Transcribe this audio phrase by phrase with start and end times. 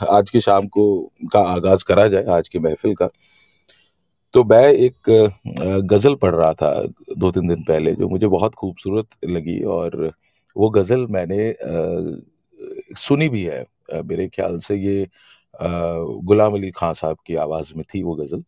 [0.00, 0.84] आज की शाम को
[1.32, 3.08] का आगाज़ करा जाए, आज की महफ़िल का।
[4.34, 5.10] तो मैं एक
[5.86, 6.70] गज़ल पढ़ रहा था
[7.18, 10.12] 2-3 दिन पहले, जो मुझे बहुत खूबसूरत लगी और
[10.56, 11.54] वो गज़ल मैंने
[12.98, 13.64] सुनी भी है।
[14.04, 15.06] मेरे ख़्याल से ये
[15.60, 18.42] गुलाम अली ख़ान साहब की आवाज़ में थी वो गज़ल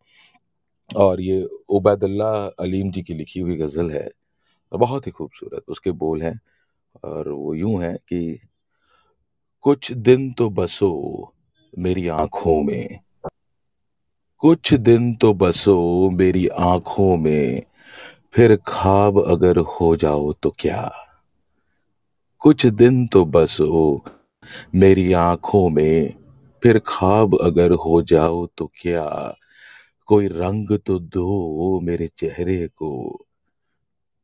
[0.90, 4.08] और ये उबैदुल्लाह अलीम जी की लिखी हुई गज़ल है।
[4.72, 6.38] बहुत ही खूबसूरत, उसके बोल हैं
[7.04, 8.38] और वो यूँ हैं कि,
[9.64, 10.90] कुछ दिन तो बसो
[11.78, 13.00] मेरी आँखों में
[14.38, 17.62] कुछ दिन तो बसो मेरी आँखों में,
[18.32, 20.92] फिर ख़्वाब अगर हो जाओ तो क्या?
[22.38, 24.04] कुछ दिन तो बसो
[24.74, 26.14] मेरी आँखों में,
[26.62, 29.36] फिर ख़्वाब अगर हो जाओ तो क्या?
[30.06, 33.24] कोई रंग तो दो मेरे चेहरे को,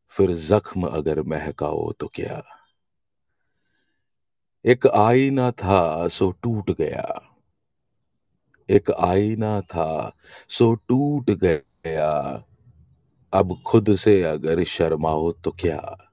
[0.09, 2.43] फिर ज़ख्म अगर महकाओ तो क्या?
[4.65, 7.26] एक आईना था सो टूट गया।
[8.71, 10.17] एक आईना था
[10.49, 12.43] सो टूट गया।
[13.33, 16.09] अब खुद से अगर शर्माओ तो क्या?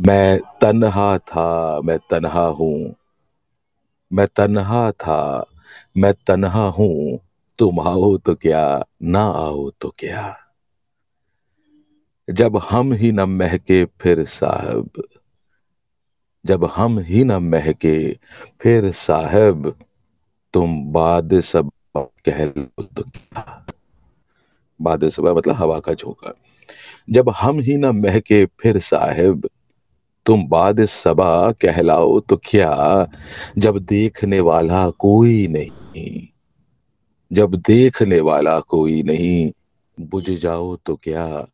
[0.00, 2.94] मैं तन्हा था, मैं तन्हा हूँ
[4.12, 5.46] मैं तन्हा था,
[5.96, 7.18] मैं तन्हा हूँ
[7.58, 10.36] तुम आओ तो क्या, ना आओ तो क्या?
[12.30, 14.90] जब हम ही न महके फिर साहब
[16.46, 18.18] जब हम ही न महके
[18.60, 19.74] फिर साहब,
[20.52, 23.66] तुम बाद सबा तो क्या?
[24.82, 26.34] बाद सबा मतलब हवा का झोंका।
[27.10, 29.48] जब हम ही न महके फिर साहेब
[30.26, 33.06] तुम बाद सबा कहलाओ तो क्या?
[33.58, 36.28] जब देखने वाला कोई नहीं
[37.32, 39.52] जब देखने वाला कोई नहीं,
[40.00, 41.46] बुझ जाओ तो क्या,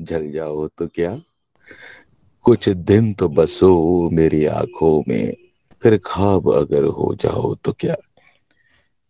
[0.00, 1.20] जल जाओ तो क्या?
[2.42, 5.36] कुछ दिन तो बसो मेरी आँखों में,
[5.82, 7.96] फिर खाब अगर हो जाओ तो क्या?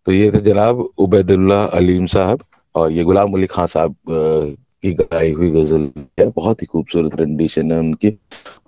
[0.07, 2.43] तो ये थे जनाब उबैदुल्लाह अलीम साहब
[2.75, 3.95] और ये गुलाम अली खां साहब
[4.83, 5.83] की गाई हुई गज़ल
[6.21, 8.17] है। बहुत ही खूबसूरत रेंडिशन है उनकी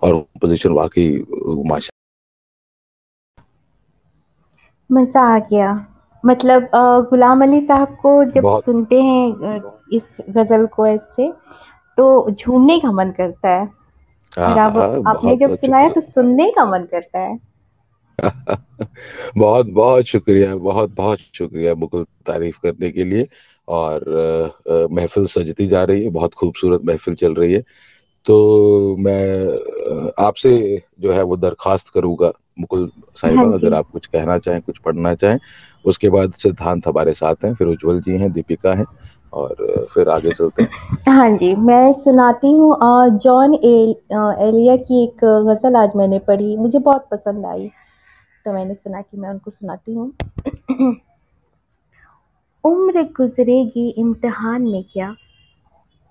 [0.03, 1.09] और पोज़ीशन वाक़ई
[1.67, 1.89] माशा
[4.89, 5.69] मज़ा आ गया।
[6.23, 6.69] मतलब
[7.09, 9.61] गुलाम अली साहब को जब सुनते हैं
[9.93, 11.31] इस गज़ल को ऐसे,
[11.97, 13.65] तो झूमने का मन करता है
[14.37, 17.37] हाँ, और अब हाँ, आपने जब सुनाया तो सुनने का मन करता है।
[19.37, 23.27] बहुत-बहुत शुक्रिया, बहुत-बहुत शुक्रिया मुकुल तारीफ़ करने के लिए
[23.67, 24.03] और
[24.91, 27.63] महफ़िल सजती जा रही है, बहुत खूबसूरत महफ़िल चल रही है।
[28.27, 34.05] तो मैं आपसे जो है वो दरखास्त करूँगा मुकुल हाँ साहिबा अगर जी। आप कुछ
[34.05, 35.39] कहना चाहें, कुछ पढ़ना चाहें,
[35.85, 38.85] उसके बाद सिद्धांत हमारे साथ हैं, फिर उज्जवल जी हैं, दीपिका हैं
[39.33, 40.69] और फिर आगे चलते हैं।
[41.09, 42.77] हाँ जी, मैं सुनाती हूँ
[43.17, 43.95] जॉन एल
[44.47, 47.69] एलिया की एक गज़ल आज मैंने पढ़ी, मुझे बहुत पसंद आई,
[48.45, 50.11] तो मैंने सुना कि मैं उनको सुनाती हूँ।
[52.63, 55.15] उम्र गुज़रेगी इम्तहान में क्या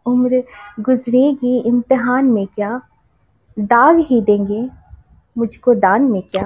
[0.07, 0.43] उम्र
[0.81, 2.81] गुज़रेगी इम्तहान में क्या,
[3.59, 4.69] दाग ही देंगे
[5.37, 6.43] मुझको दान में क्या?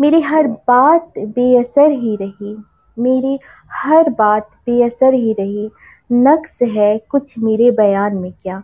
[0.00, 2.56] मेरी हर बात बेअसर ही रही,
[2.96, 3.38] मेरी
[3.72, 5.70] हर बात बेअसर ही रही,
[6.12, 8.62] नक़्स है कुछ मेरे बयान में क्या?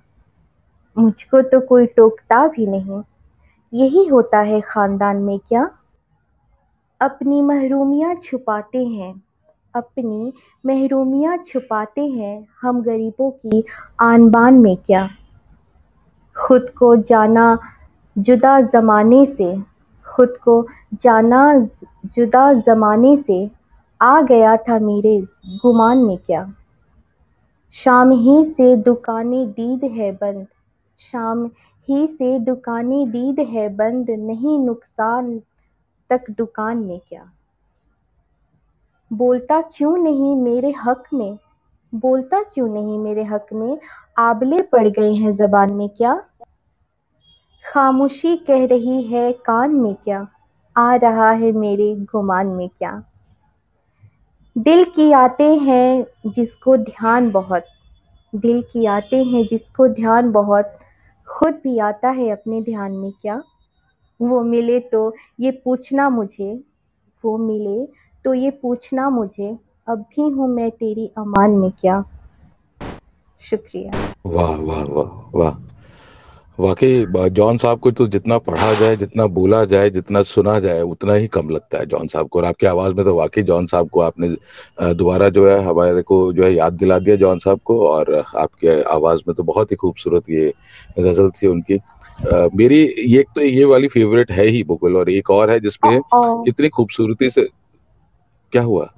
[0.97, 3.03] मुझको तो कोई टोकता भी नहीं,
[3.73, 5.71] यही होता है ख़ानदान में क्या?
[7.01, 9.23] अपनी महरूमियाँ छुपाते हैं
[9.75, 10.33] अपनी
[10.67, 13.65] महरूमियाँ छुपाते हैं हम गरीबों की
[14.01, 15.11] आन-बान में क्या?
[16.37, 17.59] खुद को जाना
[18.19, 19.59] जुदा ज़माने से
[20.07, 21.55] खुद को जाना
[22.07, 23.51] जुदा ज़माने से,
[24.03, 26.55] आ गया था मेरे गुमान में क्या?
[27.73, 30.47] शाम ही से दुकानें दीद है बंद
[30.99, 31.51] शाम
[31.89, 35.41] ही से दुकानें दीद है बंद, नहीं नुकसान
[36.11, 37.31] तक दुकान में क्या?
[39.11, 41.39] बोलता क्यों नहीं मेरे हक़ में
[41.93, 43.79] बोलता क्यों नहीं मेरे हक़ में,
[44.19, 46.15] आबले पड़ गए हैं ज़बान में क्या?
[47.65, 50.27] ख़ामोशी कह रही है कान में क्या,
[50.77, 53.03] आ रहा है मेरे गुमान में क्या?
[54.57, 57.65] दिल की आते हैं जिसको ध्यान बहुत
[58.33, 60.79] दिल की आते हैं जिसको ध्यान बहुत,
[61.29, 63.43] खुद भी आता है अपने ध्यान में क्या?
[64.21, 66.53] वो मिले तो ये पूछना मुझे
[67.25, 67.85] वो मिले
[68.25, 69.57] तो ये पूछना मुझे,
[69.89, 72.03] अब भी हूँ मैं तेरी अमान में क्या?
[73.43, 73.93] शुक्रिया।
[74.27, 75.57] वाह, वाह, वाह, वाह!
[76.59, 81.15] वाक़ई जॉन साहब को तो जितना पढ़ा जाए, जितना बोला जाए, जितना सुना जाए, उतना
[81.15, 83.89] ही कम लगता है जॉन साहब को और आपकी आवाज़ में तो वाक़ई जॉन साहब
[83.89, 84.29] को आपने
[84.95, 88.81] दोबारा जो है हमारे को जो है याद दिला दिया जॉन साहब को और आपके
[88.93, 90.53] आवाज़ में तो बहुत ही खूबसूरत ये
[90.99, 91.81] गज़ल थी उनकी।
[92.55, 95.99] मेरी ये एक तो ये वाली फेवरेट है ही बुकुल और एक और है जिसमें
[95.99, 97.49] ओ कितनी खूबसूरती से
[98.53, 98.95] क्या हुआ?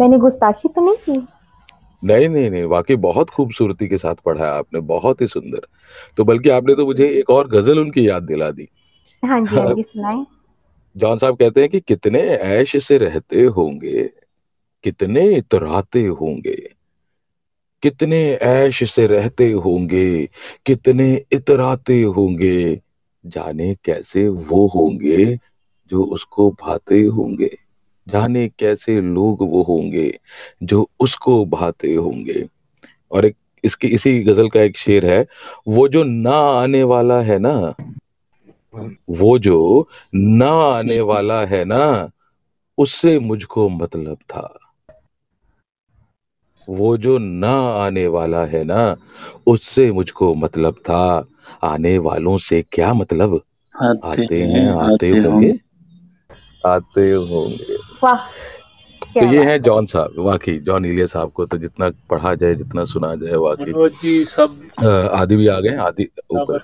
[0.00, 1.26] मैंने गुस्ताखी तो नहीं की?
[2.04, 5.60] नहीं नहीं नहीं वाकई बहुत खूबसूरती के साथ पढ़ा है आपने बहुत ही सुंदर।
[6.16, 8.68] तो बल्कि आपने तो मुझे एक और गज़ल उनकी याद दिला दी।
[9.24, 10.26] हाँ जी हाँ सुनाए।
[10.96, 14.10] जॉन साहब कहते हैं कि कितने ऐश से रहते होंगे
[14.84, 16.79] कितने इतराते होंगे।
[17.82, 20.28] कितने ऐश से रहते होंगे,
[20.66, 22.80] कितने इतराते होंगे,
[23.26, 25.38] जाने कैसे वो होंगे
[25.90, 27.50] जो उसको भाते होंगे,
[28.08, 30.18] जाने कैसे लोग वो होंगे
[30.62, 32.48] जो उसको भाते होंगे।
[33.10, 35.26] और एक इसकी, इसी गज़ल का एक शेर है,
[35.68, 37.74] वो जो ना आने वाला है ना,
[39.10, 42.10] वो जो ना आने वाला है ना,
[42.78, 44.69] उससे मुझको मतलब था।
[46.68, 47.52] वो जो ना
[47.84, 48.96] आने वाला है ना
[49.46, 51.26] उससे मुझको मतलब था।
[51.62, 53.40] आने वालों से क्या मतलब?
[53.74, 55.52] आते आते हैं आते होंगे।
[56.66, 57.76] आते होंगे।
[59.14, 62.84] तो ये है जॉन साहब वाकई जॉन इलिया साहब को तो जितना पढ़ा जाए जितना
[62.84, 63.72] सुना जाए वाकई।
[64.02, 64.60] जी सब
[65.12, 66.60] आदि भी आ गए आदि ऊपर।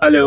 [0.00, 0.26] हेलो।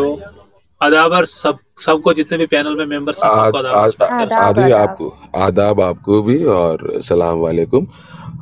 [0.80, 5.80] आदाबर सब सबको जितने भी पैनल में मेंबर्स हैं सबको आदाब आदि आदाब। आपको आदाब
[5.80, 7.86] आपको भी और सलाम वालेकुम।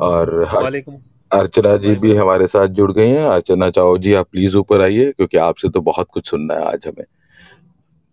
[0.01, 0.97] और वालेकुम।
[1.31, 5.11] अर्चना जी भी हमारे साथ जुड़ गई हैं। अर्चना चाओ जी आप प्लीज़ ऊपर आइए
[5.13, 7.05] क्योंकि आपसे तो बहुत कुछ सुनना है आज हमें।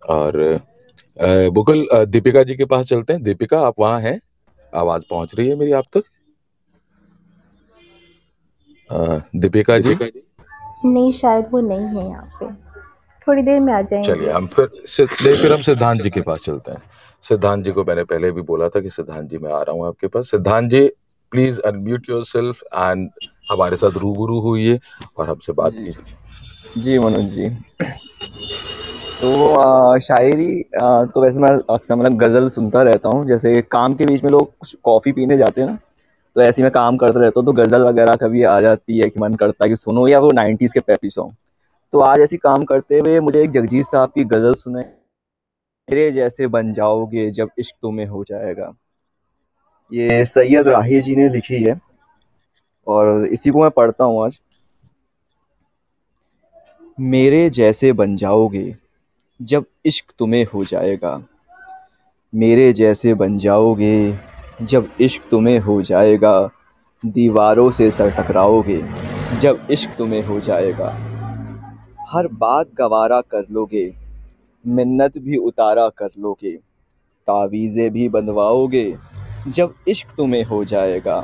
[0.01, 0.59] और
[1.51, 4.19] बुकुल दीपिका जी के पास चलते हैं। दीपिका आप वहाँ हैं?
[4.73, 6.03] आवाज़ पहुँच रही है मेरी आप तक?
[9.37, 9.95] दीपिका जी?
[10.85, 12.64] नहीं शायद वो नहीं है यहाँ पे।
[13.27, 14.69] थोड़ी देर में आ जाएँगे। चलिए हम फिर
[14.99, 16.79] नहीं फिर हम सिद्धांत जी के पास चलते हैं।
[17.23, 19.87] सिद्धांत जी को मैंने पहले भी बोला था कि सिद्धांत जी मैं आ रहा हूँ
[19.87, 20.85] आपके पास। Siddhant ji
[21.31, 23.09] please unmute yourself and
[23.51, 24.77] हमारे साथ रूबरू हुई
[25.17, 27.49] और हमसे बात जी। कीजिए। जी मनोज जी।
[29.21, 33.93] तो आ, शायरी आ, तो वैसे मैं अक्सर मतलब गज़ल सुनता रहता हूँ। जैसे काम
[33.95, 35.77] के बीच में लोग कुछ कॉफ़ी पीने जाते हैं ना
[36.35, 39.09] तो ऐसे ही मैं काम करता रहता हूँ तो गज़ल वगैरह कभी आ जाती है
[39.09, 41.33] कि मन करता है कि सुनो या वो नाइन्टीज़ के पैपी सॉन्ग
[41.95, 44.79] तो आज ऐसी काम करते हुए मुझे एक जगजीत साहब की गज़ल सुने।
[45.87, 48.71] मेरे जैसे बन जाओगे जब इश्क तुम्हें हो जाएगा।
[49.91, 51.79] ये सैयद राही जी ने लिखी है
[52.87, 54.39] और इसी को मैं पढ़ता हूँ आज।
[56.99, 58.75] मेरे जैसे बन जाओगे
[59.39, 61.17] जब इश्क तुम्हें हो जाएगा।
[62.33, 64.19] मेरे जैसे बन जाओगे
[64.61, 66.37] जब इश्क तुम्हें हो जाएगा।
[67.03, 68.81] दीवारों से सर टकराओगे
[69.39, 71.14] जब इश्क तुम्हें हो जाएगा।
[72.07, 73.95] हर बात गवारा कर लोगे,
[74.65, 76.51] मिन्नत भी उतारा कर लोगे,
[77.27, 78.97] तावीज़ें भी बंधवाओगे,
[79.47, 81.21] जब इश्क तुम्हें हो जाएगा।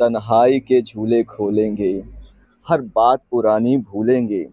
[0.00, 2.04] तन्हाई के झूले खोलेंगे,
[2.66, 4.48] हर बात पुरानी भूलेंगे,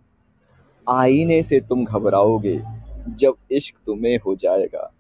[0.90, 2.62] आईने से तुम घबराओगे,
[3.10, 4.92] जब इश्क तुम्हें हो जाएगा।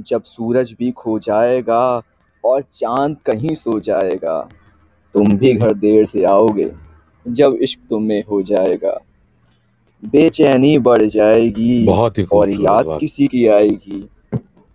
[0.00, 2.02] जब सूरज भी खो जाएगा
[2.44, 4.48] और चाँद कहीं सो जाएगा,
[5.14, 6.70] तुम भी घर देर से आओगे,
[7.28, 8.98] जब इश्क तुम्हें हो जाएगा।
[10.04, 14.00] बेचैनी बढ़ जाएगी बहुत ही और याद किसी की आएगी।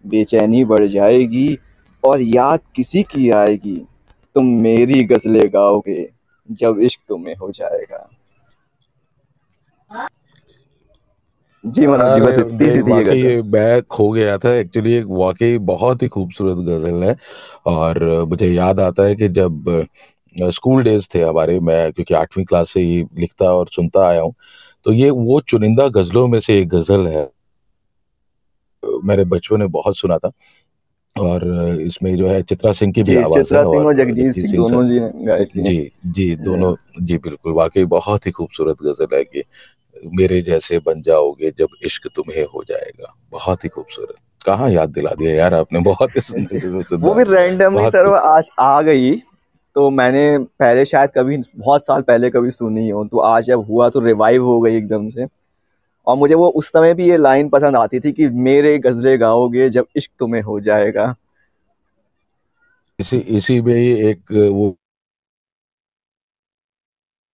[0.06, 1.58] बेचैनी बढ़ जाएगी
[2.04, 3.76] और याद किसी की आएगी।
[4.36, 6.08] तुम मेरी गज़लें गाओगे
[6.50, 8.08] जब इश्क तुम्हें हो जाएगा।
[11.64, 15.57] जी मनोज जी बस इतनी सी थी ये मैं खो गया था एक्चुअली एक वाकई
[15.57, 17.16] बहुत ही खूबसूरत गज़ल है।
[17.68, 19.88] और मुझे याद आता है कि जब
[20.36, 24.33] स्कूल डेज़ थे हमारे मैं क्योंकि आठवीं क्लास से ही लिखता और सुनता आया हूँ
[24.86, 27.30] तो ये वो चुनिंदा गजलों में से एक गज़ल है।
[29.04, 30.31] मेरे बचपन में बहुत सुना था
[31.16, 31.48] और
[31.81, 34.88] इसमें जो है चित्रा सिंह की भी आवाज़ है चित्रा सिंह और जगजीत सिंह दोनों
[34.88, 39.24] जी ने गाई थी। जी जी दोनों जी बिल्कुल। वाकई बहुत ही खूबसूरत गज़ल है
[39.24, 39.44] कि
[40.16, 45.09] मेरे जैसे बन जाओगे जब इश्क तुम्हें हो जाएगा। बहुत ही खूबसूरत। कहाँ याद दिला
[45.09, 45.80] दिया यार आपने?
[45.80, 46.19] बहुत ही
[46.95, 49.12] वो भी रैंडमली सर आज आ गई।
[49.76, 53.90] तो मैंने पहले शायद कभी बहुत साल पहले कभी सुनी हो तो आज जब हुआ
[53.90, 55.28] तो रिवाइव हो गई एकदम से।
[56.07, 59.69] और मुझे वो उस समय भी ये लाइन पसंद आती थी कि मेरे गजलें गाओगे
[59.69, 61.16] जब इश्क तुम्हें हो जाएगा।
[62.99, 64.76] इसी इसी में ही एक वो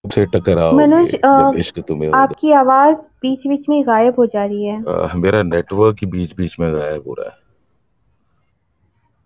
[0.06, 1.16] से टकराओगे मनोज
[1.60, 5.98] इश्क तुम्हें आपकी आवाज़ बीच बीच में गायब हो जा रही है। अ, मेरा नेटवर्क
[6.02, 7.38] ही बीच बीच में गायब हो रहा है।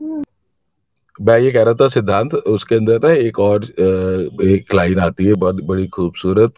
[0.01, 0.23] हम्म,
[1.19, 5.25] मैं ये कह रहा था सिद्धांत उसके अंदर ना एक और अ, एक लाइन आती
[5.25, 6.53] है बहुत बड़ी खूबसूरत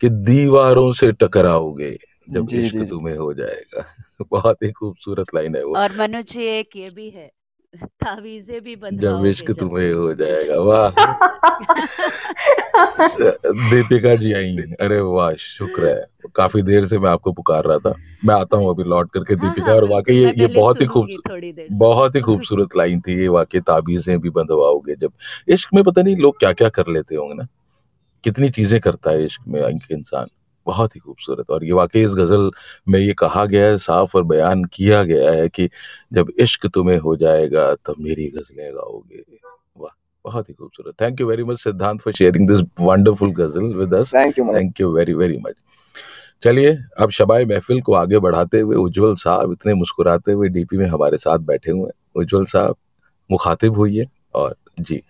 [0.00, 1.96] कि दीवारों से टकराओगे
[2.28, 3.84] जब इश्क तुम्हें हो जाएगा।
[4.30, 7.30] बहुत ही खूबसूरत लाइन है वो। और मनोज जी एक ये भी है
[8.04, 8.76] ताबीजें भी
[9.30, 10.90] इश्क जब तुम्हें हो जाएगा वाह।
[13.70, 16.06] दीपिका जी आई अरे वाह शुक्र है।
[16.36, 19.48] काफ़ी देर से मैं आपको पुकार रहा था। मैं आता हूँ अभी लौट करके हाँ
[19.48, 22.20] दीपिका हाँ और वाकई ये ये बहुत ही खूब सुनूँगी थोड़ी देर से। बहुत ही
[22.20, 25.12] खूबसूरत लाइन थी ये वाकई ताबीजें भी बंधवाओगे जब।
[25.48, 27.46] इश्क में पता नहीं लोग क्या क्या कर लेते होंगे ना।
[28.24, 30.26] कितनी चीज़ें करता है इश्क में इंसान।
[30.66, 32.50] बहुत ही खूबसूरत। और ये वाकई इस गज़ल
[32.88, 35.68] में ये कहा गया है साफ़ और बयान किया गया है कि
[36.12, 39.22] जब इश्क तुम्हें हो जाएगा तब मेरी गजलें गाओगे।
[39.78, 39.94] वाह
[40.24, 44.14] बहुत ही खूबसूरत। Thank you very much Siddhant for sharing this wonderful ghazal with us
[44.14, 45.54] thank you thank you very very much
[46.42, 50.86] चलिए अब शबाई महफिल को आगे बढ़ाते हुए उज्जवल साहब इतने मुस्कुराते हुए डीपी में
[50.86, 52.76] हमारे साथ बैठे हुए हैं। उज्जवल साहब
[53.30, 55.00] मुखातिब हुई है और जी।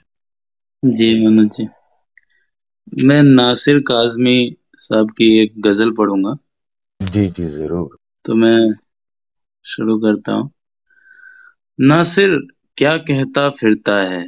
[0.83, 1.67] जी मनोज जी।
[3.05, 6.37] मैं नासिर काजमी साहब की एक गज़ल पढ़ूँगा।
[7.01, 8.75] जी जी ज़रूर। तो मैं
[9.65, 10.51] शुरू करता हूँ।
[11.81, 12.39] नासिर
[12.77, 14.25] क्या कहता फिरता है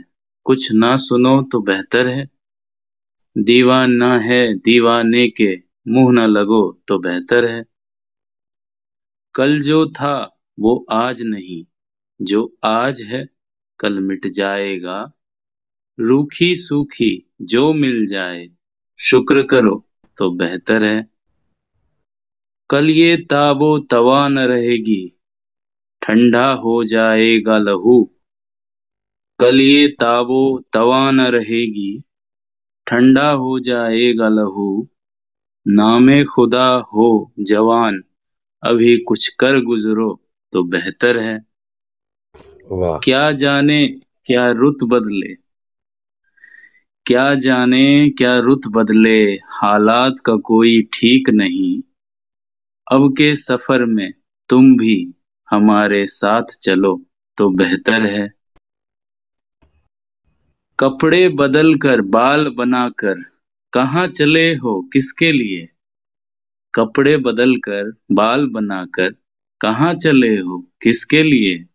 [0.46, 2.28] कुछ ना सुनो तो बेहतर है।
[3.38, 5.54] दीवाना है दीवाने के
[5.88, 7.64] मुँह ना लगो तो बेहतर है।
[9.34, 10.14] कल जो था
[10.60, 11.64] वो आज नहीं
[12.20, 13.28] जो आज है
[13.80, 15.00] कल मिट जाएगा।
[15.98, 17.12] रूखी सूखी
[17.42, 18.48] जो मिल जाए
[19.00, 19.87] शुक्र करो।
[20.18, 20.98] तो बेहतर है।
[22.70, 25.02] कल ये ताबो तवा न रहेगी
[26.02, 27.96] ठंडा हो जाएगा लहू।
[29.40, 31.90] कल ये ताबो तवा न रहेगी
[32.86, 34.68] ठंडा हो जाएगा लहू।
[35.66, 37.08] नामे खुदा हो
[37.40, 38.02] जवान
[38.62, 40.10] अभी कुछ कर गुजरो
[40.52, 41.38] तो बेहतर है।
[43.04, 43.86] क्या जाने
[44.26, 45.34] क्या रुत बदले।
[47.08, 51.82] क्या जाने, क्या रुत बदले, हालात का कोई ठीक नहीं।
[52.92, 54.14] अब के सफ़र में
[54.48, 55.14] तुम भी
[55.50, 57.06] हमारे साथ चलो
[57.38, 58.32] तो बेहतर है।
[60.78, 63.14] कपड़े बदल कर बाल बनाकर,
[63.72, 65.68] कहाँ चले हो, किसके लिए?
[66.74, 69.14] कपड़े बदल कर बाल बनाकर,
[69.60, 71.66] कहाँ चले हो, किसके लिए?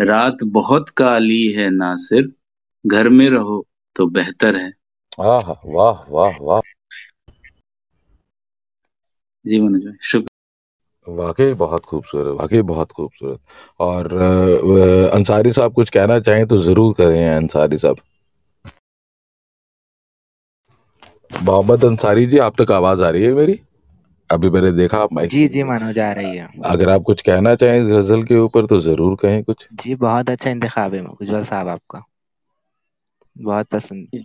[0.00, 2.32] रात बहुत काली है, नासिर।
[2.86, 3.66] घर में रहो।
[3.96, 4.70] तो बेहतर है।
[5.22, 6.60] आह वाह वाह वाह।
[9.44, 13.38] जी मनोज भाई शुक्र। वाकई बहुत खूबसूरत वाकई बहुत खूबसूरत।
[13.80, 14.12] और
[15.14, 17.96] अंसारी साहब कुछ कहना चाहें तो ज़रूर करें अंसारी साहब।
[21.44, 23.58] मोहम्मद अंसारी जी आप तक आवाज़ आ रही है मेरी?
[24.30, 27.54] अभी मैंने देखा आप माइक जी जी मनोज आ रही है। अगर आप कुछ कहना
[27.54, 31.68] चाहें गज़ल के ऊपर तो ज़रूर कहें कुछ। जी बहुत अच्छा इंतखाब है उज्जवल साहब
[31.68, 32.02] आपका।
[33.36, 34.24] बहुत पसंद।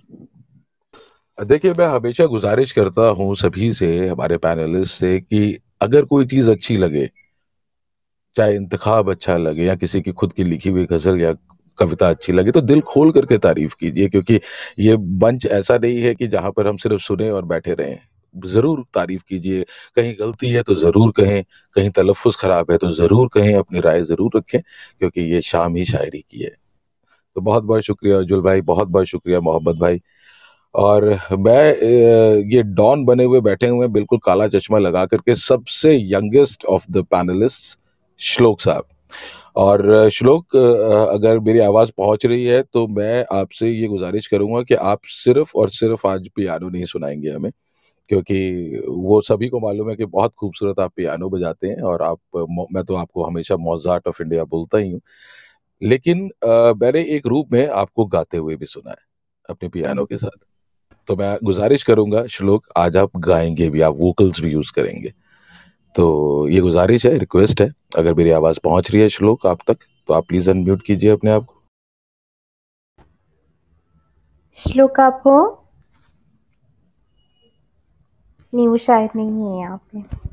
[1.37, 6.49] देखिए, मैं हमेशा गुजारिश करता हूँ सभी से, हमारे पैनलिस्ट से कि अगर कोई चीज़
[6.49, 7.09] अच्छी लगे,
[8.35, 11.33] चाहे इंतखाब अच्छा लगे या किसी की खुद की लिखी हुई गज़ल या
[11.77, 14.39] कविता अच्छी लगे तो दिल खोल करके तारीफ़ कीजिए, क्योंकि
[14.79, 17.99] ये मंच ऐसा नहीं है कि जहाँ पर हम सिर्फ़ सुने और बैठे रहें।
[18.35, 19.63] ज़रूर तारीफ़ कीजिए,
[19.95, 21.43] कहीं गलती है तो ज़रूर कहें,
[21.75, 24.59] कहीं तलफ़ुज़ खराब है तो ज़रूर कहें, अपनी राय ज़रूर रखें,
[24.99, 26.55] क्योंकि ये शाम ही शायरी की है।
[27.35, 29.99] तो बहुत बहुत शुक्रिया उज्जवल भाई, बहुत बहुत शुक्रिया मोहब्बत भाई।
[30.75, 31.05] और
[31.39, 31.63] मैं
[32.47, 37.03] ये डॉन बने हुए, बैठे हुए बिल्कुल काला चश्मा लगा करके सबसे यंगेस्ट ऑफ़ द
[37.11, 37.79] पैनलिस्ट,
[38.19, 38.85] श्लोक साहब।
[39.57, 44.75] और श्लोक अगर मेरी आवाज़ पहुँच रही है तो मैं आपसे ये गुजारिश करूँगा कि
[44.75, 47.51] आप सिर्फ़ और सिर्फ़ आज पियानो नहीं सुनाएँगे हमें,
[48.09, 52.19] क्योंकि वो सभी को मालूम है कि बहुत खूबसूरत आप पियानो बजाते हैं, और आप
[52.73, 55.01] मैं तो आपको हमेशा मोजार्ट ऑफ़ इंडिया बोलता ही हूँ।
[55.81, 56.29] लेकिन
[56.77, 58.97] मैंने एक रूप में आपको गाते हुए भी सुना है,
[59.49, 60.45] अपने पियानो के साथ।
[61.07, 65.13] तो मैं गुजारिश करूँगा, श्लोक आज आप गाएँगे भी, आप वोकल्स भी यूज़ करेंगे।
[65.95, 69.77] तो ये गुजारिश है रिक्वेस्ट है, अगर मेरी आवाज़ पहुँच रही है श्लोक आप तक
[70.07, 71.55] तो आप प्लीज़ अनम्यूट कीजिए अपने आप को।
[74.57, 75.37] श्लोक आप हो?
[78.53, 80.28] नहीं, वो शायद नहीं है यहाँ पे।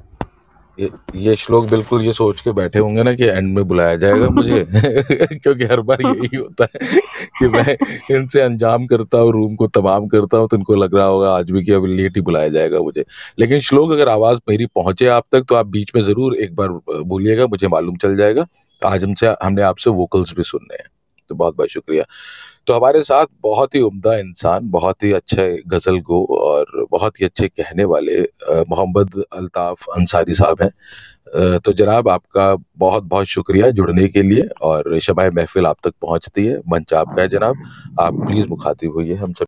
[1.16, 4.66] ये श्लोक बिल्कुल ये सोच के बैठे होंगे ना कि एंड में बुलाया जाएगा मुझे।
[5.42, 7.00] क्योंकि हर बार यही होता है
[7.38, 7.76] कि मैं
[8.16, 11.50] इनसे अंजाम करता हूँ, रूम को तमाम करता हूँ तो इनको लग रहा होगा आज
[11.50, 13.04] भी कि अब लेट ही बुलाया जाएगा मुझे।
[13.38, 16.68] लेकिन श्लोक अगर आवाज़ मेरी पहुँचे आप तक तो आप बीच में ज़रूर एक बार
[17.02, 18.46] बोलिएगा, मुझे मालूम चल जाएगा।
[18.86, 20.88] आज हमसे, हमने आपसे वोकल्स भी सुनने हैं।
[21.28, 22.04] तो बहुत बहुत शुक्रिया।
[22.66, 27.24] तो हमारे साथ बहुत ही उम्दा इंसान, बहुत ही अच्छे गज़ल गो और बहुत ही
[27.24, 28.20] अच्छे कहने वाले
[28.70, 34.98] मोहम्मद अल्ताफ अंसारी साहब हैं। तो जनाब आपका बहुत बहुत शुक्रिया जुड़ने के लिए और
[35.00, 37.62] शबाय महफिल आप तक पहुँचती है। मंच आपका है जनाब।
[38.00, 39.46] आप प्लीज़ मुखातिब होइए हम सब।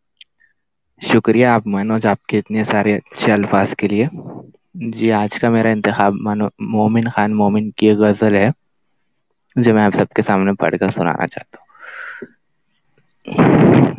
[1.02, 4.08] शुक्रिया आप मनोज आपके इतने सारे अच्छे अल्फाज के लिए।
[4.76, 8.52] जी, आज का मेरा इंतखाब मनो, मोमिन खान मोमिन की गज़ल है,
[9.56, 11.66] जो मैं आप सबके सामने पढ़कर सुनाना चाहता हूँ।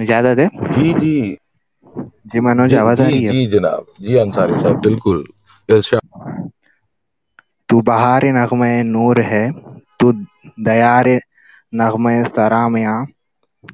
[0.01, 0.47] इजाज़त है?
[0.71, 1.37] जी, जी।
[2.27, 3.33] जी मनोज आवाज़ आ रही है?
[3.33, 5.23] जी जनाब। जी अंसारी साहब बिल्कुल।
[7.69, 9.43] तू बहार नग़्मे नूर है,
[9.99, 10.11] तू
[10.65, 11.07] दयार
[11.73, 12.97] नग़्मे सरामियाँ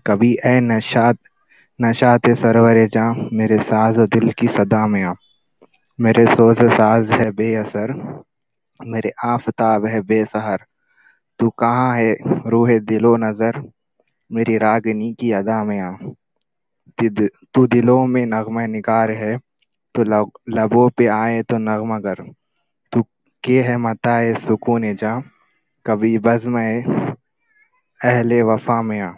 [0.07, 1.17] कभी ए नशात
[1.79, 5.13] नशात सरवर जा मेरे साज़ दिल की सदा में आ
[5.99, 7.93] मेरे सोज़ साज़ है बेअसर
[8.79, 10.65] मेरे आफ़ताब है बेसहर
[11.39, 12.15] तू कहाँ है
[12.49, 13.61] रूहे दिलो नज़र
[14.31, 15.91] मेरी रागनी की अदा में आ।
[17.53, 19.37] तू दिलों में नगमा निगार है
[19.95, 22.23] तो लब, लबों पे आए तो नगमा कर।
[22.93, 23.01] तू
[23.43, 25.19] के है मताए सुकून जा
[25.85, 26.59] कभी बज़्म
[28.01, 29.11] अहले वफा में आ।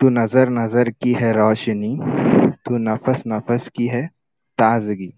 [0.00, 1.96] तू नज़र नज़र की है रोशनी
[2.66, 4.06] तू नफस नफस की है
[4.58, 5.12] ताजगी।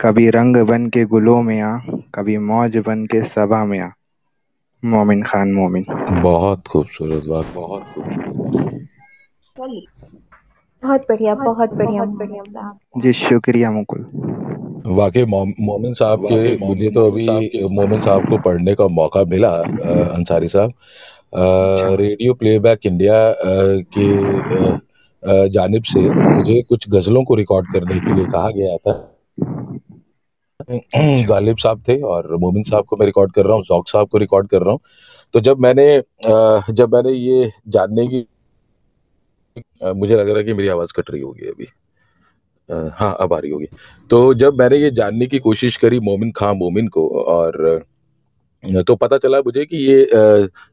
[0.00, 1.76] कभी रंग बन के गुलों में आ
[2.14, 3.88] कभी मौज बन के सबा में आ।
[4.84, 5.84] मोमिन खान मोमिन।
[6.22, 8.88] बहुत खूबसूरत बात, बहुत खूबसूरत।
[9.56, 10.12] बात।
[10.84, 14.00] बहुत बढ़िया। बहुत बढ़िया जी शुक्रिया मुकुल।
[14.86, 17.26] वाक़ई मोमिन साहब के मुझे तो अभी
[17.70, 19.50] मोमिन साहब को पढ़ने का मौका मिला
[20.14, 20.72] अंसारी साहब।
[22.00, 23.34] रेडियो प्लेबैक इंडिया
[23.96, 24.08] के
[25.48, 29.09] जानिब से मुझे कुछ गज़लों को रिकॉर्ड करने के लिए कहा गया था।
[31.26, 34.18] गालिब साहब थे और मोमिन साहब को मैं रिकॉर्ड कर रहा हूँ, ज़ौक साहब को
[34.18, 34.80] रिकॉर्ड कर रहा हूँ।
[35.34, 35.86] तो जब मैंने
[36.72, 38.26] जब मैंने ये जानने की
[39.86, 41.66] मुझे लग रहा है कि मेरी आवाज़ कट रही होगी अभी।
[42.68, 43.66] हाँ, अब आ रही होगी।
[44.10, 47.84] तो जब मैंने ये जानने की कोशिश करी मोमिन खां मोमिन को और
[48.86, 50.06] तो पता चला मुझे कि ये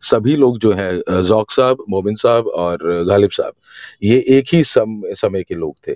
[0.03, 3.53] सभी लोग जो हैं ज़ौक साहब, मोमिन साहब और गालिब साहब,
[4.03, 5.93] ये एक ही सम समय के लोग थे।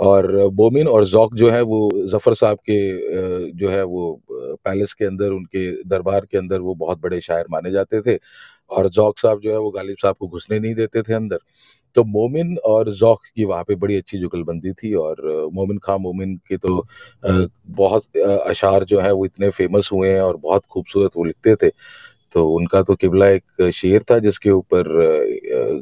[0.00, 2.78] और बोमिन और ज़ौक जो है वो ज़फ़र साहब के
[3.52, 4.20] जो है वो
[4.64, 8.18] पैलेस के अंदर, उनके दरबार के अंदर वो बहुत बड़े शायर माने जाते थे
[8.70, 11.38] और ज़ौक साहब जो है वो गालिब साहब को घुसने नहीं देते थे अंदर।
[11.96, 15.22] तो मोमिन और ज़ौक की वहाँ पे बड़ी अच्छी जुगलबंदी थी और
[15.54, 16.84] मोमिन खां मोमिन के तो
[17.72, 18.04] बहुत
[18.48, 21.70] अशार जो है वो इतने फ़ेमस हुए हैं और बहुत खूबसूरत वो लिखते थे।
[22.34, 24.84] तो उनका तो क़िबला एक शेर था जिसके ऊपर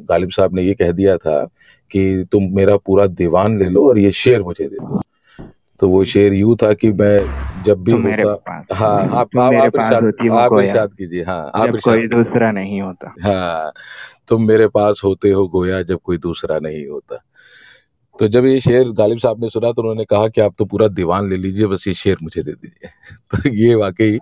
[0.09, 1.43] गालिब साहब ने ये कह दिया था
[1.91, 5.01] कि तुम मेरा पूरा दीवान ले लो और ये शेर मुझे दे दो।
[5.79, 7.17] तो वो शेर यूँ था कि मैं
[7.63, 11.95] जब भी तुम होता हाँ, आप आप आप इरशाद आप इरशाद कीजिए। हाँ, आप इरशाद
[11.95, 13.71] कोई दूसरा नहीं होता। हाँ,
[14.27, 17.23] तुम मेरे पास होते हो गोया जब कोई दूसरा नहीं होता।
[18.19, 20.87] तो जब ये शेर गालिब साहब ने सुना तो उन्होंने कहा कि आप तो पूरा
[20.89, 22.89] दीवान ले लीजिए बस ये शेर मुझे दे दीजिए।
[23.43, 24.19] तो ये वाक़ई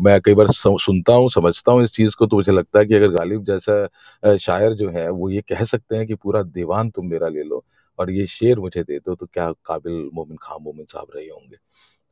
[0.00, 2.94] मैं कई बार सुनता हूँ, समझता हूँ इस चीज़ को तो मुझे लगता है कि
[2.94, 7.06] अगर गालिब जैसा शायर जो है वो ये कह सकते हैं कि पूरा दीवान तुम
[7.10, 7.64] मेरा ले लो
[7.98, 11.56] और ये शेर मुझे दे दो तो क्या काबिल मोमिन खां मोमिन साहब रहे होंगे।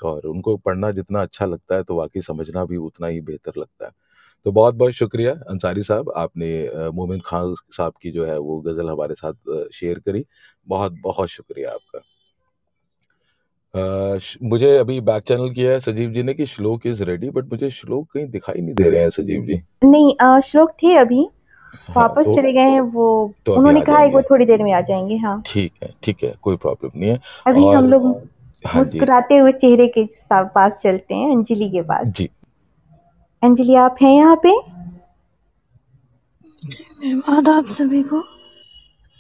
[0.01, 3.87] और उनको पढ़ना जितना अच्छा लगता है तो वाक़ई समझना भी उतना ही बेहतर लगता
[3.87, 3.93] है।
[4.47, 6.49] तो बहुत-बहुत शुक्रिया अंसारी साहब आपने
[6.91, 9.33] मोमिन खां साहब की जो है वो गज़ल हमारे साथ
[9.73, 10.25] शेयर करी।
[10.69, 12.01] बहुत-बहुत शुक्रिया आपका।
[14.19, 17.45] श मुझे अभी बैक चैनल किया है सजीव जी ने कि श्लोक इज़ रेडी बट
[17.45, 21.29] मुझे श्लोक कहीं दिखाई नहीं दे रहे हैं सजीव जी। नहीं अ, श्लोक थे अभी,
[21.89, 24.73] हाँ, वापस तो चले गए हैं वो तो उन्होंने कहा है वो थोड़ी देर में
[24.73, 28.07] आ जाएँगे हाँ। ठीक है, ठीक है, कोई प्रॉब्लम नहीं है अभी हम लोग
[28.67, 32.29] हाँ मुस्कुराते हुए चेहरे के पास चलते हैं, अंजलि के पास। जी।
[33.47, 34.55] अंजलि आप हैं यहाँ पे?
[37.33, 38.23] आदाब सभी को।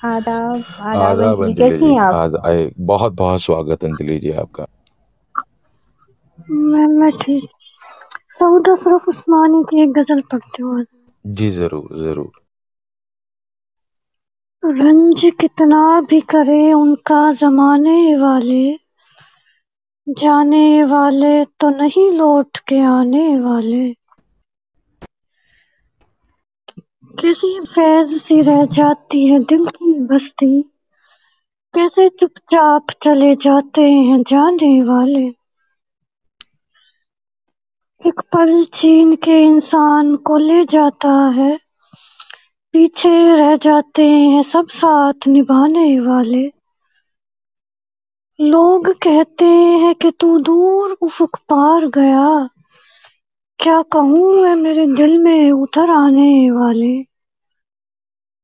[0.01, 2.21] आदाब, आदाब आदाब अंजलि, अंजलि कैसी जी। हैं आप?
[2.47, 4.67] आए बहुत-बहुत स्वागत अंजलि जी आपका।
[6.51, 7.49] मैम मैं ठीक।
[8.31, 10.85] सऊद अशरफ उस्मानी की एक गज़ल पढ़ती हूँ
[11.25, 12.33] जी, ज़रूर, ज़रूर।
[14.63, 18.65] रंज कितना भी करे उनका ज़माने वाले,
[20.07, 23.85] जाने वाले तो नहीं लौट के आने वाले।
[27.21, 30.63] किसी फैज़ सी रह जाती है दिल की बस्ती,
[31.75, 35.27] कैसे चुपचाप चले जाते हैं जाने वाले।
[38.03, 41.57] एक पल छीन के इंसान को ले जाता है,
[42.75, 46.51] पीछे रह जाते हैं सब साथ निभाने वाले।
[48.41, 52.49] लोग कहते हैं कि तू दूर उफ़क़ पार गया,
[53.61, 56.93] क्या कहूँ मैं मेरे दिल में उतर आने वाले।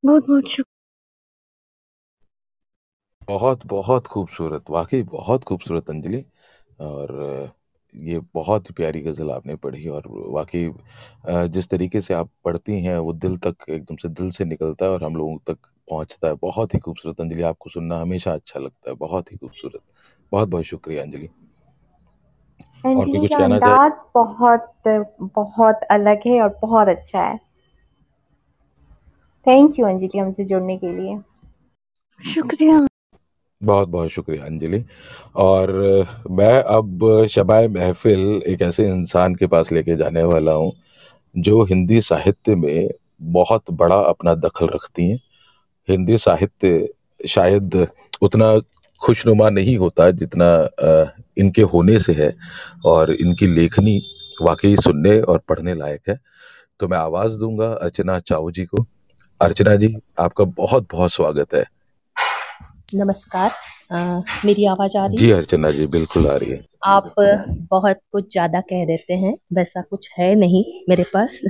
[0.05, 0.67] बहुत-बहुत शुक
[3.23, 6.25] बहुत, बहुत खूबसूरत, वाक़ई बहुत खूबसूरत अंजलि
[6.83, 7.53] और
[7.95, 10.69] ये बहुत ही प्यारी गज़ल आपने पढ़ी और वाक़ई
[11.49, 14.91] जिस तरीके से आप पढ़ती हैं वो दिल तक एकदम से दिल से निकलता है
[14.93, 18.91] और हम लोगों तक पहुँचता है। बहुत ही खूबसूरत अंजलि, आपको सुनना हमेशा अच्छा लगता
[18.91, 19.81] है। बहुत ही खूबसूरत।
[20.33, 21.29] बहुत-बहुत शुक्रिया अंजलि।
[22.85, 23.79] और कोई अंजलि कुछ का कहना चाहे?
[23.79, 24.73] अंदाज़ बहुत
[25.35, 27.39] बहुत अलग है और बहुत अच्छा है।
[29.47, 31.19] थैंक यू अंजलि हमसे जुड़ने के लिए।
[32.21, 32.87] शुक्रिया।
[33.61, 34.85] बहुत बहुत शुक्रिया अंजलि।
[35.37, 35.73] और
[36.31, 40.73] मैं अब शबाय महफिल एक ऐसे इंसान के पास लेके जाने वाला हूँ
[41.35, 42.89] जो हिंदी साहित्य में
[43.33, 45.19] बहुत बड़ा अपना दखल रखती हैं।
[45.89, 46.89] हिंदी साहित्य
[47.29, 47.87] शायद
[48.23, 48.53] उतना
[49.03, 50.49] खुशनुमा नहीं होता जितना
[51.39, 52.33] इनके होने से है
[52.87, 54.01] और इनकी लेखनी
[54.43, 56.19] वाकई सुनने और पढ़ने लायक है।
[56.81, 58.87] तो मैं आवाज़ दूँगा अर्चना चाऊ जी को।
[59.41, 61.65] अर्चना जी आपका बहुत बहुत स्वागत है।
[62.95, 63.51] नमस्कार।
[63.91, 67.15] अ, मेरी आवाज़ आ रही जी अर्चना जी बिल्कुल आ रही है। आप
[67.71, 71.41] बहुत कुछ ज़्यादा कह देते हैं वैसा कुछ है नहीं मेरे पास।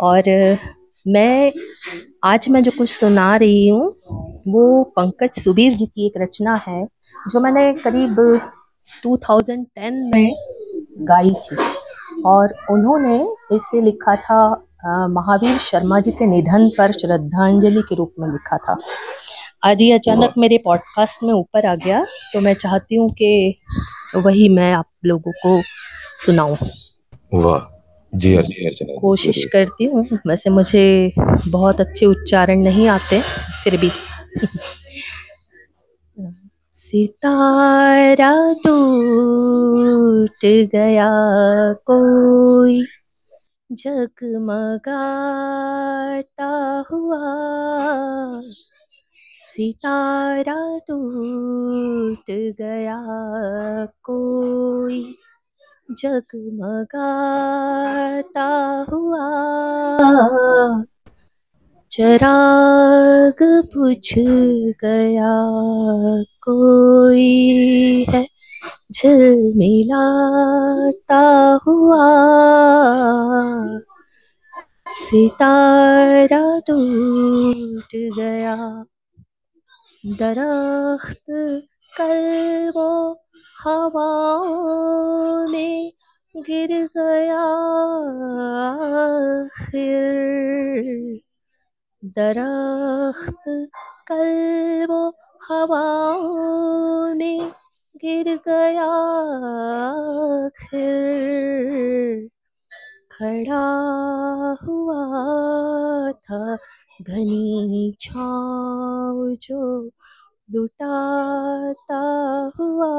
[0.00, 0.22] और
[1.06, 1.52] मैं
[2.24, 3.88] आज मैं जो कुछ सुना रही हूँ,
[4.48, 6.84] वो पंकज सुबीर जी की एक रचना है,
[7.30, 8.16] जो मैंने करीब
[9.02, 10.32] 2010 में
[11.08, 11.56] गाई थी।
[12.26, 13.18] और उन्होंने
[13.56, 14.38] इसे लिखा था
[15.08, 18.78] महावीर शर्मा जी के निधन पर श्रद्धांजलि के रूप में लिखा था।
[19.64, 23.54] आज ये अचानक मेरे पॉडकास्ट में ऊपर आ गया तो मैं चाहती हूँ कि
[24.16, 25.60] वही मैं आप लोगों को
[26.16, 26.56] सुनाऊँ।
[27.34, 27.75] वाह।
[28.16, 30.84] जी हर जी अर्चना कोशिश ज़रूर। करती हूँ। वैसे मुझे
[31.48, 33.20] बहुत अच्छे उच्चारण नहीं आते
[33.64, 33.90] फिर भी।
[36.74, 38.30] सितारा
[38.64, 41.08] टूट गया
[41.86, 42.80] कोई
[43.70, 44.86] जगमगाता
[46.90, 47.20] हुआ।
[49.40, 50.56] सितारा
[50.88, 52.98] टूट गया
[54.04, 55.02] कोई
[55.90, 56.94] जगमगाता
[58.92, 59.26] हुआ।
[61.90, 63.42] चराग
[63.74, 64.14] बुझ
[64.84, 65.34] गया
[66.42, 68.26] कोई है
[68.92, 71.20] झिलमिलाता
[71.66, 72.06] हुआ।
[74.98, 78.56] सितारा टूट गया
[80.06, 81.30] दरख्त
[81.96, 82.88] कल वो
[83.64, 85.92] हवाओं में
[86.36, 87.40] गिर गया
[88.66, 90.14] आखिर।
[92.04, 93.44] दरख्त
[94.08, 95.08] कल वो
[95.48, 97.50] हवाओं में
[97.96, 98.90] गिर गया
[100.46, 100.96] आखिर।
[103.12, 103.66] खड़ा
[104.64, 105.02] हुआ
[106.12, 106.56] था
[107.02, 109.90] घनी छाँव जो
[110.48, 112.02] लुटाता
[112.58, 112.90] हुआ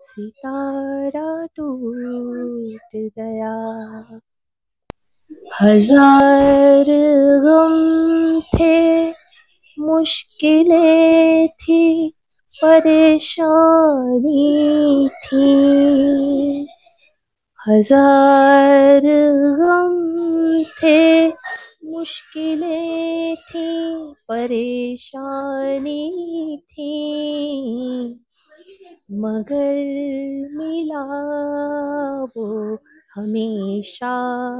[0.00, 3.56] सितारा टूट गया।
[5.62, 6.86] हज़ार
[7.44, 7.74] गम
[8.54, 9.10] थे,
[9.78, 11.84] मुश्किलें थी,
[12.54, 14.28] परेशानी
[15.24, 16.66] थी।
[17.60, 19.02] हज़ार
[19.60, 19.96] गम
[20.82, 21.00] थे
[21.90, 23.94] मुश्किलें थी,
[24.28, 26.02] परेशानी
[26.72, 26.90] थी।
[29.12, 29.74] मगर
[30.52, 31.04] मिला
[32.24, 32.74] वो
[33.14, 34.14] हमेशा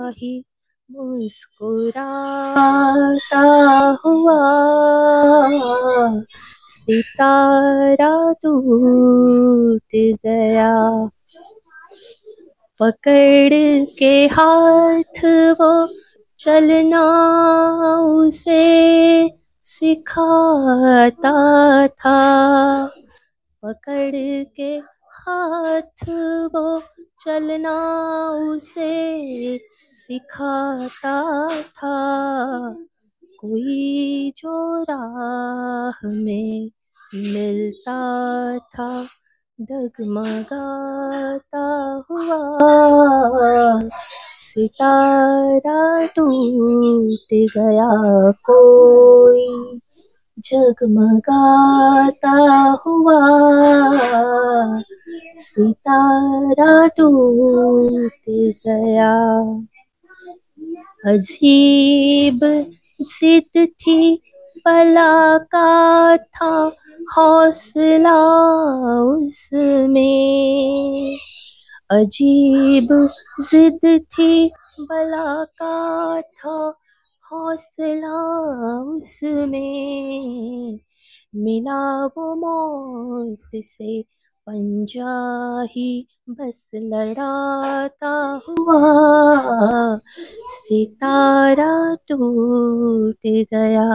[0.08, 0.44] ही
[0.90, 1.68] मुस्कुराता
[4.04, 4.40] हुआ।
[6.66, 11.08] सितारा टूट गया।
[12.80, 15.24] पकड़ के हाथ
[15.60, 15.88] वो
[16.40, 17.02] चलना
[18.00, 19.30] उसे
[19.64, 21.32] सिखाता
[21.88, 22.86] था।
[23.62, 26.08] पकड़ के हाथ
[26.54, 26.82] वो
[27.20, 27.74] चलना
[28.30, 31.98] उसे सिखाता था।
[33.40, 36.70] कोई जो राह में
[37.14, 39.06] मिलता था,
[39.60, 41.66] डगमगाता
[42.10, 43.80] हुआ।
[44.50, 49.80] सितारा टूट गया। कोई
[50.38, 52.32] जगमगाता
[52.86, 53.20] हुआ
[55.40, 58.30] सितारा टूट
[58.66, 59.14] गया।
[61.06, 62.40] अजीब
[63.02, 64.22] जिद थी
[64.64, 66.70] पला का था
[67.16, 68.18] हौसला
[69.02, 71.18] उसमें।
[71.90, 72.88] अजीब
[73.40, 73.80] जिद
[74.12, 74.50] थी
[74.80, 76.74] बला का था,
[77.24, 78.20] हौसला
[78.80, 80.78] उसमें
[81.36, 84.02] मिला वो मौत से
[84.46, 85.14] पंजा
[85.70, 89.96] ही बस लड़ाता हुआ।
[90.50, 93.88] सितारा टूट गया।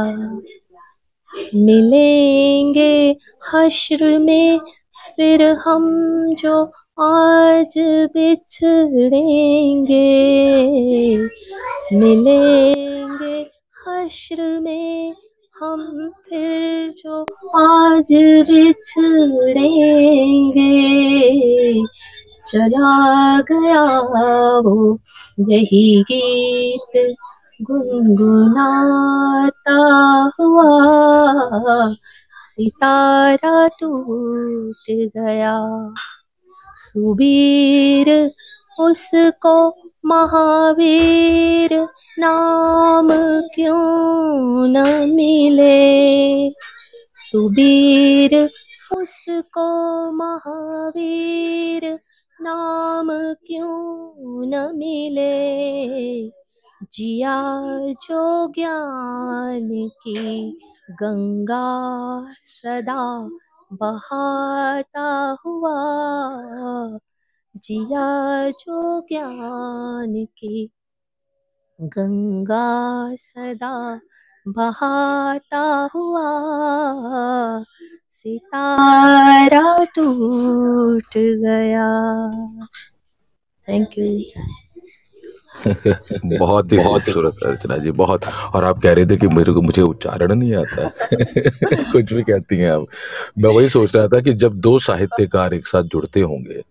[1.55, 3.17] मिलेंगे
[3.53, 4.59] हश्र में
[5.15, 5.85] फिर हम
[6.33, 6.65] जो
[6.97, 7.73] आज
[8.13, 9.97] बिछड़ेंगे,
[11.93, 13.39] मिलेंगे
[13.87, 15.15] हश्र में
[15.55, 17.21] हम फिर जो
[17.61, 18.11] आज
[18.49, 20.69] बिछड़ेंगे।
[22.45, 23.83] चला गया
[24.59, 24.99] वो
[25.49, 27.15] यही गीत
[27.61, 29.77] गुनगुनाता
[30.39, 30.69] हुआ,
[32.39, 35.57] सितारा टूट गया।
[36.75, 38.31] सुबीर,
[38.79, 39.69] उसको
[40.05, 41.87] महावीर
[42.19, 43.09] नाम
[43.55, 46.49] क्यों न मिले?
[47.13, 48.49] सुबीर,
[48.97, 49.67] उसको
[50.11, 51.99] महावीर
[52.41, 55.65] नाम क्यों न मिले?
[56.93, 60.59] जिया जो ज्ञान की
[60.91, 63.29] गंगा सदा
[63.73, 65.75] बहाता हुआ,
[67.57, 70.69] जिया जो ज्ञान की।
[71.81, 73.99] गंगा सदा
[74.47, 76.27] बहाता हुआ,
[78.09, 81.89] सितारा टूट गया।
[83.67, 84.05] थैंक यू
[86.39, 88.21] बहुत ही खूबसूरत अर्चना जी बहुत।
[88.53, 90.87] और आप कह रहे थे कि मेरे को मुझे उच्चारण नहीं आता।
[91.91, 92.85] कुछ भी कहती हैं आप।
[93.39, 96.61] मैं वही सोच रहा था कि जब दो साहित्यकार एक साथ जुड़ते होंगे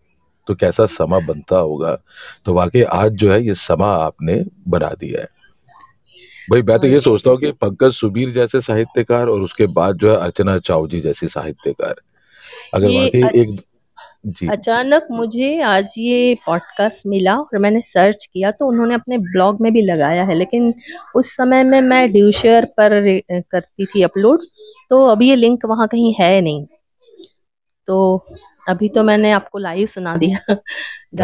[0.46, 1.98] तो कैसा समा बनता होगा?
[2.44, 5.28] तो वाकई आज जो है ये समा आपने बना दिया है।
[6.50, 10.10] भाई मैं तो ये सोचता हूँ कि पंकज सुबीर जैसे साहित्यकार और उसके बाद जो
[10.10, 11.94] है अर्चना चाव जी जैसी साहित्यकार।
[12.74, 13.60] अगर वाकई एक
[14.26, 19.60] जी। अचानक मुझे आज ये पॉडकास्ट मिला और मैंने सर्च किया तो उन्होंने अपने ब्लॉग
[19.60, 20.74] में भी लगाया है लेकिन
[21.14, 24.38] उस समय में मैं ड्यूशेयर पर करती थी अपलोड
[24.90, 26.66] तो अभी ये लिंक वहाँ कहीं है नहीं।
[27.86, 28.24] तो
[28.68, 30.56] अभी तो मैंने आपको लाइव सुना दिया।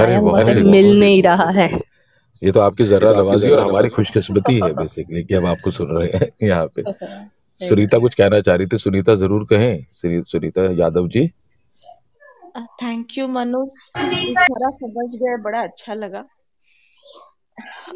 [0.62, 1.80] मिल नहीं रहा है।
[2.44, 6.18] ये तो आपकी जर्रा नवाजी और हमारी खुशकिस्मती है बेसिकली कि हम आपको सुन रहे
[6.18, 6.82] हैं यहाँ पे।
[7.68, 11.30] सुनीता कुछ कहना चाह रही थी सुनीता ज़रूर कहें। सुनी- सुनीता यादव जी?
[12.56, 13.76] थैंक यू मनोज
[14.30, 16.24] इशारा समझ गए बड़ा अच्छा लगा।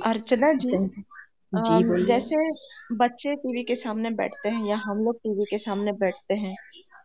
[0.06, 0.70] अर्चना जी
[1.52, 2.36] जी जैसे
[2.96, 6.54] बच्चे टीवी के सामने बैठते हैं या हम लोग टीवी के सामने बैठते हैं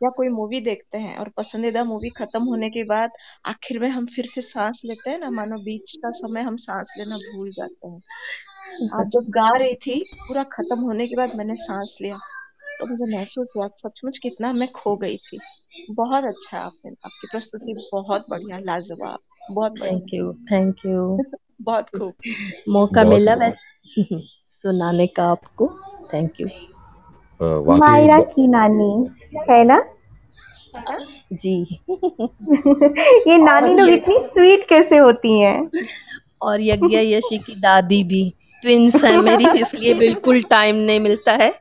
[0.04, 3.12] या कोई मूवी देखते हैं और पसंदीदा मूवी खत्म होने के बाद
[3.46, 6.96] आखिर में हम फिर से सांस लेते हैं ना मानो बीच का समय हम सांस
[7.00, 8.02] लेना भूल जाते हैं।
[8.94, 12.20] आप जब गा रही थी पूरा खत्म होने के बाद मैंने सांस लिया।
[12.80, 15.40] तो मुझे महसूस हुआ सचमुच कितना मैं खो गई थी।
[15.92, 19.20] बहुत अच्छा आपने आपकी प्रस्तुति बहुत बढ़िया लाजवाब
[19.52, 21.20] बहुत थैंक यू थैंक यू
[21.62, 22.14] बहुत खूब।
[22.70, 23.68] मौका बहुत मिला वैसे
[24.48, 25.68] सुनाने का आपको।
[26.14, 26.48] थैंक यू
[27.78, 29.10] मायरा की नानी
[29.50, 29.84] है ना?
[31.34, 31.80] जी।
[33.28, 35.70] ये नानी लोग इतनी स्वीट कैसे होती हैं?
[36.42, 38.34] और यज्ञ यशी की दादी भी।
[38.64, 41.52] ट्विंस है मेरी इसलिए बिल्कुल टाइम नहीं मिलता है।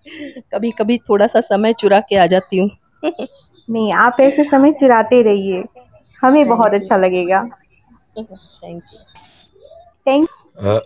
[0.55, 2.71] कभी कभी थोड़ा सा समय चुरा के आ जाती हूँ।
[3.69, 5.65] नहीं आप ऐसे समय चुराते रहिए।
[6.23, 7.43] हमें बहुत अच्छा लगेगा।
[8.19, 8.99] थैंक यू
[10.07, 10.81] थैंक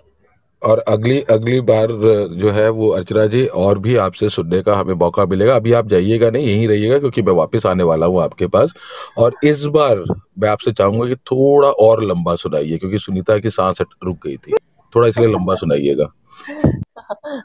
[0.63, 1.89] और अगली अगली बार
[2.33, 5.87] जो है वो अर्चना जी और भी आपसे सुनने का हमें मौका मिलेगा। अभी आप
[5.89, 8.75] जाइएगा नहीं यहीं रहिएगा क्योंकि मैं वापस आने वाला हूँ आपके पास।
[9.19, 10.05] और इस बार
[10.39, 14.55] मैं आपसे चाहूँगा कि थोड़ा और लंबा सुनाइए क्योंकि सुनीता की सांस रुक गई थी।
[14.95, 16.13] थोड़ा इसलिए लंबा सुनाइएगा।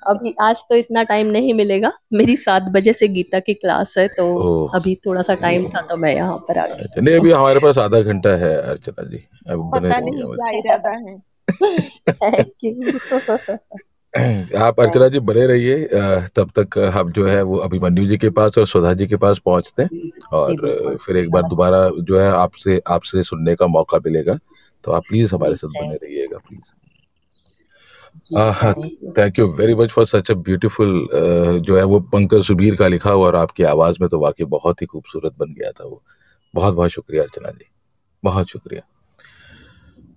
[0.09, 4.07] अभी आज तो इतना टाइम नहीं मिलेगा। मेरी सात बजे से गीता की क्लास है
[4.07, 7.31] तो अभी थोड़ा सा टाइम था तो मैं यहाँ पर आ गई। अच्छा नहीं अभी
[7.31, 11.21] हमारे पास आधा घंटा है अर्चना जी। अब पता नहीं क्या इरादा है।
[14.57, 15.85] आप अर्चना जी बने रहिए
[16.35, 19.39] तब तक हम जो है वो अभिमन्यु जी के पास और सुधा जी के पास
[19.45, 24.37] पहुँचते हैं। और फिर एक बार दोबारा जो है आपसे आपसे सुनने का मौका मिलेगा।
[24.83, 26.73] तो आप प्लीज़ हमारे साथ बने रहिएगा please
[29.17, 31.07] thank you very much for such a beautiful
[31.61, 34.81] जो है वो पंकज सुबीर का लिखा हुआ और आपकी आवाज़ में तो वाकई बहुत
[34.81, 36.01] ही खूबसूरत बन गया था वो।
[36.53, 37.65] बहुत बहुत शुक्रिया अर्चना जी।
[38.23, 38.81] बहुत शुक्रिया।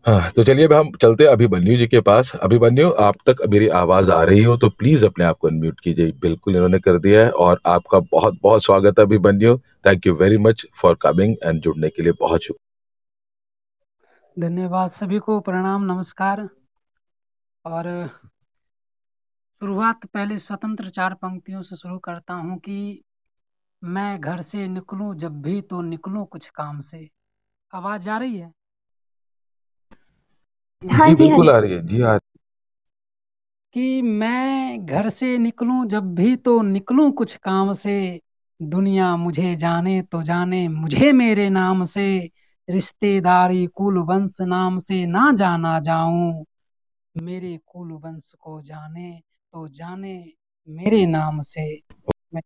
[0.07, 3.69] हाँ तो चलिए अब हम चलते हैं अभिमन्यु जी के पास। अभिमन्यु आप तक मेरी
[3.81, 7.25] आवाज़ आ रही हो तो प्लीज़ अपने आप को अनम्यूट कीजिए। बिल्कुल इन्होंने कर दिया
[7.25, 9.57] है और आपका बहुत बहुत स्वागत है Abhimanyu.
[9.87, 12.69] Thank you very much for coming and जुड़ने के लिए बहुत शुक्रिया।
[14.37, 16.49] धन्यवाद सभी को प्रणाम नमस्कार।
[17.65, 17.87] और
[19.63, 22.77] शुरुआत पहले स्वतंत्र चार पंक्तियों से शुरू करता हूँ कि
[23.83, 27.09] मैं घर से निकलूं जब भी तो निकलूं कुछ काम से।
[27.73, 28.53] आवाज़ आ रही है?
[30.83, 32.29] हाँ जी जी हाँ बिल्कुल आ रही है। जी आ रही
[33.75, 38.21] कि मैं घर से निकलूं जब भी तो निकलूं कुछ काम से।
[38.61, 42.07] दुनिया मुझे जाने तो जाने मुझे मेरे नाम से।
[42.69, 46.45] रिश्तेदारी कुल वंश नाम से ना जाना जाऊँ।
[47.17, 49.11] मेरे कुल वंश को जाने
[49.53, 50.33] तो जाने
[50.69, 51.81] मेरे नाम से।
[52.35, 52.43] मैं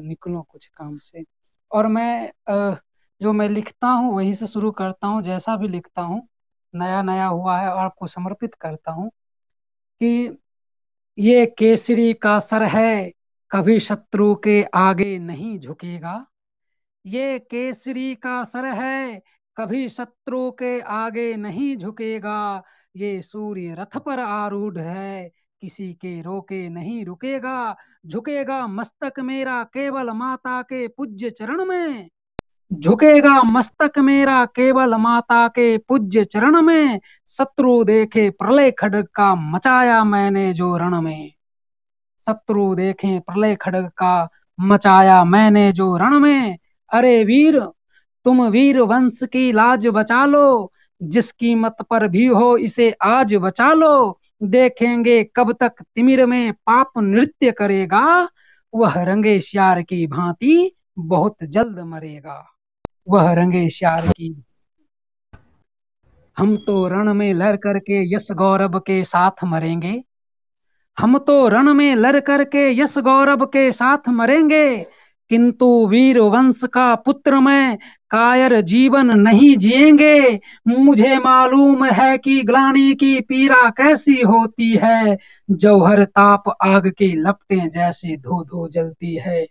[0.00, 1.24] निकलूं तो कुछ काम से।
[1.72, 2.32] और मैं
[3.20, 6.28] जो मैं लिखता हूँ, वहीं से शुरू करता हूँ, जैसा भी लिखता हूँ
[6.74, 9.10] नया नया हुआ है और आपको समर्पित करता हूँ
[10.00, 10.38] कि
[11.18, 13.12] ये केसरी का सर है,
[13.50, 16.26] कभी शत्रु के आगे नहीं झुकेगा।
[17.06, 19.22] ये केसरी का सर है
[19.56, 22.62] कभी शत्रु के आगे नहीं झुकेगा।
[22.96, 30.10] ये सूर्य रथ पर आरूढ़ है, किसी के रोके नहीं रुकेगा। झुकेगा मस्तक मेरा केवल
[30.10, 32.08] माता के पूज्य चरण में।
[32.72, 40.04] झुकेगा मस्तक मेरा केवल माता के पूज्य चरण में। शत्रु देखे प्रलय खड़ग का मचाया
[40.04, 41.32] मैंने जो रण में।
[42.26, 44.28] शत्रु देखे प्रलय खड्ग का
[44.60, 46.58] मचाया मैंने जो रण में।
[46.92, 47.60] अरे वीर
[48.24, 53.72] तुम वीर वंश की लाज बचा लो। जिस कीमत पर भी हो इसे आज बचा
[53.72, 58.28] लो। देखेंगे कब तक तिमिर में पाप नृत्य करेगा।
[58.74, 62.40] वह रंगे श्यार की भांति बहुत जल्द मरेगा।
[63.08, 64.34] वह रंगे श्यार की
[66.36, 70.02] हम तो रण में लड़ करके यश गौरव के साथ मरेंगे।
[70.98, 74.86] हम तो रण में लड़ करके यश गौरव के साथ मरेंगे।
[75.30, 77.78] किंतु वीर वंश का पुत्र मैं
[78.10, 85.18] कायर जीवन नहीं जिएँगे। मुझे मालूम है कि ग्लानी की पीड़ा कैसी होती है।
[85.50, 89.46] जौहर ताप आग की लपटें जैसे धो धो जलती है।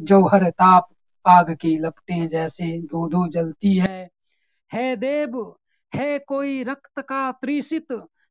[0.00, 0.88] जौहर ताप
[1.26, 4.10] आग की लपटें जैसे धो धो जलती है।
[4.72, 5.54] है देव,
[5.94, 7.86] है कोई रक्त का त्रिशित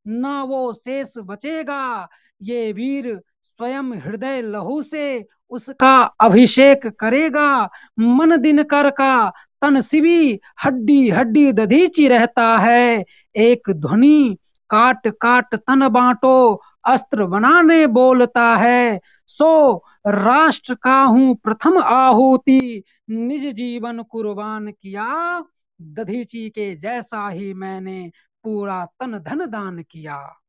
[0.08, 2.08] न वो शेष बचेगा।
[2.42, 3.22] ये वीर
[3.60, 7.70] स्वयं हृदय लहू से उसका अभिषेक करेगा,
[8.00, 9.30] मन दिन कर का,
[9.62, 13.04] तन शिवी हड्डी हड्डी दधीची रहता है।
[13.36, 14.38] एक ध्वनि
[14.70, 23.46] काट काट तन बांटो, अस्त्र बनाने बोलता है। सो राष्ट्र का हूँ प्रथम आहुति, निज
[23.54, 25.44] जीवन कुर्बान किया।
[25.82, 28.12] दधीची के जैसा ही मैंने
[28.44, 30.40] पूरा तन धन दान किया।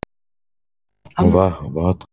[1.20, 2.04] वाह, बहुत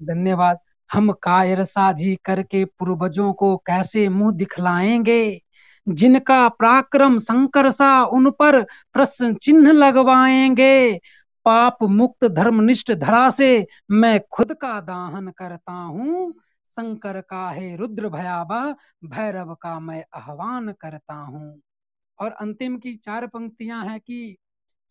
[0.00, 0.58] धन्यवाद।
[0.90, 5.40] हम कायर साझी करके पूर्वजों को कैसे मुँह दिखलाएँगे?
[5.86, 10.98] जिनका पराक्रम शंकर सा, उन पर प्रश्न चिन्ह लगवाएँगे।
[11.46, 16.32] पाप मुक्त धर्मनिष्ठ धरा से मैं खुद का दाहन करता हूँ।
[16.66, 21.60] शंकर का है रुद्र भयावह, भैरव का मैं आह्वान करता हूँ।
[22.18, 24.36] और अंतिम की चार पंक्तियाँ हैं कि,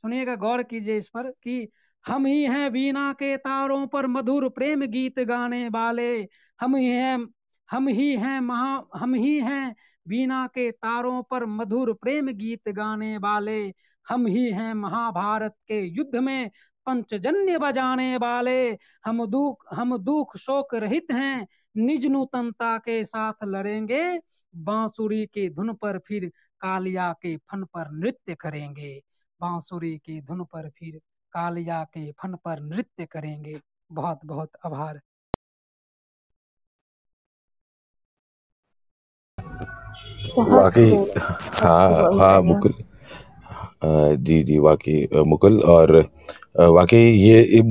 [0.03, 1.67] सुनिएगा गौर कीजिए इस पर कि
[2.05, 6.27] हम ही हैं वीणा के तारों पर मधुर प्रेम गीत गाने वाले।
[6.61, 7.27] हम ही हैं,
[7.71, 9.75] हम ही हैं महा, हम ही हैं
[10.07, 13.73] वीणा के तारों पर मधुर प्रेम गीत गाने वाले।
[14.09, 16.49] हम ही हैं महाभारत के युद्ध में
[16.85, 18.71] पंचजन्य बजाने वाले।
[19.05, 24.19] हम दुख हम दुख शोक रहित हैं, निज नूतनता के साथ लड़ेंगे।
[24.55, 26.31] बांसुरी की धुन पर फिर
[26.61, 29.01] कालिया के फन पर नृत्य करेंगे।
[29.41, 30.99] बांसुरी की धुन पर फिर
[31.37, 33.59] कालिया के फन पर नृत्य करेंगे।
[33.91, 35.01] बहुत बहुत आभार
[40.49, 40.89] वाकई
[41.55, 42.73] हाँ हाँ मुकुल।
[44.17, 45.91] जी जी वाकई मुकुल और
[46.59, 47.61] वाकई ये ये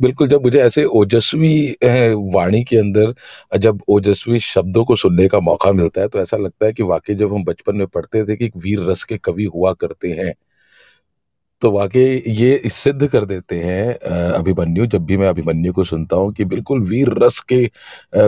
[0.00, 1.54] बिल्कुल जब मुझे ऐसे ओजस्वी
[2.32, 3.14] वाणी के अंदर
[3.58, 7.14] जब ओजस्वी शब्दों को सुनने का मौका मिलता है तो ऐसा लगता है कि वाकई
[7.14, 10.32] जब हम बचपन में पढ़ते थे कि एक वीर रस के कवि हुआ करते हैं
[11.62, 13.94] तो वाकई ये सिद्ध कर देते हैं
[14.32, 17.60] अभिमन्यु। जब भी मैं अभिमन्यु को सुनता हूँ कि बिल्कुल वीर रस के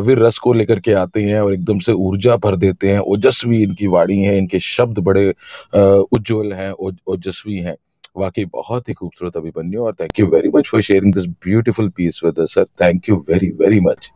[0.00, 3.62] वीर रस को लेकर के आते हैं और एकदम से ऊर्जा भर देते हैं। ओजस्वी
[3.62, 5.28] इनकी वाणी है, इनके शब्द बड़े
[5.74, 7.76] उज्जवल हैं ओजस्वी हैं।
[8.16, 12.20] वाकई बहुत ही खूबसूरत अभिमन्यु और thank you very much for sharing this beautiful piece
[12.24, 14.10] with sir thank you very very much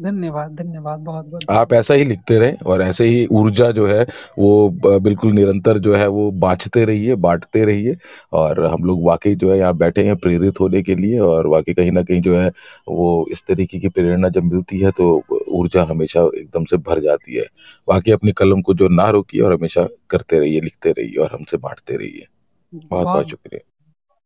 [0.00, 4.02] धन्यवाद धन्यवाद बहुत बहुत आप ऐसा ही लिखते रहें और ऐसे ही ऊर्जा जो है
[4.38, 7.96] वो बिल्कुल निरंतर जो है वो बांटते रहिए बांटते रहिए
[8.32, 11.74] और हम लोग वाकई जो है यहाँ बैठे हैं प्रेरित होने के लिए और वाकई
[11.74, 12.48] कहीं ना कहीं जो है
[12.88, 15.10] वो इस तरीके की प्रेरणा जब मिलती है तो
[15.50, 17.44] ऊर्जा हमेशा एकदम से भर जाती है।
[17.88, 21.56] वाकई अपनी कलम को जो ना रोकिए और हमेशा करते रहिए लिखते रहिए और हमसे
[21.56, 22.26] बांटते रहिए।
[22.72, 23.64] बहुत बहुत शुक्रिया।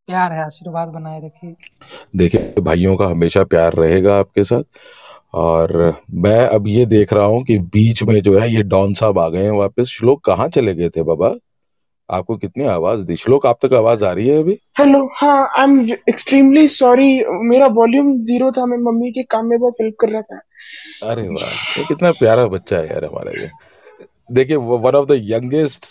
[0.08, 1.54] प्यार है आशीर्वाद बनाए रखिए।
[2.16, 4.62] देखिए भाइयों का हमेशा प्यार रहेगा आपके साथ।
[5.34, 9.18] और मैं अब ये देख रहा हूँ कि बीच में जो है ये डॉन साहब
[9.18, 11.34] आ गए हैं वापस। श्लोक कहाँ चले गए थे बाबा?
[12.10, 13.16] आपको कितनी आवाज़ दी?
[13.16, 14.58] श्लोक आप तक आवाज़ आ रही है अभी?
[14.78, 19.58] हेलो हाँ आई एम एक्सट्रीमली सॉरी मेरा वॉल्यूम ज़ीरो था मैं मम्मी के काम में
[19.58, 20.40] बहुत हेल्प कर रहा था।
[21.10, 23.48] अरे वाह ये कितना प्यारा बच्चा है यार हमारा ये।
[24.28, 25.86] देखिए one of the youngest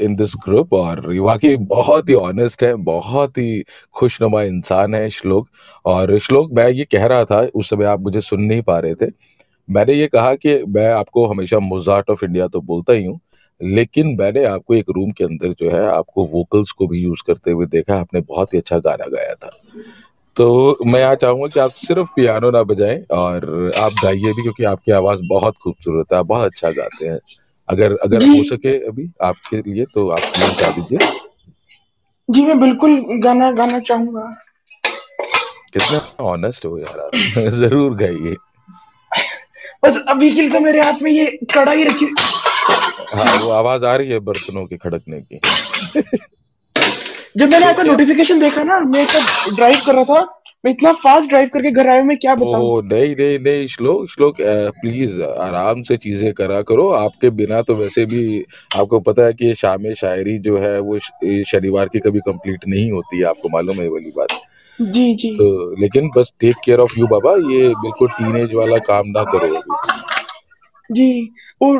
[0.00, 3.62] in this group और वाकई बहुत ही ऑनेस्ट है, बहुत ही
[3.96, 5.48] खुशनुमा इंसान है श्लोक।
[5.84, 8.94] और श्लोक मैं ये कह रहा था, उस समय आप मुझे सुन नहीं पा रहे
[8.94, 9.06] थे।
[9.68, 13.18] मैंने ये कहा कि मैं आपको हमेशा मोजार्ट ऑफ़ इंडिया तो बोलता ही हूँ,
[13.60, 17.50] लेकिन मैंने आपको एक रूम के अंदर जो है, आपको वोकल्स को भी यूज़ करते
[17.50, 19.50] हुए देखा, आपने बहुत ही अच्छा गाना गाया था।
[20.36, 23.44] तो मैं यहाँ चाहूँगा कि आप सिर्फ़ पियानो ना बजाएँ और
[23.76, 27.18] आप गाइए भी, क्योंकि आपकी आवाज़ बहुत खूबसूरत है बहुत अच्छा गाते हैं।
[27.72, 30.98] अगर अगर हो सके अभी आपके लिए तो आप गा दीजिए।
[32.28, 34.30] जी मैं बिल्कुल गाना गाना चाहूँगा।
[35.74, 38.36] कितना ऑनेस्ट हो यार ज़रूर गाइए।
[39.84, 42.06] बस अभी के लिए तो मेरे हाथ में ये कढ़ाई रखी
[43.14, 45.40] हाँ वो आवाज़ आ रही है बर्तनों के खड़कने की।
[47.36, 49.06] जब मैंने तो आपका नोटिफिकेशन देखा ना मैं
[49.56, 52.64] ड्राइव कर रहा था। मैं इतना फास्ट ड्राइव करके घर आया हूँ, मैं क्या बताऊँ?
[52.64, 54.36] ओह नहीं नहीं नहीं श्लोक श्लोक
[54.80, 58.44] प्लीज़ आराम से चीज़ें करा करो। आपके बिना तो वैसे भी
[58.76, 62.20] आपको पता है कि ये शाम शायरी जो है वो श- ये शनिवार की कभी
[62.20, 64.28] कंप्लीट नहीं होती है आपको मालूम है ये वाली बात।
[64.82, 69.06] जी जी। तो लेकिन बस टेक केयर ऑफ़ यू बाबा ये बिल्कुल टीनेज वाला काम
[69.06, 69.74] ना करो अभी।
[70.90, 71.74] जी वो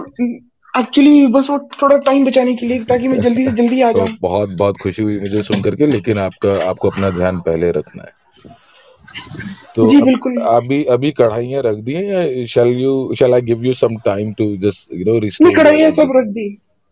[0.80, 3.98] एक्चुअली बस वो थोड़ा टाइम बचाने के लिए ताकि मैं जल्दी से जल्दी आ तो
[3.98, 8.02] जाऊँ। बहुत बहुत खुशी हुई मुझे सुन करके लेकिन आपका आपको अपना ध्यान पहले रखना
[8.02, 8.21] है।
[9.76, 13.64] तो जी बिल्कुल। अभी अभी कढ़ाइयाँ रख दी हैं या shall you shall I give
[13.64, 16.48] you some time to just you know मैं रिस्टोर योर कढ़ाइयाँ सब रख दी।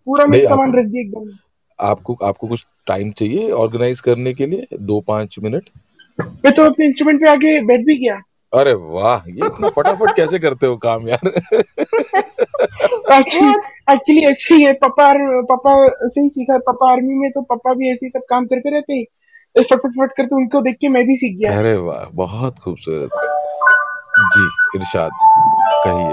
[0.07, 1.30] पूरा नहीं आप सामान रख दिया एकदम।
[1.78, 4.66] आपको आपको कुछ टाइम चाहिए ऑर्गेनाइज करने के लिए?
[4.72, 5.70] दो पाँच मिनट
[6.18, 8.20] मैं तो अपने इंस्ट्रूमेंट पे आके बैठ भी गया।
[8.53, 11.28] अरे वाह ये इतना फटाफट कैसे करते हो काम यार?
[13.12, 15.12] एक्चुअली ऐसे ही है पापा
[15.51, 15.74] पापा
[16.07, 18.95] से ही सीखा पापा आर्मी में तो पापा भी ऐसे ही सब काम करते रहते
[18.95, 19.05] हैं।
[19.59, 23.11] फटफट फट करते उनको देख के मैं भी सीख गया अरे वाह, बहुत खूबसूरत
[24.34, 24.46] जी,
[24.76, 25.11] इरशाद,
[25.86, 26.12] कहिए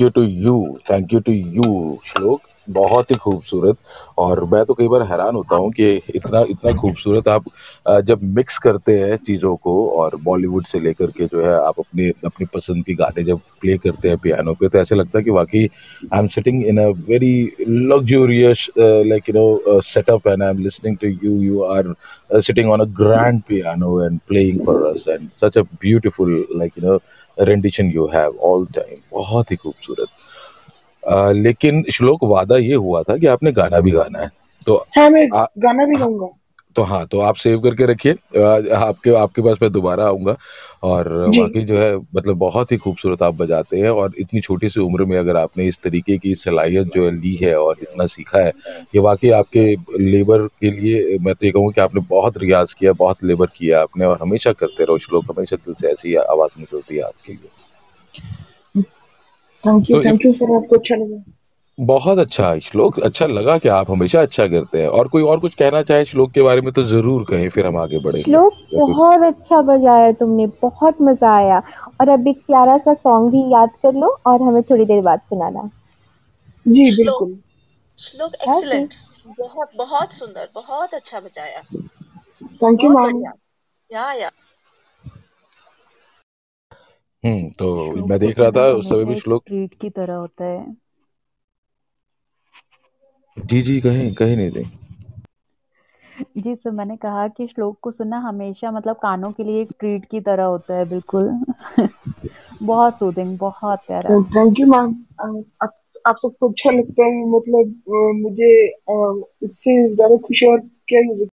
[0.00, 0.80] you to you.
[0.86, 2.42] Thank you to you, Shlok.
[2.72, 3.76] बहुत ही खूबसूरत
[4.18, 7.44] और मैं तो कई बार हैरान होता हूँ कि इतना इतना खूबसूरत आप
[8.06, 12.08] जब मिक्स करते हैं चीज़ों को और बॉलीवुड से लेकर के जो है आप अपने,
[12.26, 15.30] अपनी पसंद की गाने जब प्ले करते हैं पियानो पे तो ऐसा लगता है कि
[15.30, 15.66] वाकई
[16.14, 17.32] I am sitting in a very
[17.68, 21.94] luxurious like you know setup and I am listening to you you are
[22.40, 22.84] sitting on a
[23.50, 27.00] piano and playing for us and such a beautiful, like, you know,
[27.38, 28.98] rendition you have all the time.
[29.12, 30.08] बहुत ही खूबसूरत।
[31.10, 34.30] अ, लेकिन श्लोक वादा ये हुआ था कि आपने गाना भी गाना है।
[34.66, 36.28] तो हाँ मैं आ, गाना भी गाऊँगा।
[36.76, 38.12] तो हाँ तो आप सेव करके रखिए।
[38.74, 40.36] आपके आपके पास मैं दोबारा आऊँगा
[40.82, 41.08] और
[41.38, 45.04] वाकई जो है मतलब बहुत ही खूबसूरत आप बजाते हैं और इतनी छोटी सी उम्र
[45.04, 48.52] में अगर आपने इस तरीके की सलाहियत जो है ली है और इतना सीखा है
[48.94, 49.66] ये वाकई आपके
[49.98, 53.82] लेबर के लिए मैं तो ये कहूँ कि आपने बहुत रियाज किया बहुत लेबर किया
[53.82, 57.48] आपने और हमेशा करते रहो श्लोक हमेशा दिल से ऐसी आवाज़ निकलती है आपके लिए।
[59.60, 61.22] थैंक यू तो थैंक यू सर आपको अच्छा लगा।
[61.82, 65.54] बहुत अच्छा श्लोक अच्छा लगा कि आप हमेशा अच्छा करते हैं। और कोई और कुछ
[65.54, 69.22] कहना चाहे श्लोक के बारे में तो ज़रूर कहें फिर हम आगे बढ़ेंगे। श्लोक बहुत
[69.24, 71.58] अच्छा बजाया तुमने बहुत मज़ा आया।
[72.00, 75.20] और अब एक प्यारा सा सॉन्ग भी याद कर लो और हमें थोड़ी देर बाद
[75.24, 75.68] सुनाना।
[76.66, 77.36] जी बिल्कुल।
[77.98, 78.94] श्लोक एक्सीलेंट
[79.38, 81.62] बहुत बहुत सुंदर बहुत अच्छा बजाया।
[82.62, 83.22] थैंक यू मैम
[83.90, 84.30] या या।
[87.24, 90.14] हम्म तो मैं देख रहा था उस समय हमेशा भी एक श्लोक ट्रीट की तरह
[90.14, 90.76] होता है।
[93.36, 94.70] जी जी कहीं कहीं नहीं थी।
[96.38, 100.04] जी सर मैंने कहा कि श्लोक को सुनना हमेशा मतलब कानों के लिए एक ट्रीट
[100.04, 101.28] की तरह होता है बिल्कुल।
[102.62, 105.04] बहुत सूदिंग बहुत प्यारा। थैंक यू मैम
[105.62, 105.70] आप
[106.06, 111.14] आप सबको अच्छा लगता है मतलब अ, मुझे अ, इससे ज़्यादा खुशी और क्या ही
[111.14, 111.30] सकती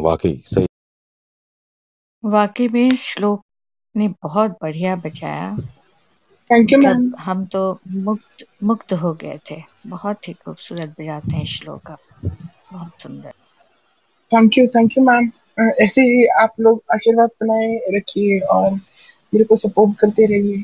[0.00, 0.66] वाकई सही।
[2.24, 3.42] वाकई में श्लोक
[3.94, 5.50] ने बहुत बढ़िया बजाया
[6.50, 7.62] थैंक यू मैम हम तो
[8.00, 12.00] मुक्त मुक्त हो गए थे। बहुत ही खूबसूरत बजाते हैं श्लोक आप।
[12.72, 13.32] बहुत सुंदर।
[14.30, 15.28] Thank you thank you ma'am
[15.80, 20.56] ऐसे ही आप लोग आशीर्वाद बनाए रखिए और मेरे को सपोर्ट करते रहिए।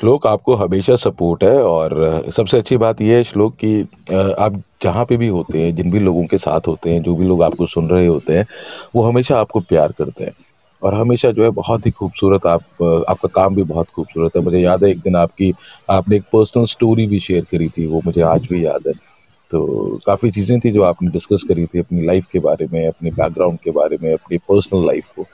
[0.00, 3.80] श्लोक आपको हमेशा सपोर्ट है और सबसे अच्छी बात यह है श्लोक कि
[4.38, 7.26] आप जहाँ पे भी होते हैं, जिन भी लोगों के साथ होते हैं, जो भी
[7.26, 8.46] लोग आपको सुन रहे होते हैं,
[8.94, 10.32] वो हमेशा आपको प्यार करते हैं।
[10.82, 12.62] और हमेशा जो है बहुत ही खूबसूरत आप
[13.08, 15.52] आपका काम भी बहुत खूबसूरत है। मुझे याद है एक दिन आपकी,
[15.90, 18.92] आपने एक पर्सनल स्टोरी भी शेयर करी थी, वो मुझे आज भी याद है।
[19.50, 19.60] तो
[20.06, 23.58] काफ़ी चीज़ें थी जो आपने डिस्कस करी थी अपनी लाइफ के बारे में, अपने बैकग्राउंड
[23.64, 25.26] के बारे में, अपनी पर्सनल लाइफ को।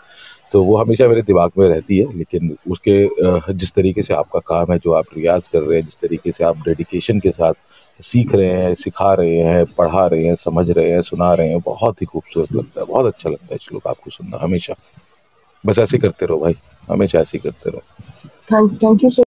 [0.54, 4.72] तो वो हमेशा मेरे दिमाग में रहती है, लेकिन उसके जिस तरीके से आपका काम
[4.72, 7.54] है, जो आप रियाज कर रहे हैं, जिस तरीके से आप डेडिकेशन के साथ
[8.02, 11.60] सीख रहे हैं, सिखा रहे हैं, पढ़ा रहे हैं, समझ रहे हैं, सुना रहे हैं,
[11.60, 14.74] बहुत ही खूबसूरत लगता है, बहुत अच्छा लगता है श्लोक आपको सुनना, हमेशा।
[15.64, 16.54] बस ऐसे करते रहो भाई,
[16.90, 17.82] हमेशा ऐसे करते रहो।
[18.52, 19.23] थैंक यू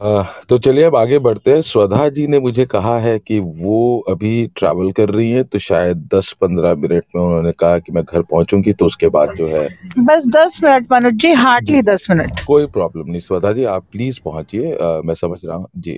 [0.00, 3.76] तो चलिए अब आगे बढ़ते हैं। स्वधा जी ने मुझे कहा है कि वो
[4.10, 8.22] अभी ट्रैवल कर रही हैं तो शायद 10-15 मिनट में उन्होंने कहा कि मैं घर
[8.22, 9.66] पहुंचूँगी तो उसके बाद जो है
[9.98, 14.20] बस दस मिनट मनोज जी हार्डली दस मिनट। कोई प्रॉब्लम नहीं। स्वधा जी आप प्लीज़
[14.24, 15.96] पहुंचिए। मैं समझ रहा हूँ। जी।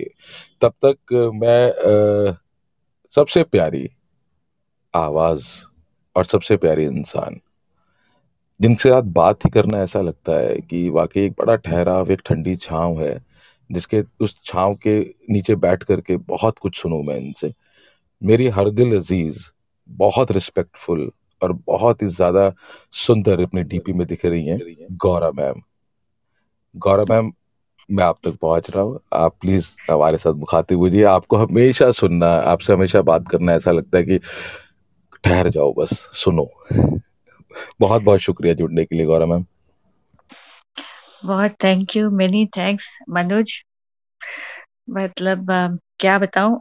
[0.62, 2.36] तब तक मैं अ,
[3.12, 3.88] सबसे प्यारी
[4.94, 5.44] आवाज़
[6.16, 7.40] और सबसे प्यारी इंसान
[8.60, 12.54] जिनसे साथ बात ही करना ऐसा लगता है कि वाकई एक बड़ा ठहराव एक ठंडी
[12.56, 13.12] छांव है।
[13.70, 14.98] जिसके उस छांव के
[15.30, 17.52] नीचे बैठ करके बहुत कुछ सुनूं मैं इनसे।
[18.22, 19.38] मेरी हर दिल अज़ीज़,
[19.88, 21.10] बहुत रिस्पेक्टफुल
[21.40, 22.52] और बहुत ही ज़्यादा
[22.96, 24.58] सुंदर अपनी डीपी में दिख रही हैं
[24.96, 25.60] गौरा मैम।
[26.74, 27.32] गौरा मैम,
[27.88, 32.26] मैं आप तक पहुँच रहा हूँ। आप प्लीज़ हमारे साथ मुखातिब होइए। आपको हमेशा सुनना,
[32.26, 34.18] आपसे हमेशा बात करना ऐसा लगता है कि
[35.24, 36.48] ठहर जाओ बस, सुनो।
[37.80, 39.44] बहुत बहुत शुक्रिया जुड़ने के लिए गौरा मैम।
[41.22, 43.60] बहुत thank you many thanks Manoj
[44.90, 45.46] मतलब
[46.00, 46.58] क्या बताऊँ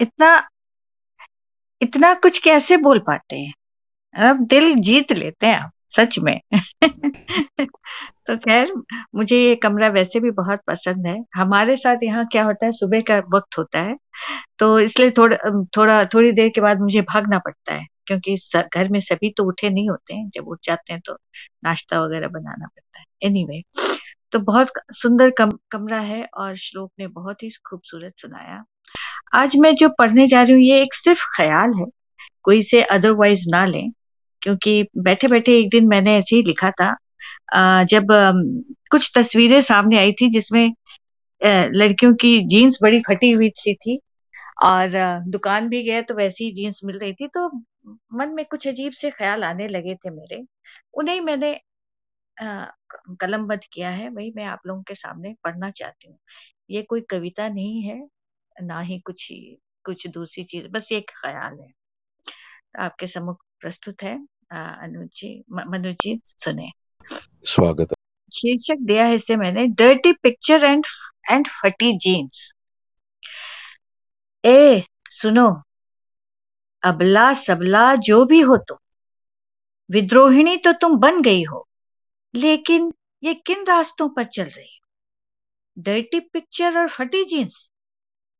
[0.00, 0.30] इतना
[1.80, 3.52] इतना कुछ कैसे बोल पाते हैं?
[4.14, 6.38] अब दिल जीत लेते हैं आप सच में।
[8.26, 8.72] तो खैर,
[9.14, 13.00] मुझे ये कमरा वैसे भी बहुत पसंद है। हमारे साथ यहाँ क्या होता है, सुबह
[13.08, 13.96] का वक्त होता है
[14.58, 15.36] तो इसलिए थोड़ा
[15.76, 18.36] थोड़ा, थोड़ी देर के बाद मुझे भागना पड़ता है। क्योंकि
[18.74, 21.16] घर में सभी तो उठे नहीं होते हैं। जब उठ जाते हैं तो
[21.64, 23.62] नाश्ता वगैरह बनाना पड़ता है। एनीवे
[24.32, 28.62] तो बहुत सुंदर कम, कमरा है और श्लोक ने बहुत ही खूबसूरत सुनाया।
[29.34, 31.86] आज मैं जो पढ़ने जा रही हूँ ये एक सिर्फ़ ख्याल है।
[32.42, 33.90] कोई इसे अदरवाइज़ ना लें
[34.42, 36.94] क्योंकि बैठे बैठे एक दिन मैंने ऐसे ही लिखा था।
[37.84, 38.06] जब
[38.90, 40.74] कुछ तस्वीरें सामने आई थी जिसमें
[41.74, 43.98] लड़कियों की जीन्स बड़ी फटी हुई सी थी
[44.64, 44.90] और
[45.28, 47.48] दुकान भी गया तो वैसी ही जीन्स मिल रही थी तो
[47.84, 50.42] मन में कुछ अजीब से ख्याल आने लगे थे मेरे।
[50.94, 51.54] उन्हें मैंने
[52.36, 56.18] कलमबद्ध किया है वही मैं आप लोगों के सामने पढ़ना चाहती हूँ।
[56.70, 58.00] ये कोई कविता नहीं है
[58.56, 61.72] ना ही कुछ ही कुछ दूसरी चीज़ बस एक ख्याल है।
[62.78, 64.14] आपके सम्मुख प्रस्तुत है
[64.52, 66.70] अनुज जी मनोज जी सुने।
[67.46, 67.96] स्वागत है।
[68.30, 70.84] शीर्षक दिया है इसे मैंने डर्टी पिक्चर एंड
[71.30, 72.52] एंड फटी जीन्स
[74.44, 75.48] ए सुनो
[76.82, 78.78] अबला सबला जो भी हो तुम।
[79.90, 81.66] विद्रोहिणी तो तुम बन गई हो,
[82.34, 84.86] लेकिन ये किन रास्तों पर चल रही हो?
[85.76, 87.70] डर्टी पिक्चर और फटी जीन्स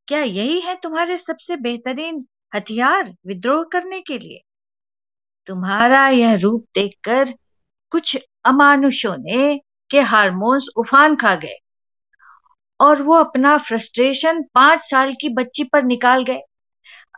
[0.09, 2.25] क्या यही है तुम्हारे सबसे बेहतरीन
[2.55, 4.41] हथियार विद्रोह करने के लिए?
[5.49, 7.35] तुम्हारा यह रूप देखकर
[7.93, 9.59] कुछ अमानुषों ने
[9.91, 11.57] के हार्मोन्स उफान खा गए
[12.81, 16.41] और वो अपना फ्रस्ट्रेशन पाँच साल की बच्ची पर निकाल गए।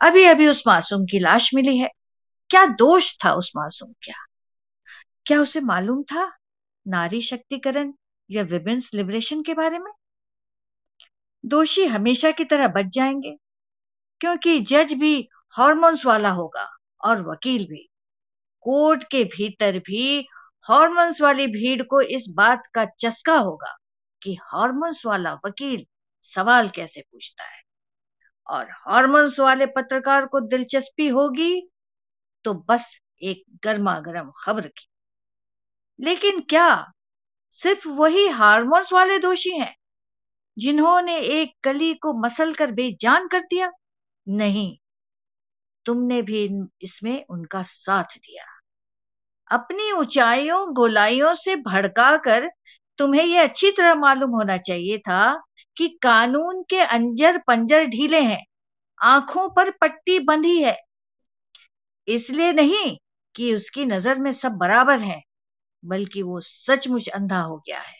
[0.01, 1.89] अभी अभी उस मासूम की लाश मिली है।
[2.49, 4.15] क्या दोष था उस मासूम क्या
[5.25, 6.31] क्या उसे मालूम था
[6.85, 7.93] नारी शक्तिकरण
[8.29, 9.91] या विमेन्स लिबरेशन के बारे में?
[11.43, 13.35] दोषी हमेशा की तरह बच जाएँगे,
[14.21, 15.17] क्योंकि जज भी
[15.53, 16.67] हॉर्मोन्स वाला होगा
[17.01, 17.87] और वकील भी।
[18.65, 20.27] कोर्ट के भीतर भी
[20.65, 23.75] हॉर्मोन्स वाली भीड़ को इस बात का चस्का होगा
[24.21, 25.85] कि हॉर्मोन्स वाला वकील
[26.23, 27.61] सवाल कैसे पूछता है।
[28.49, 31.53] और हार्मोन्स वाले पत्रकार को दिलचस्पी होगी
[32.45, 34.87] तो बस एक गर्मा गर्म खबर की।
[35.99, 36.67] लेकिन क्या
[37.53, 39.73] सिर्फ़ वही हार्मोन्स वाले दोषी हैं,
[40.57, 43.71] जिन्होंने एक कली को मसल कर बेजान कर दिया?
[44.27, 44.77] नहीं,
[45.85, 46.43] तुमने भी
[46.81, 48.45] इसमें उनका साथ दिया।
[49.51, 52.47] अपनी ऊंचाइयों, गोलाइयों से भड़का कर
[52.99, 55.21] तुम्हें यह अच्छी तरह मालूम होना चाहिए था
[55.77, 58.43] कि कानून के अंजर पंजर ढीले हैं,
[59.01, 60.77] आँखों पर पट्टी बंधी है।
[62.07, 62.97] इसलिए नहीं
[63.35, 65.21] कि उसकी नज़र में सब बराबर हैं,
[65.83, 67.95] बल्कि वो सचमुच अंधा हो गया है।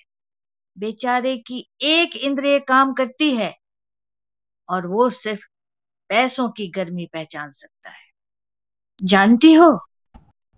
[0.78, 3.54] बेचारे की एक इंद्रिय काम करती है,
[4.70, 5.42] और वो सिर्फ़
[6.10, 8.06] पैसों की गर्मी पहचान सकता है।
[9.04, 9.72] जानती हो,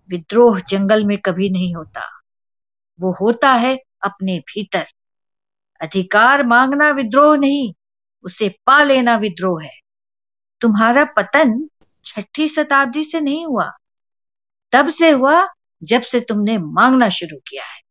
[0.09, 2.01] विद्रोह जंगल में कभी नहीं होता।
[2.99, 4.85] वो होता है अपने भीतर।
[5.81, 7.73] अधिकार मांगना विद्रोह नहीं,
[8.23, 9.79] उसे पा लेना विद्रोह है।
[10.61, 11.69] तुम्हारा पतन
[12.05, 13.71] छठी शताब्दी से नहीं हुआ।
[14.71, 15.47] तब से हुआ
[15.83, 17.81] जब से तुमने मांगना शुरू किया है।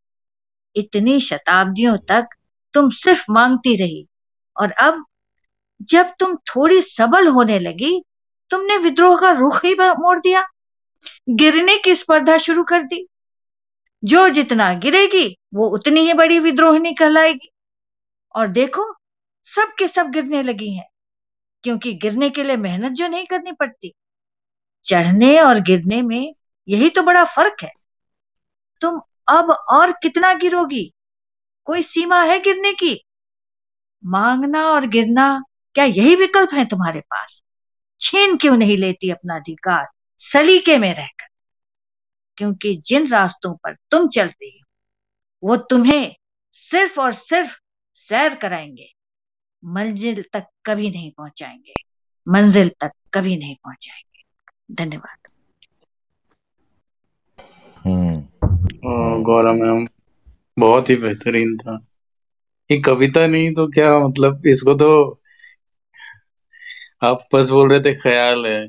[0.76, 2.26] इतनी शताब्दियों तक
[2.74, 4.06] तुम सिर्फ़ मांगती रही
[4.60, 5.04] और अब
[5.82, 8.04] जब तुम थोड़ी सबल होने लगी,
[8.50, 10.46] तुमने विद्रोह का रुख ही मोड़ दिया।
[11.28, 13.08] गिरने की स्पर्धा शुरू कर दी।
[14.04, 17.50] जो जितना गिरेगी, वो उतनी ही बड़ी विद्रोहिणी कहलाएगी।
[18.36, 18.96] और देखो,
[19.42, 20.88] सब के सब गिरने लगी हैं,
[21.62, 23.94] क्योंकि गिरने के लिए मेहनत जो नहीं करनी पड़ती।
[24.84, 26.34] चढ़ने और गिरने में
[26.68, 27.72] यही तो बड़ा फ़र्क है।
[28.80, 30.92] तुम अब और कितना गिरोगी?
[31.64, 33.04] कोई सीमा है गिरने की?
[34.04, 35.42] मांगना और गिरना,
[35.74, 37.44] क्या यही विकल्प है तुम्हारे पास?
[38.00, 39.86] छीन क्यों नहीं लेती अपना अधिकार
[40.18, 41.26] सलीके में रहकर?
[42.36, 44.66] क्योंकि जिन रास्तों पर तुम चल रही हो,
[45.48, 46.16] वो तुम्हें
[46.52, 47.58] सिर्फ़ और सिर्फ़
[47.98, 48.88] सैर कराएँगे
[49.62, 51.74] मंजिल तक कभी नहीं पहुंचाएँगे
[52.26, 54.24] मंजिल तक कभी नहीं पहुंचाएँगे।
[54.74, 55.28] धन्यवाद।
[57.84, 59.86] हम्म। गौरव मैम
[60.58, 61.78] बहुत ही बेहतरीन था।
[62.70, 64.88] ये कविता नहीं तो क्या मतलब इसको तो
[67.02, 68.66] आप बस बोल रहे थे ख्याल है।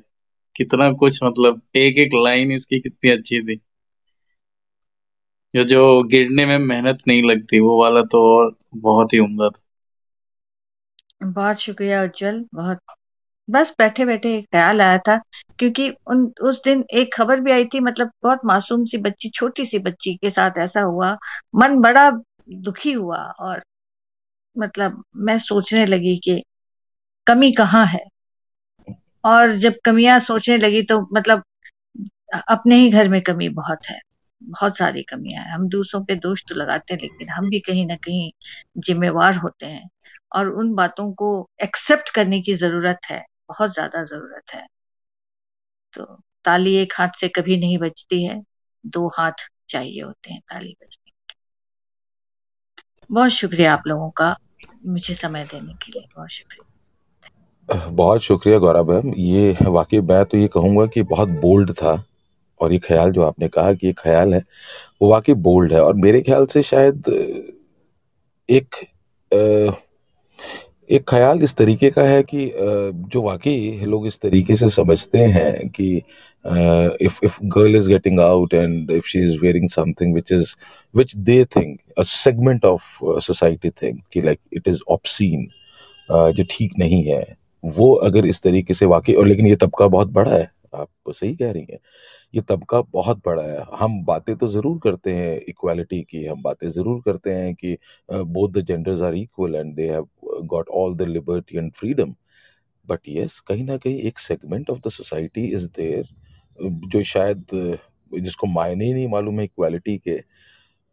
[0.55, 3.59] कितना कुछ मतलब एक एक लाइन इसकी कितनी अच्छी थी।
[5.57, 9.61] जो जो गिरने में मेहनत नहीं लगती, वो वाला तो और बहुत ही उम्दा था।
[11.23, 12.79] बहुत शुक्रिया उज्जवल, बहुत।
[13.49, 15.21] बस बैठे बैठे एक ख्याल आया था,
[15.59, 19.65] क्योंकि उन, उस दिन एक खबर भी आई थी मतलब बहुत मासूम सी बच्ची, छोटी
[19.65, 21.17] सी बच्ची के साथ ऐसा हुआ,
[21.55, 22.11] मन बड़ा
[22.49, 23.63] दुखी हुआ और
[24.57, 26.43] मतलब मैं सोचने लगी कि
[27.27, 28.05] कमी कहाँ है?
[29.25, 31.43] और जब कमियाँ सोचने लगी तो मतलब
[32.47, 33.99] अपने ही घर में कमी बहुत है।
[34.41, 37.85] बहुत सारी कमियाँ हैं। हम दूसरों पे दोष तो लगाते हैं, लेकिन हम भी कहीं
[37.87, 38.31] ना कहीं
[38.77, 39.89] जिम्मेवार होते हैं
[40.35, 41.29] और उन बातों को
[41.63, 44.65] एक्सेप्ट करने की ज़रूरत है, बहुत ज़्यादा ज़रूरत है।
[45.93, 46.03] तो
[46.45, 48.41] ताली एक हाथ से कभी नहीं बचती है,
[48.83, 51.35] दो हाथ चाहिए होते हैं ताली बजने के।
[53.09, 54.35] बहुत शुक्रिया आप लोगों का
[54.85, 56.63] मुझे समय देने के लिए, बहुत शुक्रिया।
[57.89, 61.95] बहुत शुक्रिया गौरव मैम। ये वाकई मैं तो ये कहूँगा कि बहुत बोल्ड था।
[62.59, 64.43] और ये ख्याल जो आपने कहा कि ये ख्याल है,
[65.01, 67.03] वो वाकई बोल्ड है। और मेरे ख्याल से शायद
[68.49, 68.75] एक
[70.89, 72.51] एक ख्याल इस तरीके का है कि
[73.11, 75.87] जो वाकई लोग इस तरीके से समझते हैं कि
[77.05, 80.53] if if girl is getting out and if she is wearing something which is
[80.95, 85.47] which they think a segment of society think कि लाइक इट इज़ ऑब्सीन
[86.09, 87.23] जो ठीक नहीं है,
[87.63, 91.33] वो अगर इस तरीके से वाकई, और लेकिन ये तबका बहुत बड़ा है, आप सही
[91.35, 91.79] कह रही हैं।
[92.33, 96.69] ये तबका बहुत बड़ा है। हम बातें तो ज़रूर करते हैं इक्वालिटी की, हम बातें
[96.69, 97.77] ज़रूर करते हैं कि
[98.09, 100.07] both the genders are equal and they have
[100.45, 102.13] got all the liberty and freedom
[102.87, 106.05] but yes कहीं ना कहीं एक segment of the society is there
[106.87, 107.45] जो शायद
[108.11, 110.15] जिसको मायने ही नहीं मालूम है इक्वालिटी के,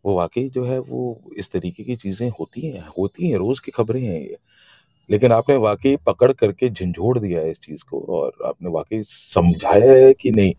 [0.04, 3.70] वो वाकई जो है वो इस तरीके की चीज़ें होती हैं होती हैं, रोज़ की
[3.72, 4.36] खबरें हैं ये।
[5.10, 9.92] लेकिन आपने वाकई पकड़ करके झंझोड़ दिया है इस चीज़ को और आपने वाकई समझाया
[9.94, 10.54] है कि नहीं?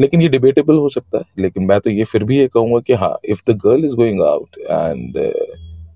[0.00, 2.92] लेकिन ये डिबेटेबल हो सकता है, लेकिन मैं तो ये फिर भी ये कहूँगा कि
[2.94, 5.16] हाँ if the girl is going out and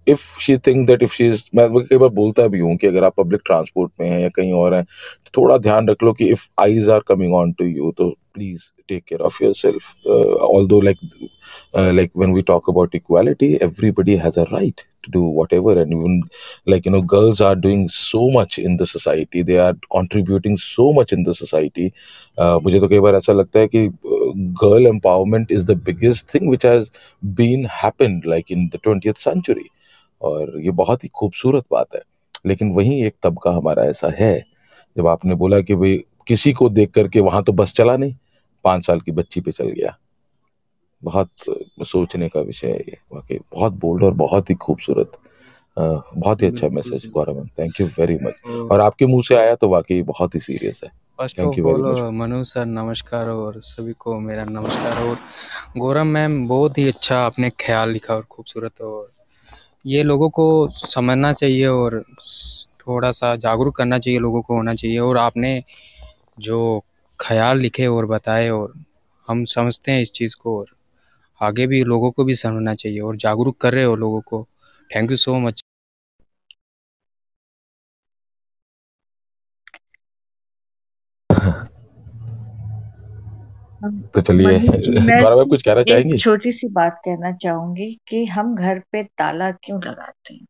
[0.08, 3.14] if she think that if she मैं कई बार बोलता भी हूँ कि अगर आप
[3.20, 6.48] पब्लिक ट्रांसपोर्ट में हैं या कहीं और हैं तो थोड़ा ध्यान रख लो कि if
[6.60, 10.06] eyes are coming on to you तो please take care of yourself
[10.68, 10.98] although like
[11.76, 16.22] like when we talk about equality everybody has a right to do whatever and even
[16.66, 20.92] like you know girls are doing so much in the society they are contributing so
[20.92, 21.92] much in the society.
[22.38, 23.88] Uh, मुझे तो कई बार ऐसा लगता है कि
[24.62, 26.90] girl empowerment is the biggest thing which has
[27.40, 29.68] been happened like in the twenty century
[30.22, 32.02] और ये बहुत ही खूबसूरत बात है।
[32.46, 34.34] लेकिन वहीं एक तबका हमारा ऐसा है
[34.96, 35.96] जब आपने बोला कि भाई
[36.26, 38.14] किसी को देख करके वहाँ तो बस चला नहीं
[38.64, 39.96] पाँच साल की बच्ची पे चल गया।
[41.02, 41.30] बहुत
[41.86, 45.12] सोचने का विषय है ये वाकई बहुत बोल्ड और बहुत ही खूबसूरत
[45.76, 48.34] बहुत ही अच्छा message Gaurav thank you very much
[48.70, 52.42] और आपके मुँह से आया तो वाकई बहुत ही सीरियस है। First of all Manu
[52.44, 55.18] sir नमस्कार और सभी को मेरा नमस्कार। और
[55.78, 59.10] गौरव मैम बहुत ही अच्छा आपने ख्याल लिखा और खूबसूरत और
[59.84, 62.02] ये लोगों को समझना चाहिए और
[62.80, 65.62] थोड़ा सा जागरूक करना चाहिए लोगों को होना चाहिए। और आपने
[66.40, 66.84] जो
[67.20, 68.74] ख्याल लिखे और बताए और
[69.28, 70.66] हम समझते हैं इस चीज़ को और
[71.40, 74.46] आगे भी लोगों को भी समझना चाहिए और जागरूक कर रहे हो लोगों को।
[74.90, 75.62] थैंक यू सो मच
[83.84, 84.58] तो चलिए
[85.44, 86.18] कुछ कहना चाहेंगे?
[86.18, 90.46] छोटी सी बात कहना चाहूँगी कि हम घर पे ताला क्यों लगाते हैं?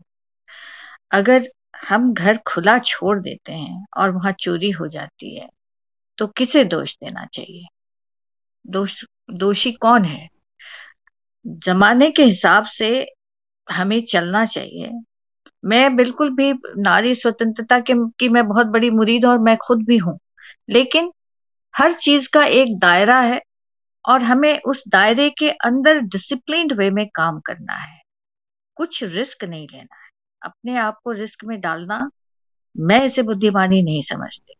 [1.11, 1.47] अगर
[1.89, 5.49] हम घर खुला छोड़ देते हैं और वहाँ चोरी हो जाती है
[6.19, 7.67] तो किसे दोष देना चाहिए?
[8.67, 10.29] दोष दोषी कौन है?
[11.47, 13.07] जमाने के हिसाब से
[13.71, 14.91] हमें चलना चाहिए।
[15.65, 19.97] मैं बिल्कुल भी नारी स्वतंत्रता के की मैं बहुत बड़ी मुरीद और मैं खुद भी
[19.97, 20.19] हूँ
[20.71, 21.13] लेकिन
[21.79, 23.41] हर चीज़ का एक दायरा है
[24.09, 28.01] और हमें उस दायरे के अंदर डिसिप्लिन वे में काम करना है।
[28.75, 30.11] कुछ रिस्क नहीं लेना है।
[30.43, 32.11] अपने आप को रिस्क में डालना
[32.81, 34.55] मैं इसे बुद्धिमानी नहीं समझती।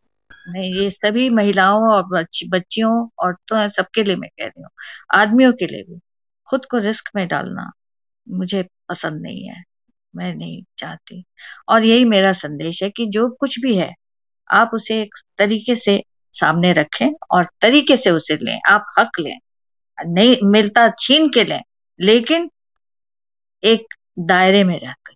[0.49, 4.71] मैं ये सभी महिलाओं और बच, बच्चियों औरतों सबके लिए मैं कह रही हूँ
[5.15, 6.01] आदमियों के लिए भी
[6.49, 7.71] खुद को रिस्क में डालना
[8.29, 9.63] मुझे पसंद नहीं है।
[10.17, 11.25] मैं नहीं चाहती।
[11.69, 13.95] और यही मेरा संदेश है कि जो कुछ भी है
[14.51, 16.05] आप उसे एक तरीके से
[16.41, 19.39] सामने रखें और तरीके से उसे लें। आप हक लें,
[19.99, 21.61] नहीं, मिलता छीन के लें,
[22.01, 22.51] लेकिन
[23.63, 23.95] एक
[24.29, 25.15] दायरे में रहकर।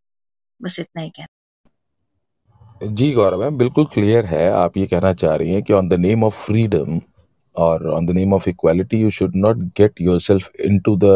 [0.60, 1.26] बस इतना ही कहना।
[2.84, 5.94] जी, गौरव मैम बिल्कुल क्लियर है। आप ये कहना चाह रही हैं कि on the
[6.00, 7.00] name of freedom
[7.56, 10.50] और on the name of equality you should not get yourself
[10.80, 11.12] into the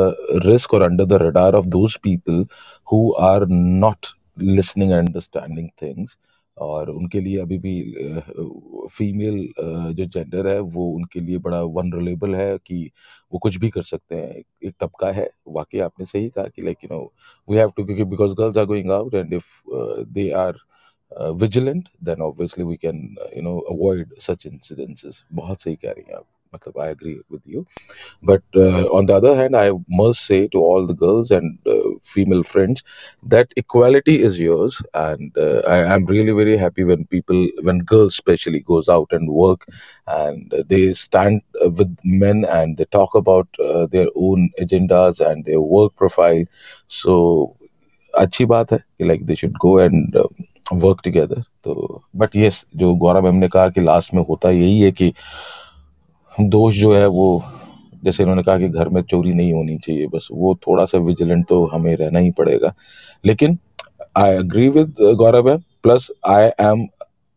[0.46, 2.44] risk और under the radar of those people
[2.88, 4.06] who are not
[4.40, 6.18] listening and understanding things
[6.56, 7.74] और उनके लिए अभी भी
[8.90, 9.38] female
[9.94, 12.90] जो gender है वो उनके लिए बड़ा वनरेबल है कि
[13.32, 14.30] वो कुछ भी कर सकते हैं।
[14.64, 17.02] एक, तबका है। वाकई आपने सही कहा कि like you know
[17.48, 19.60] we have to क्योंकि because girls are going out and if
[20.10, 20.58] they are
[21.34, 23.04] vigilant then obviously we can
[23.36, 27.41] you know avoid such incidences बहुत सही कह रही हैं आप। मतलब I agree with
[27.45, 27.65] you.
[28.21, 31.91] But uh, on the other hand, I must say to all the girls and uh,
[32.03, 32.83] female friends
[33.23, 38.13] that equality is yours, and uh, I am really very happy when people, when girls
[38.13, 39.65] especially, goes out and work,
[40.07, 45.45] and they stand uh, with men and they talk about uh, their own agendas and
[45.45, 46.43] their work profile.
[46.87, 47.55] So
[48.19, 50.17] अच्छी बात है कि like they should go and
[50.81, 54.79] work together तो but yes जो Gaurav ma'am ने कहा कि last में होता यही
[54.81, 55.11] है कि
[56.40, 57.42] दोष जो है वो,
[58.04, 61.46] जैसे उन्होंने कहा कि घर में चोरी नहीं होनी चाहिए, बस वो थोड़ा सा विजिलेंट
[61.48, 62.74] तो हमें रहना ही पड़ेगा।
[63.24, 63.58] लेकिन
[64.18, 66.86] आई अग्री विद गौरव है plus I am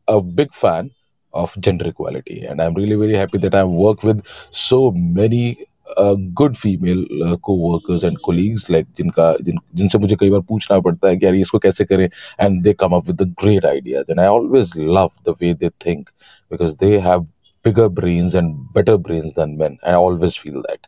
[0.08, 0.90] a big fan
[1.34, 4.22] of gender equality and I am really very happy that I work with
[4.60, 5.56] so many
[6.00, 7.06] good female
[7.58, 11.36] coworkers and colleagues like जिनका, जिन, जिनसे मुझे कई बार पूछना पड़ता है कि यार
[11.36, 12.08] इसको कैसे करें
[12.40, 15.70] and they come up with the great ideas and I always love the way they
[15.86, 16.10] think
[16.52, 17.28] because they have
[17.66, 19.78] bigger brains and better brains than men.
[19.88, 20.88] I always feel that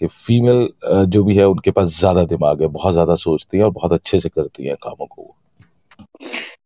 [0.00, 0.68] कि फीमेल
[1.08, 4.20] जो भी है उनके पास ज़्यादा दिमाग है बहुत ज़्यादा सोचती है और बहुत अच्छे
[4.20, 5.34] से करती है कामों को।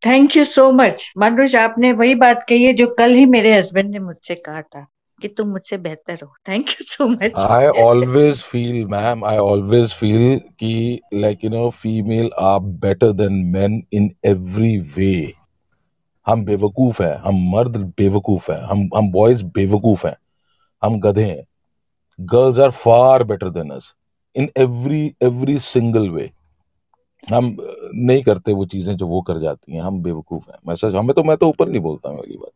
[0.06, 3.90] Thank you so much Manoj आपने वही बात कही है जो कल ही मेरे हस्बैंड
[3.90, 4.86] ने मुझसे कहा था
[5.20, 9.94] कि तुम मुझसे बेहतर हो। Thank you so much I always feel ma'am I always
[9.94, 15.14] feel कि like you know female are better than men in every way
[16.26, 20.16] हम बेवकूफ़ हैं, हम मर्द बेवकूफ़ हैं, हम हम बॉयज़ बेवकूफ़ हैं,
[20.82, 21.44] हम गधे हैं।
[22.18, 23.94] Girls are far better than us
[24.36, 26.30] in every every single way
[27.32, 27.56] हम
[27.94, 31.14] नहीं करते वो चीज़ें जो वो कर जाती हैं, हम बेवकूफ़ हैं। मैं सच, हमें
[31.14, 32.50] तो मैं तो ऊपर नहीं बोलता हूँ वाली बात।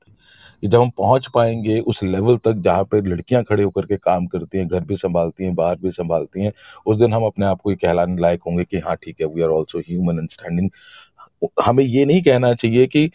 [0.60, 4.26] कि जब हम पहुँच पाएँगे उस लेवल तक जहाँ पे लड़कियाँ खड़े होकर के काम
[4.26, 6.52] करती हैं, घर भी संभालती हैं, बाहर भी संभालती हैं,
[6.86, 9.42] उस दिन हम अपने आप को ये कहलाने लायक होंगे कि हाँ ठीक है we
[9.42, 10.70] are also human and standing
[11.64, 13.10] हमें ये नहीं कहना चाहिए कि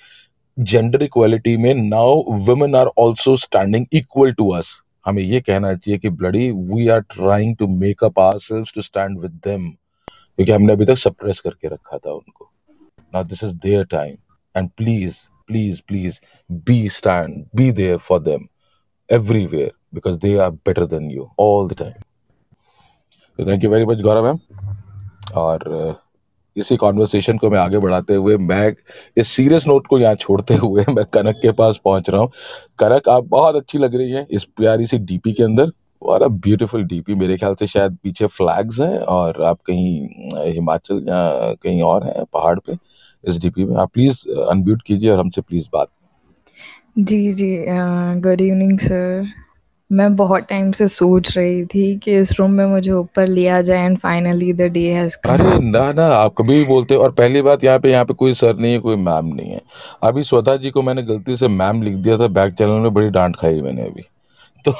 [0.58, 4.70] जेंडर इक्वालिटी में now women are also standing equal to us
[5.06, 9.20] हमें ये कहना चाहिए कि bloody we are trying to make up ourselves to stand
[9.22, 9.70] with them
[10.10, 12.49] क्योंकि हमने अभी तक सप्रेस करके रखा था उनको।
[13.14, 14.16] Now this is their time
[14.56, 18.47] and please please please be stand be there for them
[19.10, 21.30] everywhere because they are better than you
[21.70, 22.01] the time.
[23.39, 24.39] So thank you very much, Gaurav ma'am
[25.38, 26.05] और uh,
[26.56, 28.74] इसी conversation को मैं आगे बढ़ाते हुए, मैं
[29.18, 32.30] इस serious note को यहाँ छोड़ते हुए, मैं कनक के पास पहुँच रहा हूँ।
[32.80, 36.32] कनक, आप बहुत अच्छी लग रही है इस प्यारी सी डीपी के अंदर। और अब
[36.39, 40.08] ब्यूटीफुल डीपी मेरे ख्याल से शायद पीछे फ्लैग्स हैं और आप कहीं
[40.53, 42.78] हिमाचल या कहीं और हैं पहाड़ पे
[43.24, 45.88] इस डीपी में। आप प्लीज़ अनम्यूट कीजिए और हमसे प्लीज़ बात।
[46.97, 47.66] जी जी
[48.22, 49.26] गुड इवनिंग सर
[49.91, 53.86] मैं बहुत टाइम से सोच रही थी कि इस रूम में मुझे ऊपर लिया जाए
[53.86, 57.11] and finally the day has come अरे ना ना आप कभी भी बोलते हो और
[57.11, 59.61] पहली बात यहाँ पे यहाँ पे कोई सर नहीं है कोई मैम नहीं है।
[60.03, 63.09] अभी स्वता जी को मैंने गलती से मैम लिख दिया था बैक चैनल में बड़ी
[63.09, 64.01] डांट खाई मैंने अभी।
[64.65, 64.71] तो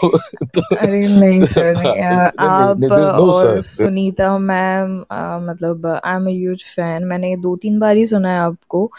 [0.45, 4.95] तो अरे नहीं सर नहीं आप नहीं no और सुनीता मैम
[5.49, 8.91] मतलब आई एम ह्यूज फ़ैन मैंने दो तीन बार ही सुना है आपको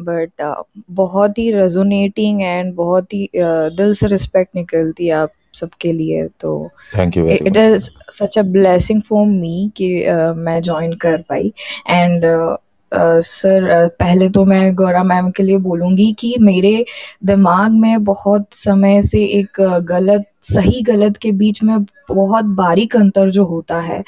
[0.00, 0.42] बट
[0.90, 6.70] बहुत ही रेजोनेटिंग एंड बहुत ही दिल से रिस्पेक्ट निकलती है आप सबके लिए तो
[6.98, 11.52] thank you it is such a blessing for me कि uh, मैं ज्वाइन कर पाई.
[11.90, 12.22] एंड
[12.96, 16.84] सर पहले तो मैं गौरा मैम के लिए बोलूँगी कि मेरे
[17.24, 23.30] दिमाग में बहुत समय से एक गलत सही गलत के बीच में बहुत बारीक अंतर
[23.30, 24.02] जो होता है,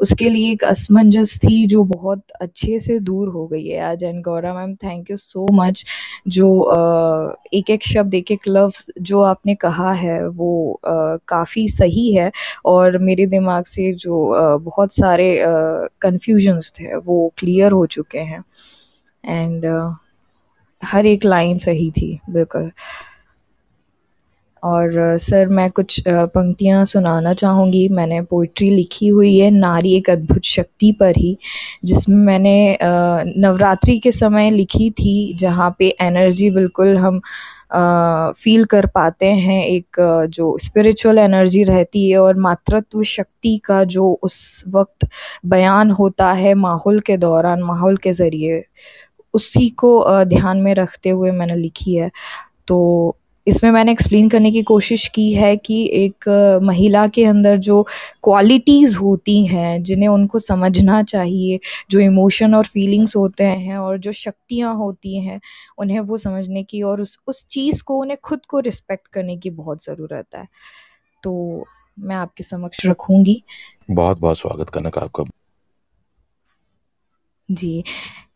[0.00, 4.22] उसके लिए एक असमंजस थी जो बहुत अच्छे से दूर हो गई है आज। And
[4.24, 5.84] Gaura ma'am thank you so much
[6.28, 6.48] जो
[7.54, 12.30] एक एक शब्द एक एक लफ्ज़ जो आपने कहा है, वो काफ़ी सही है
[12.66, 15.36] और मेरे दिमाग से जो बहुत सारे
[16.02, 18.44] कन्फ्यूजन्स थे, वो क्लियर हो चुके हैं।
[19.24, 19.66] एंड
[20.82, 22.70] हर एक लाइन सही थी, बिल्कुल।
[24.62, 30.42] और सर मैं कुछ पंक्तियाँ सुनाना चाहूँगी। मैंने पोइट्री लिखी हुई है, नारी एक अद्भुत
[30.44, 31.36] शक्ति पर ही,
[31.84, 32.78] जिसमें मैंने
[33.38, 37.20] नवरात्रि के समय लिखी थी, जहाँ पे एनर्जी बिल्कुल हम
[38.36, 39.96] फील कर पाते हैं। एक
[40.30, 45.08] जो स्पिरिचुअल एनर्जी रहती है और मातृत्व शक्ति का जो उस वक्त
[45.46, 48.62] बयान होता है माहौल के दौरान, माहौल के ज़रिए,
[49.34, 52.10] उसी को ध्यान में रखते हुए मैंने लिखी है।
[52.68, 53.16] तो
[53.46, 56.28] इसमें मैंने एक्सप्लेन करने की कोशिश की है कि एक
[56.62, 57.82] महिला के अंदर जो
[58.22, 64.12] क्वालिटीज़ होती हैं जिन्हें उनको समझना चाहिए जो इमोशन और फीलिंग्स होते हैं और जो
[64.12, 65.40] शक्तियाँ होती हैं
[65.78, 69.50] उन्हें वो समझने की और उस उस चीज़ को उन्हें खुद को रिस्पेक्ट करने की
[69.50, 70.46] बहुत ज़रूरत है।
[71.22, 71.64] तो
[71.98, 73.42] मैं आपके समक्ष रखूँगी।
[73.90, 75.24] बहुत बहुत स्वागत कनक आपका।
[77.50, 77.84] जी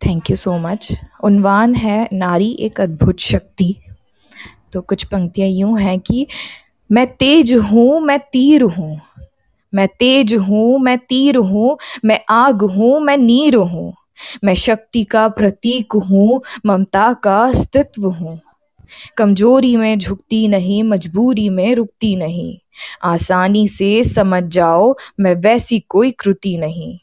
[0.06, 0.92] थैंक यू सो मच
[1.24, 3.74] उन्वान है नारी एक अद्भुत शक्ति।
[4.76, 6.26] तो कुछ पंक्तियाँ यूँ हैं कि
[6.92, 9.00] मैं तेज हूँ, मैं तीर हूँ।
[9.74, 13.94] मैं तेज हूँ, मैं तीर हूँ। मैं आग हूँ, मैं नीर हूँ।
[14.44, 18.40] मैं शक्ति का प्रतीक हूँ, ममता का अस्तित्व हूँ।
[19.16, 22.58] कमज़ोरी में झुकती नहीं, मजबूरी में रुकती नहीं।
[23.02, 26.98] आसानी से समझ जाओ, मैं वैसी कोई कृति नहीं।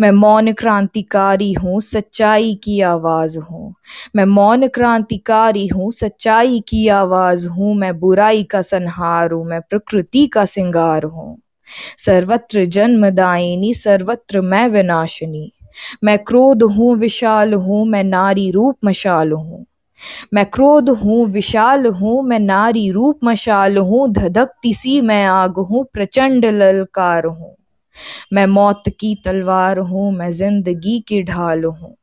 [0.00, 3.74] मैं मौन क्रांतिकारी हूँ, सच्चाई की आवाज़ हूँ।
[4.16, 10.26] मैं मौन क्रांतिकारी हूँ, सच्चाई की आवाज़ हूँ। मैं बुराई का संहार हूँ, मैं प्रकृति
[10.26, 11.38] का सिंगार हूँ।
[11.98, 15.52] सर्वत्र जन्मदायिनी सर्वत्र मैं विनाशिनी।
[16.04, 19.66] मैं क्रोध हूँ, विशाल हूँ। मैं नारी रूप मशाल हूँ।
[20.34, 25.84] मैं क्रोध हूँ, विशाल हूँ। मैं नारी रूप मशाल हूँ। धधकती सी मैं आग हूँ,
[25.92, 27.55] प्रचंड ललकार हूँ।
[28.32, 31.96] मैं मौत की तलवार हूँ, मैं ज़िंदगी की ढाल हूँ,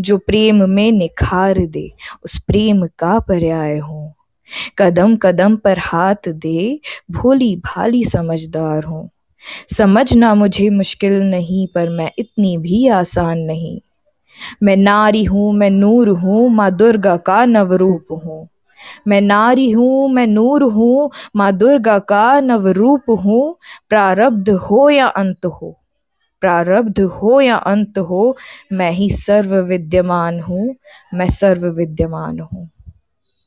[0.00, 1.92] जो प्रेम में निखार दे,
[2.24, 4.14] उस प्रेम का पर्याय हूँ।
[4.78, 6.80] कदम कदम पर हाथ दे,
[7.10, 9.10] भोली भाली समझदार हूँ।
[9.68, 13.80] समझना मुझे मुश्किल नहीं, पर मैं इतनी भी आसान नहीं।
[14.62, 18.48] मैं नारी हूँ, मैं नूर हूँ, माँ दुर्गा का नवरूप हूँ।
[19.08, 23.58] मैं नारी हूँ, मैं नूर हूँ, माँ दुर्गा का नवरूप हूँ।
[23.88, 25.80] प्रारब्ध हो या अंत हो?
[26.40, 28.36] प्रारब्ध हो या अंत हो,
[28.72, 30.74] मैं ही सर्व विद्यमान हूँ,
[31.14, 32.70] मैं सर्व विद्यमान हूँ।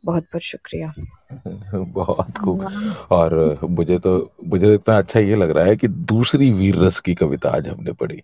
[0.06, 0.94] बहुत बहुत शुक्रिया।
[1.76, 2.68] बहुत खूब।
[3.12, 7.16] और मुझे तो मुझे इतना अच्छा ये लग रहा है कि दूसरी वीर रस की
[7.16, 8.24] कविता आज हमने पढ़ी।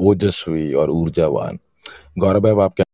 [0.00, 1.58] ओजस्वी और ऊर्जावान।
[2.18, 2.84] गौरव आप क्या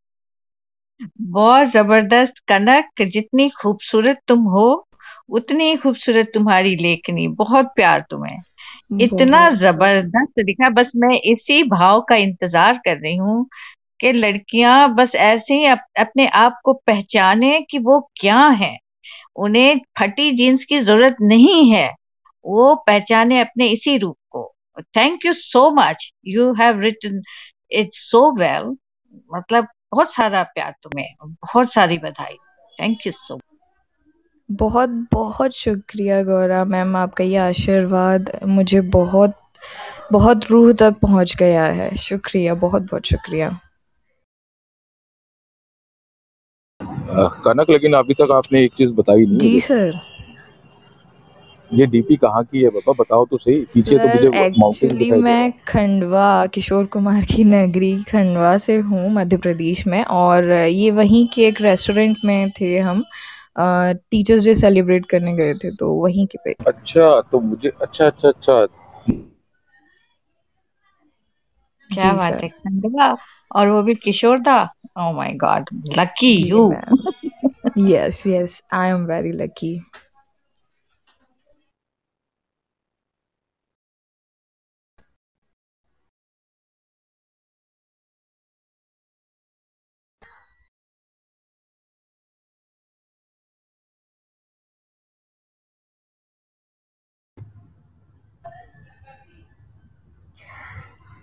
[1.00, 4.66] बहुत ज़बरदस्त कनक जितनी खूबसूरत तुम हो
[5.30, 8.36] उतनी ही खूबसूरत तुम्हारी लेखनी। बहुत प्यार तुम्हें।
[9.00, 13.46] इतना बहुत। ज़बरदस्त लिखा बस मैं इसी भाव का इंतज़ार कर रही हूँ
[14.00, 18.76] कि लड़कियाँ बस ऐसे ही अप, अपने आप को पहचाने कि वो क्या है।
[19.36, 21.88] उन्हें फटी जीन्स की ज़रूरत नहीं है।
[22.44, 24.52] वो पहचाने अपने इसी रूप को।
[24.96, 27.22] Thank you so much you have written
[27.72, 28.74] it so well
[29.30, 32.36] मतलब बहुत सारा प्यार तुम्हें बहुत सारी बधाई।
[32.78, 33.38] थैंक यू सो
[34.50, 39.34] बहुत बहुत शुक्रिया गौरा मैम आपका ये आशीर्वाद मुझे बहुत
[40.12, 43.48] बहुत रूह तक पहुँच गया है। शुक्रिया बहुत बहुत शुक्रिया।
[47.44, 49.92] कनक लेकिन अभी तक आपने एक चीज़ बताई नहीं। जी सर।
[51.70, 52.92] ये डीपी कहाँ की है बाबा?
[52.98, 58.76] बताओ तो सही। पीछे तो मुझे एक्चुअली मैं खंडवा किशोर कुमार की नगरी खंडवा से
[58.82, 63.02] हूँ मध्य प्रदेश में। और ये वहीं के एक रेस्टोरेंट में थे हम।
[63.58, 68.28] टीचर्स डे सेलिब्रेट करने गए थे तो वहीं के पे। अच्छा तो मुझे अच्छा अच्छा
[68.28, 68.66] अच्छा।
[71.90, 73.14] क्या बात है खंडवा।
[73.50, 74.56] और वो भी किशोर दा?
[74.98, 76.70] ओ my God lucky you
[77.78, 79.74] yes yes I am very lucky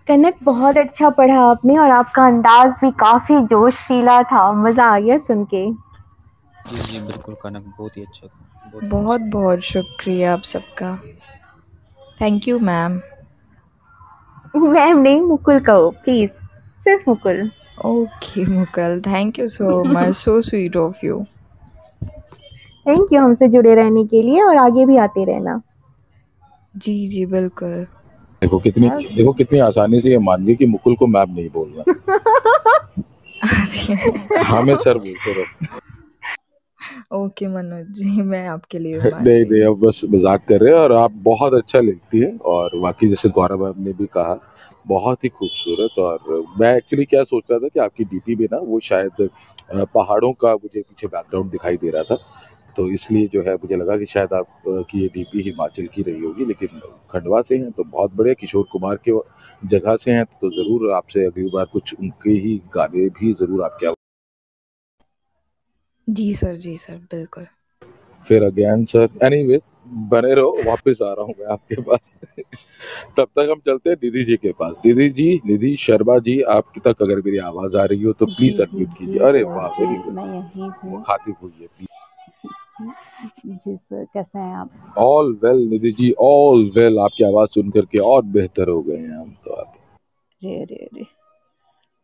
[0.08, 5.18] Kanak बहुत अच्छा पढ़ा आपने और आपका अंदाज भी काफ़ी जोशीला था। मज़ा आ गया
[5.20, 5.66] सुन के।
[6.68, 10.96] जी जी बिल्कुल कनक बहुत ही अच्छा था। बहुत बहुत बहुत शुक्रिया आप सबका।
[12.22, 13.00] थैंक यू मैम
[14.56, 16.32] मैम नहीं मुकुल कहो प्लीज़
[16.86, 17.50] सिर्फ़ Mukul.
[17.86, 21.24] Okay Mukul thank you so much so sweet of you
[22.86, 25.62] thank you हमसे जुड़े रहने के लिए और आगे भी आते रहना।
[26.76, 27.86] जी जी बिल्कुल।
[28.44, 31.84] देखो कितनी देखो कितनी आसानी से ये मान गई कि मुकुल को मैम नहीं बोलना
[34.44, 35.46] हमें सर बोलते रहो।
[37.18, 40.92] ओके मनोज जी मैं आपके लिए नहीं नहीं अब बस मज़ाक कर रहे हैं और
[40.92, 44.36] आप बहुत अच्छा लिखती है और बाकी जैसे गौरव मैम ने भी कहा
[44.88, 48.58] बहुत ही खूबसूरत और मैं एक्चुअली क्या सोच रहा था कि आपकी डीपी में ना
[48.64, 49.30] वो शायद
[49.94, 52.18] पहाड़ों का मुझे पीछे बैकग्राउंड दिखाई दे रहा था।
[52.78, 56.22] तो इसलिए जो है मुझे लगा कि शायद आप की ये डीपी हिमाचल की रही
[56.22, 56.80] होगी लेकिन
[57.12, 59.12] खंडवा से हैं तो बहुत बढ़िया। किशोर कुमार के
[59.70, 63.86] जगह से हैं तो ज़रूर आपसे अगली बार कुछ उनके ही गाने भी ज़रूर आपके
[63.86, 64.02] आवाज़
[66.08, 67.46] जी सर जी सर बिल्कुल।
[68.26, 69.62] फिर अगेन सर एनीवेज
[70.12, 72.20] बने रहो वापस आ रहा हूँ मैं आपके पास।
[73.18, 76.72] तब तक हम चलते हैं निधि जी के पास। निधि जी निधि शर्मा जी आप
[76.86, 80.14] तक अगर मेरी आवाज़ आ रही हो तो प्लीज़ अनम्यूट कीजिए। अरे वाह वेरी गुड
[80.16, 81.88] मैं खातिब हुई है प्लीज़
[82.82, 84.94] जी सर कैसे हैं आप?
[85.00, 89.20] All well Nidhi ji all well आपकी आवाज़ सुन करके और बेहतर हो गए हैं
[89.20, 89.74] हम तो आप।
[90.42, 91.06] अरे अरे अरे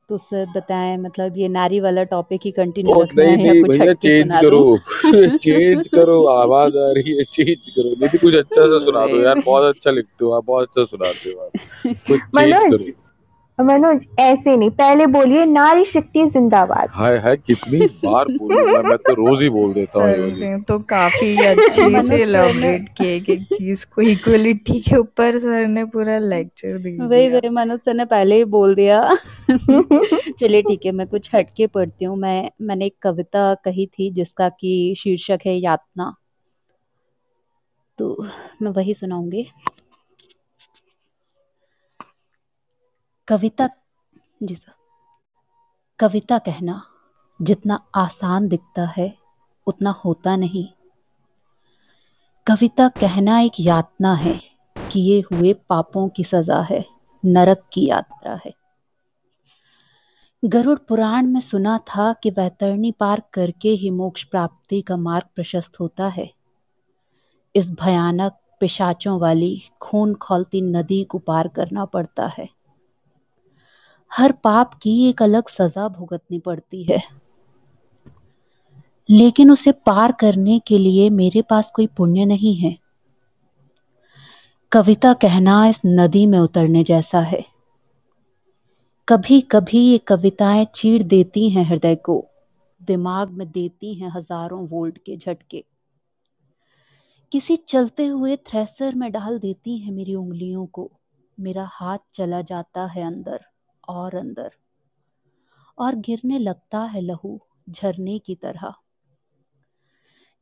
[0.09, 3.63] तो सर बताएँ मतलब ये नारी वाला टॉपिक ही कंटिन्यू रखना नहीं है या नहीं
[3.63, 4.78] कुछ भैया चेंज करो
[5.38, 9.41] चेंज करो आवाज़ आ रही है चेंज करो। निधि कुछ अच्छा सा सुना दो यार
[9.45, 11.51] बहुत अच्छा लिखते हो आप बहुत अच्छा सुनाते हो आप।
[12.07, 13.09] कुछ चेंज करो।
[13.60, 18.97] मनोज ऐसे नहीं। पहले बोलिए नारी शक्ति जिंदाबाद। हाय हाय कितनी बार बोलूँ मैं मैं
[18.97, 23.86] तो रोज ही बोल देता हूँ तो काफ़ी अच्छे से एलाबोरेट किया एक एक चीज़
[23.86, 28.05] को इक्वलिटी के ऊपर सर ने पूरा लेक्चर दे वही दिया। वही मनोज सर ने
[28.05, 29.16] पहले ही बोल दिया।
[30.39, 34.49] चलिए ठीक है मैं कुछ हटके पढ़ती हूँ। मैं मैंने एक कविता कही थी जिसका
[34.49, 36.14] की शीर्षक है यातना।
[37.97, 38.26] तो
[38.62, 39.47] मैं वही सुनाऊँगी।
[43.30, 43.69] कविता,
[44.43, 44.71] जी सर।
[45.99, 46.84] कविता कहना
[47.41, 49.17] जितना आसान दिखता है,
[49.67, 50.67] उतना होता नहीं।
[52.47, 54.41] कविता कहना एक यातना है
[54.91, 56.86] किए हुए पापों की सजा है,
[57.25, 58.53] नरक की यात्रा है।
[60.45, 65.80] गरुड़ पुराण में सुना था कि वैतरणी पार करके ही मोक्ष प्राप्ति का मार्ग प्रशस्त
[65.80, 66.34] होता है।
[67.56, 72.59] इस भयानक पिशाचों वाली खून खोलती नदी को पार करना पड़ता है।
[74.11, 77.02] हर पाप की एक अलग सजा भुगतनी पड़ती है।
[79.10, 82.77] लेकिन उसे पार करने के लिए मेरे पास कोई पुण्य नहीं है।
[84.72, 87.45] कविता कहना इस नदी में उतरने जैसा है।
[89.07, 92.26] कभी कभी ये कविताएँ चीर देती हैं हृदय को,
[92.81, 95.64] दिमाग में देती हैं हज़ारों वोल्ट के झटके।
[97.31, 100.91] किसी चलते हुए थ्रेसर में डाल देती हैं मेरी उंगलियों को,
[101.38, 103.45] मेरा हाथ चला जाता है अंदर।
[103.90, 104.52] और अंदर।
[105.78, 107.40] और गिरने लगता है लहू
[107.70, 108.74] झरने की तरह।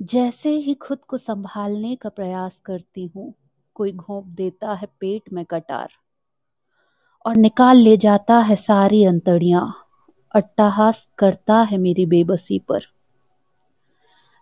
[0.01, 3.33] जैसे ही खुद को संभालने का प्रयास करती हूँ,
[3.75, 5.89] कोई घोंप देता है पेट में कटार।
[7.25, 9.87] और निकाल ले जाता है सारी अंतड़ियाँ,
[10.35, 12.85] अट्टहास करता है मेरी बेबसी पर।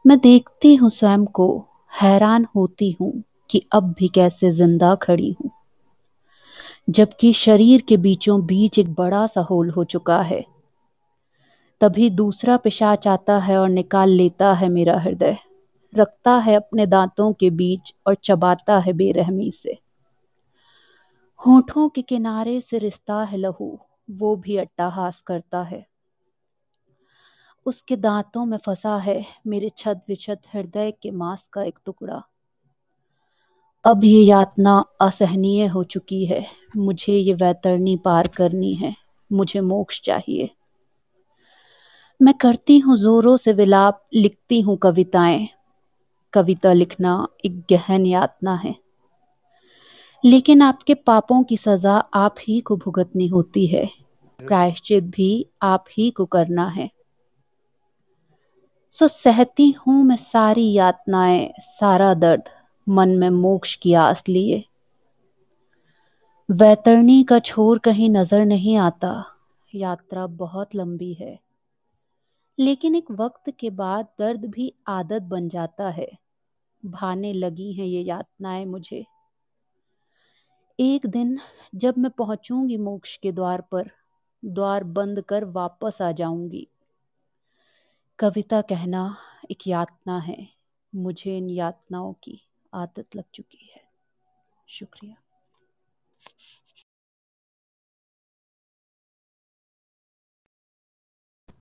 [0.06, 1.68] मैं देखती हूँ स्वयं को,
[2.02, 5.52] हैरान होती हूँ कि अब भी कैसे ज़िंदा खड़ी हूँ।
[6.90, 10.46] जबकि शरीर के बीचों बीच एक बड़ा सा होल हो चुका है।
[11.82, 15.38] तभी दूसरा पिशाच आता है और निकाल लेता है मेरा हृदय।
[15.96, 19.78] रखता है अपने दांतों के बीच और चबाता है बेरहमी से।
[21.48, 23.80] होठों के किनारे से रिश्ता है लहू,
[24.12, 25.88] वो भी अट्टाहास करता है।
[27.66, 32.24] उसके दांतों में फंसा है मेरे छद विछद हृदय के मांस का एक टुकड़ा।
[33.86, 36.46] अब ये यातना असहनीय हो चुकी है।
[36.78, 38.96] मुझे ये वैतरणी पार करनी है।
[39.32, 40.50] मुझे मोक्ष चाहिए।
[42.22, 45.48] मैं करती हूँ जोरों से विलाप, लिखती हूँ कविताएँ।
[46.34, 48.76] कविता लिखना एक गहन यातना है।
[50.26, 53.90] लेकिन आपके पापों की सजा आप ही को भुगतनी होती है।
[54.40, 56.90] प्रायश्चित भी आप ही को करना है।
[58.92, 62.55] सो सहती हूँ मैं सारी यातनाएँ, सारा दर्द।
[62.90, 64.66] मन में मोक्ष की आस लिए
[66.52, 69.26] वैतरणी का छोर कहीं नज़र नहीं आता।
[69.76, 71.40] यात्रा बहुत लंबी है।
[72.60, 76.12] लेकिन एक वक्त के बाद दर्द भी आदत बन जाता है।
[76.86, 79.06] भाने लगी हैं ये यातनाएँ मुझे।
[80.80, 81.40] एक दिन
[81.76, 83.92] जब मैं पहुंचूँगी मोक्ष के द्वार पर,
[84.46, 86.68] द्वार बंद कर वापस आ जाऊँगी।
[88.20, 89.18] कविता कहना
[89.52, 90.48] एक यातना है,
[90.96, 92.42] मुझे इन यातनाओं की।
[92.76, 93.84] आदत लग चुकी है।
[94.70, 95.16] शुक्रिया।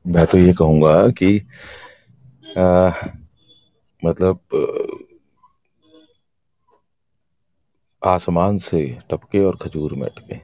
[0.05, 1.31] मैं तो ये कहूँगा कि
[2.59, 2.91] आ,
[4.03, 4.41] मतलब
[8.03, 10.41] आसमान से टपके और खजूर में अटके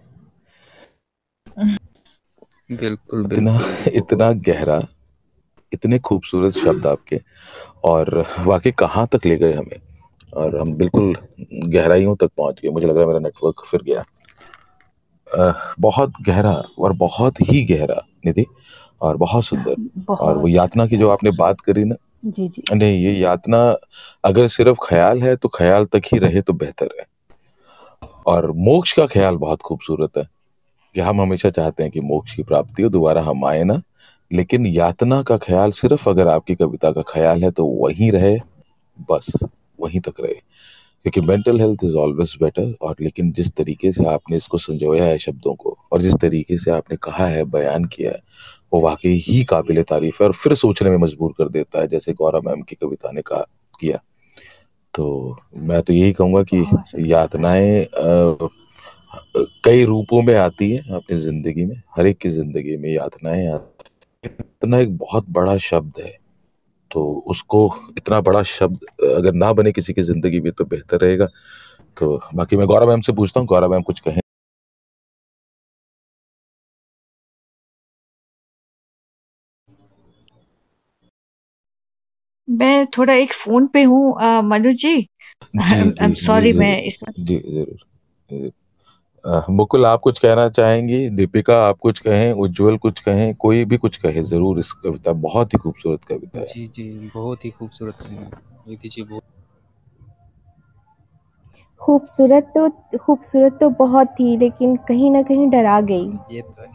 [2.71, 3.59] बिल्कुल इतना
[3.95, 4.81] इतना गहरा
[5.73, 7.21] इतने खूबसूरत शब्द आपके
[7.85, 9.81] और वाकई कहाँ तक ले गए हमें?
[10.37, 11.17] और हम बिल्कुल
[11.53, 14.05] गहराइयों तक पहुँच गए। मुझे लग रहा है मेरा नेटवर्क फिर गया।
[15.35, 18.47] अ, बहुत गहरा और बहुत ही गहरा निधि
[19.01, 19.77] और बहुत सुंदर।
[20.15, 21.95] और वो यातना की जो आपने बात करी ना।
[22.25, 23.77] जी जी। नहीं ये यातना
[24.25, 27.07] अगर सिर्फ़ ख्याल है तो ख्याल तक ही रहे तो बेहतर है।
[28.27, 30.29] और मोक्ष का ख्याल बहुत खूबसूरत है
[30.95, 33.83] कि हम हमेशा चाहते हैं कि मोक्ष की प्राप्ति हो दोबारा हम आए ना।
[34.33, 38.39] लेकिन यातना का ख्याल सिर्फ़ अगर आपकी कविता का ख्याल है तो वहीं रहे
[39.11, 39.27] बस।
[39.81, 40.35] वहीं तक रहे।
[41.05, 45.19] क्योंकि mental health is always better और लेकिन जिस तरीके से आपने इसको संजोया है
[45.19, 48.19] शब्दों को और जिस तरीके से आपने कहा है बयान किया है
[48.73, 52.13] वो वाकई ही काबिल तारीफ़ है और फिर सोचने में मजबूर कर देता है जैसे
[52.13, 53.45] गौरव मैम की कविता ने कहा
[53.81, 54.01] किया।
[54.95, 57.87] तो मैं तो यही कहूँगा कि बहुत यातनाएँ
[59.65, 63.61] कई रूपों में आती हैं अपनी ज़िंदगी में हर एक की ज़िंदगी में यातनाएँ हैं।
[64.25, 66.19] इतना एक बहुत बड़ा शब्द है।
[66.91, 67.59] तो उसको
[67.99, 68.85] इतना बड़ा शब्द
[69.17, 71.27] अगर ना बने किसी की ज़िंदगी में तो बेहतर रहेगा।
[71.97, 74.21] तो बाकी मैं गौरव मैम से पूछता हूँ गौरव मैम कुछ कहें।
[82.49, 84.03] मैं थोड़ा एक फ़ोन पे हूँ
[84.45, 84.97] Manu ji.
[85.63, 88.51] I am sorry मैं इस जी ज़रूर।
[89.25, 93.97] मुकुल आप कुछ कहना चाहेंगी दीपिका आप कुछ कहें उज्जवल कुछ कहें कोई भी कुछ
[93.97, 97.95] कहे ज़रूर इस कविता बहुत ही खूबसूरत कविता है जी जी बहुत ही खूबसूरत
[98.87, 99.23] जी बहुत
[101.81, 102.69] खूबसूरत तो
[102.99, 106.67] खूबसूरत तो बहुत थी लेकिन कहीं ना कहीं डरा गई। ये तो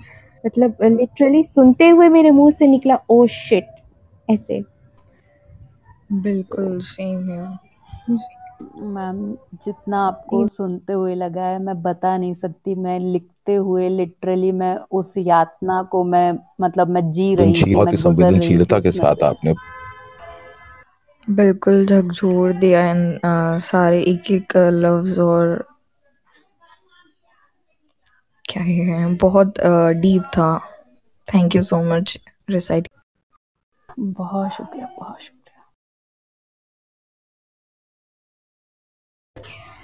[0.45, 3.67] मतलब लिटरली सुनते हुए मेरे मुँह से निकला ओ शिट!
[4.29, 4.63] ऐसे।
[6.11, 7.57] बिल्कुल सेम हियर
[8.89, 9.17] मैम
[9.63, 14.75] जितना आपको सुनते हुए लगा है मैं बता नहीं सकती। मैं लिखते हुए लिटरली मैं
[14.93, 16.31] उस यातना को मैं
[16.61, 19.53] मतलब मैं जी रही थी बहुत ही संवेदनशीलता के साथ आपने
[21.27, 23.03] बिल्कुल झकझोर दिया इन
[23.63, 25.55] सारे एक-एक लफ्ज़ और
[28.45, 29.59] क्या ही है बहुत
[29.97, 30.47] डीप था।
[31.27, 32.17] Thank you so much
[32.49, 32.87] recite
[34.13, 35.34] बहुत शुक्रिया बहुत शुक्रिया।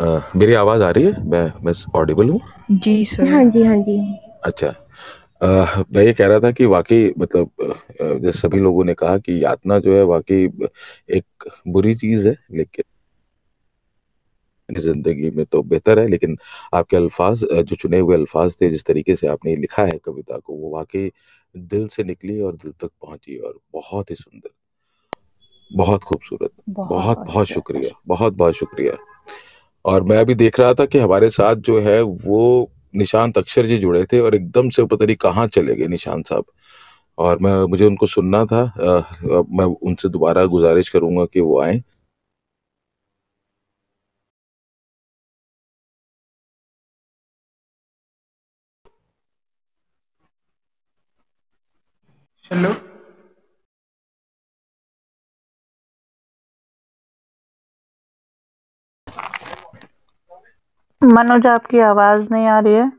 [0.02, 1.24] अ, मेरी आवाज़ आ रही है?
[1.26, 2.40] मैं मैं ऑडिबल हूँ?
[2.72, 4.68] जी सर। हाँ जी, हाँ जी। अच्छा.
[5.42, 7.52] अ, मैं ये कह रहा था कि वाकई मतलब
[8.02, 10.50] जैसे सभी लोगों ने कहा कि यातना जो है वाकई
[11.10, 11.26] एक
[11.68, 12.84] बुरी चीज़ है लेकिन
[14.80, 16.38] ज़िंदगी में तो बेहतर है लेकिन
[16.74, 20.54] आपके अल्फाज जो चुने हुए अल्फाज थे जिस तरीके से आपने लिखा है कविता को
[20.54, 21.12] वो वाकई
[21.58, 24.50] दिल से निकली और दिल तक पहुँची और बहुत ही सुंदर
[25.76, 28.02] बहुत खूबसूरत बहुत बहुत बहुत शुक्रिया.
[28.08, 29.11] बहुत बहुत शुक्रिया.
[29.86, 33.78] और मैं अभी देख रहा था कि हमारे साथ जो है वो निशांत अक्षर जी
[33.78, 36.46] जुड़े थे और एकदम से पता नहीं कहाँ चले गए निशांत साहब।
[37.18, 41.82] और मैं मुझे उनको सुनना था अ, मैं उनसे दोबारा गुजारिश करूँगा कि वो आए।
[52.52, 52.91] हेलो।
[61.04, 62.92] मनोज आपकी आवाज़ नहीं आ रही है।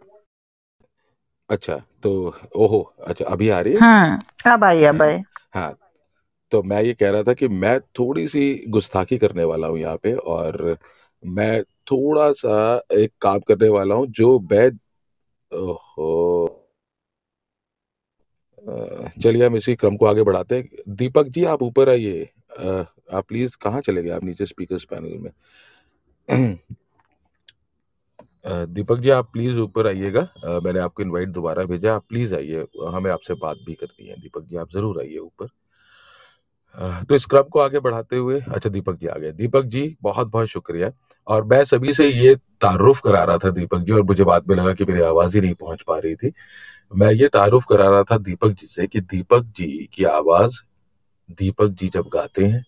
[1.51, 3.79] अच्छा तो ओहो अच्छा अभी आ रही है?
[3.81, 5.19] हम्म अब आई अब आई।
[5.55, 5.77] हाँ
[6.51, 9.97] तो मैं ये कह रहा था कि मैं थोड़ी सी गुस्ताखी करने वाला हूँ यहाँ
[9.97, 10.77] पे और
[11.27, 14.79] मैं थोड़ा सा एक काम करने वाला हूँ जो बैद
[15.53, 16.47] ओहो
[18.69, 22.23] अ, चलिए हम इसी क्रम को आगे बढ़ाते हैं। दीपक जी आप ऊपर आइए।
[22.59, 22.85] अ,
[23.15, 25.31] आप प्लीज़ कहाँ चले गए आप नीचे स्पीकर्स पैनल में?
[28.45, 30.21] दीपक जी, आप प्लीज़ ऊपर आइएगा।
[30.65, 34.43] मैंने आपको इनवाइट दोबारा भेजा आप प्लीज़ आइए। हमें आपसे बात भी करनी है। दीपक
[34.43, 35.49] जी, आप ज़रूर आइए ऊपर।
[37.03, 40.29] तो इस क्रम को आगे बढ़ाते हुए अच्छा दीपक जी आ गए। दीपक जी, बहुत
[40.29, 40.91] बहुत शुक्रिया।
[41.27, 44.57] और मैं सभी से ये तारुफ करा रहा था दीपक जी, और मुझे बाद में
[44.57, 46.33] लगा कि मेरी आवाज़ ही नहीं पहुँच पा रही थी।
[46.93, 50.61] मैं ये तारुफ करा रहा था दीपक जी से कि दीपक जी की आवाज़,
[51.31, 52.65] दीपक जी जब गाते हैं,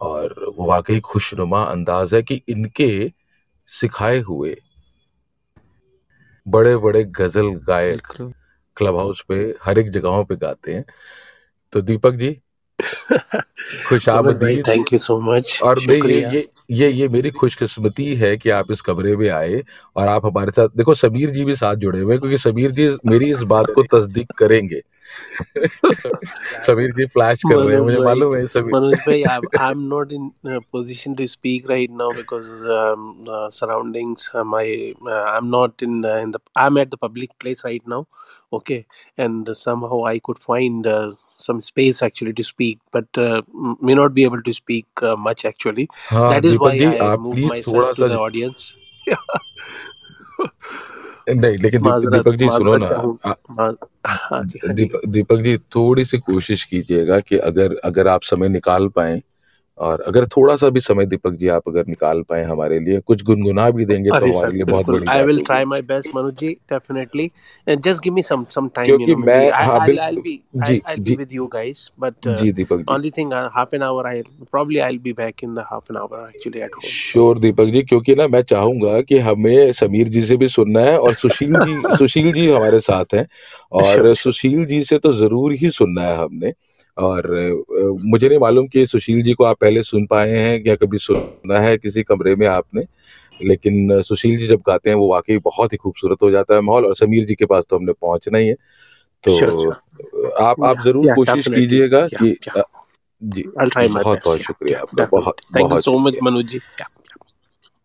[0.00, 2.90] और वो वाकई खुशनुमा अंदाज है कि इनके
[3.68, 4.56] सिखाए हुए
[6.48, 8.06] बड़े बड़े गज़ल गायक
[8.76, 10.84] क्लब हाउस पे हर एक जगहों पे गाते हैं।
[11.72, 12.42] तो दीपक जी
[13.88, 15.96] खुशाबदी थैंक यू सो मच और ये,
[16.34, 19.62] ये ये ये मेरी खुशकिस्मती है कि आप इस कमरे में आए
[19.96, 23.32] और आप हमारे साथ देखो समीर जी भी साथ जुड़े हुए क्योंकि समीर जी मेरी
[23.32, 24.80] इस बात को तस्दीक करेंगे।
[26.66, 30.12] समीर जी फ्लैश कर रहे हैं मुझे मालूम है समीर। मनोज भाई I am not
[30.12, 32.46] in position to speak right now because
[33.56, 37.82] surroundings my I am not in in the I am at the public place right
[37.88, 38.04] now
[38.52, 38.84] okay
[39.18, 40.86] and somehow I could find
[41.40, 43.42] some space actually to speak, but uh,
[43.80, 45.88] may not be able to speak uh, much actually.
[46.10, 48.74] हाँ That is Deepak why ji I move myself to the audience.
[51.30, 53.74] नहीं लेकिन दीप, दीपक जी सुनो ना चाहूँ आ- मा-
[54.06, 58.22] हाँ जी हाँ जी दीप, दीपक जी थोड़ी सी कोशिश कीजिएगा कि अगर अगर आप
[58.22, 59.20] समय निकाल पाए
[59.80, 63.22] और अगर थोड़ा सा भी समय दीपक जी आप अगर निकाल पाए हमारे लिए कुछ
[63.22, 66.48] गुनगुना भी देंगे तो हमारे लिए बहुत बड़ी I will try my best Manoj ji
[66.48, 67.30] definitely
[67.68, 70.16] and just give me some some time you क्योंकि मैं I I I
[70.56, 71.16] busy I I busy.
[71.16, 72.94] With you guys but ji Deepak ji.
[72.94, 74.22] Only thing half an hour I
[74.54, 76.84] probably i'll be back in the half an hour actually at home.
[76.84, 80.98] Sure Deepak ji क्योंकि ना मैं चाहूँगा कि हमें समीर जी से भी सुनना है
[80.98, 83.26] और सुशील जी सुशील जी हमारे साथ हैं
[83.72, 86.52] और सुशील जी से तो ज़रूर ही सुनना है हमने।
[87.00, 87.26] और
[88.04, 91.58] मुझे नहीं मालूम कि सुशील जी को आप पहले सुन पाए हैं या कभी सुना
[91.58, 92.82] है किसी कमरे में आपने
[93.42, 96.86] लेकिन सुशील जी जब गाते हैं वो वाकई बहुत ही खूबसूरत हो जाता है माहौल
[96.86, 98.54] और समीर जी के पास तो हमने पहुँचना ही है।
[99.24, 102.36] तो श्योर श्योर अ, आप आप ज़रूर कोशिश कीजिएगा कि
[103.22, 103.44] जी
[103.78, 106.60] बहुत बहुत शुक्रिया आपका बहुत बहुत so much शुक्रिया। manoj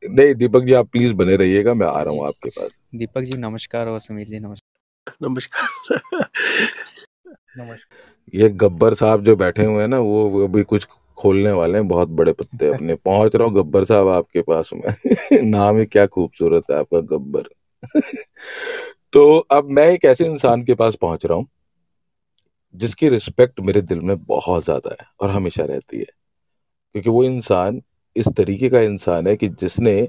[0.09, 3.37] नहीं दीपक जी आप प्लीज़ बने रहिएगा मैं आ रहा हूँ आपके पास। दीपक जी
[3.37, 6.29] नमस्कार और समीर जी नमस्कार। नमस्कार।
[8.33, 10.85] ये गब्बर साहब जो बैठे हुए हैं ना वो अभी कुछ
[11.17, 14.81] खोलने वाले हैं बहुत बड़े पत्ते अपने। पहुँच रहा हूँ गब्बर साहब आपके पास में।
[15.51, 17.49] नाम ही क्या खूबसूरत है आपका गब्बर।
[19.13, 21.47] तो अब मैं एक ऐसे इंसान के पास पहुँच रहा हूँ
[22.75, 26.05] जिसकी रिस्पेक्ट मेरे दिल में बहुत ज़्यादा है और हमेशा रहती है।
[26.95, 27.81] क्योंकि वो इंसान
[28.15, 30.07] इस तरीके का इंसान है कि जिसने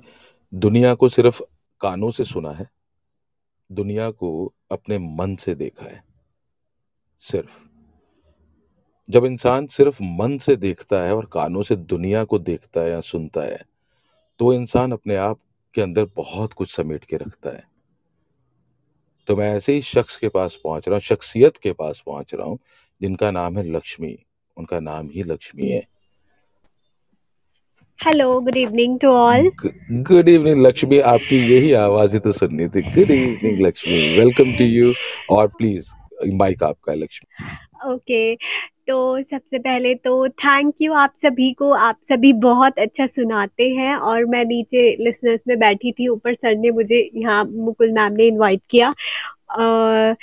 [0.53, 1.43] दुनिया को सिर्फ़
[1.81, 2.69] कानों से सुना है
[3.71, 4.31] दुनिया को
[4.73, 6.03] अपने मन से देखा है
[7.21, 7.66] सिर्फ़।
[9.09, 13.01] जब इंसान सिर्फ़ मन से देखता है और कानों से दुनिया को देखता है या
[13.03, 13.59] सुनता है
[14.41, 15.39] तो इंसान अपने आप
[15.75, 17.63] के अंदर बहुत कुछ समेट के रखता है।
[19.29, 22.47] तो मैं ऐसे ही शख्स के पास पहुँच रहा हूँ शख्सियत के पास पहुँच रहा
[22.47, 22.59] हूँ
[23.01, 24.17] जिनका नाम है लक्ष्मी।
[24.57, 25.83] उनका नाम ही लक्ष्मी है।
[28.01, 29.51] Hello good evening to all
[30.03, 30.99] good evening Lakshmi.
[31.11, 33.99] आपकी यही आवाज़ ही तो सुननी थी। Good evening Lakshmi.
[34.19, 34.93] Welcome to you
[35.31, 35.91] और प्लीज़
[36.35, 38.35] माइक आपका है लक्ष्मी। ओके
[38.89, 43.95] तो सबसे पहले तो थैंक यू आप सभी को आप सभी बहुत अच्छा सुनाते हैं
[43.97, 48.27] और मैं नीचे लिसनर्स में बैठी थी ऊपर सर ने मुझे यहाँ मुकुल मैम ने
[48.27, 48.91] इनवाइट किया।
[49.53, 50.15] अ,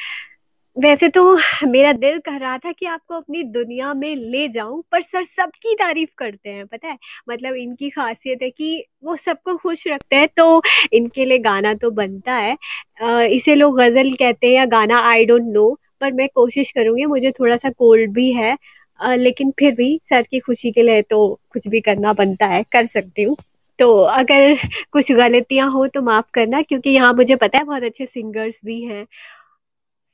[0.78, 1.24] वैसे तो
[1.68, 5.76] मेरा दिल कह रहा था कि आपको अपनी दुनिया में ले जाऊँ पर सर सबकी
[5.76, 6.98] तारीफ़ करते हैं पता है?
[7.30, 10.62] मतलब इनकी खासियत है कि वो सबको खुश रखते हैं तो
[10.94, 12.58] इनके लिए गाना तो बनता है।
[13.02, 15.70] अ, इसे लोग गज़ल कहते हैं या गाना आई डोंट नो
[16.04, 18.58] पर मैं कोशिश करूँगी मुझे थोड़ा सा कोल्ड भी है
[19.00, 22.64] अ, लेकिन फिर भी सर की खुशी के लिए तो कुछ भी करना बनता है
[22.72, 23.38] कर सकती हूँ।
[23.80, 24.58] तो अगर
[24.92, 28.84] कुछ गलतियाँ हो तो माफ़ करना क्योंकि यहाँ मुझे पता है बहुत अच्छे सिंगर्स भी
[28.84, 29.08] हैं।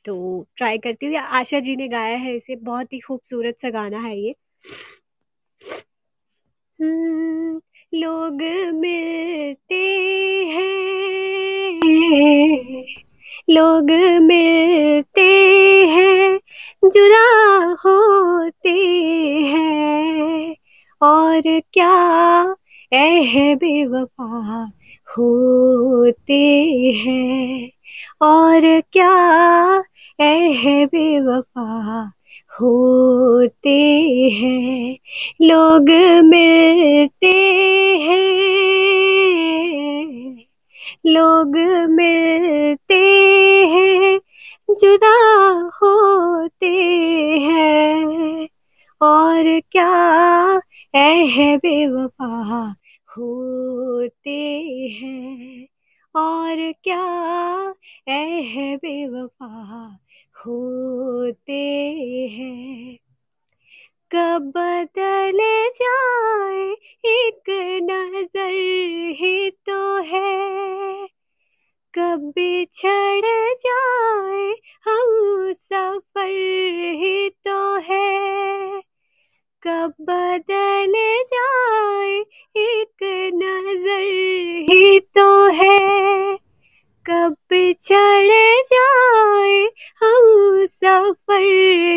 [0.06, 4.00] तो ट्राई करती हूँ आशा जी ने गाया है इसे बहुत ही खूबसूरत सा गाना
[4.00, 4.36] है ये।
[6.80, 7.62] हम्म,
[7.94, 8.42] लोग
[8.76, 9.76] मिलते
[10.54, 11.80] हैं।
[13.50, 15.46] लोग मिलते
[15.90, 16.40] हैं,
[16.86, 18.70] जुदा होते
[19.44, 20.56] हैं।
[21.02, 21.42] और
[21.74, 22.56] क्या
[22.94, 24.72] ऐ बेवफा
[25.18, 26.62] होते
[27.06, 27.70] हैं?
[28.22, 29.84] और क्या
[30.20, 32.12] ऐ बेवफा
[32.62, 33.94] होते
[34.34, 34.96] हैं?
[35.42, 35.90] लोग
[36.26, 37.32] मिलते
[38.02, 38.99] हैं।
[41.06, 41.56] लोग
[41.90, 43.00] मिलते
[43.68, 44.20] हैं,
[44.72, 45.14] जुदा
[45.84, 46.68] होते
[47.40, 48.48] हैं।
[49.02, 50.62] और क्या
[50.96, 52.76] ऐ बेवफा
[53.18, 54.30] होते
[55.02, 55.68] हैं?
[56.16, 57.74] और क्या
[58.08, 58.42] ऐ
[58.76, 60.00] बेवफा
[60.46, 61.62] होते
[62.32, 62.98] हैं?
[64.12, 65.38] कब बदल
[65.72, 66.72] जाए,
[67.06, 67.50] एक
[67.84, 68.50] नज़र
[69.14, 71.08] ही तो है।
[71.94, 74.56] कब बिछड़ जाए,
[74.86, 76.28] हम सफ़र
[76.94, 78.82] ही तो है।
[79.64, 80.94] कब बदल
[81.34, 82.20] जाए,
[82.58, 83.04] एक
[83.34, 84.02] नज़र
[84.72, 86.38] ही तो है।
[87.06, 88.32] कब बिछड़
[88.64, 89.62] जाए,
[90.04, 91.42] हम सफ़र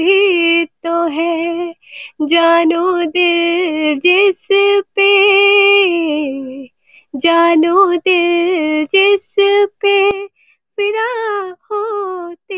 [0.03, 1.75] ही तो है।
[2.23, 4.49] जानो दिल जिस
[4.97, 5.09] पे,
[7.17, 9.35] जानो दिल जिस
[9.83, 10.27] पे
[10.77, 12.55] फिदा होते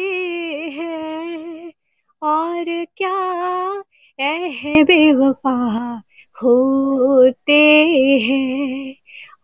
[0.73, 1.73] हैं।
[2.23, 3.83] और क्या
[4.21, 6.03] ऐ बेवफा
[6.43, 7.87] होते
[8.23, 8.95] हैं?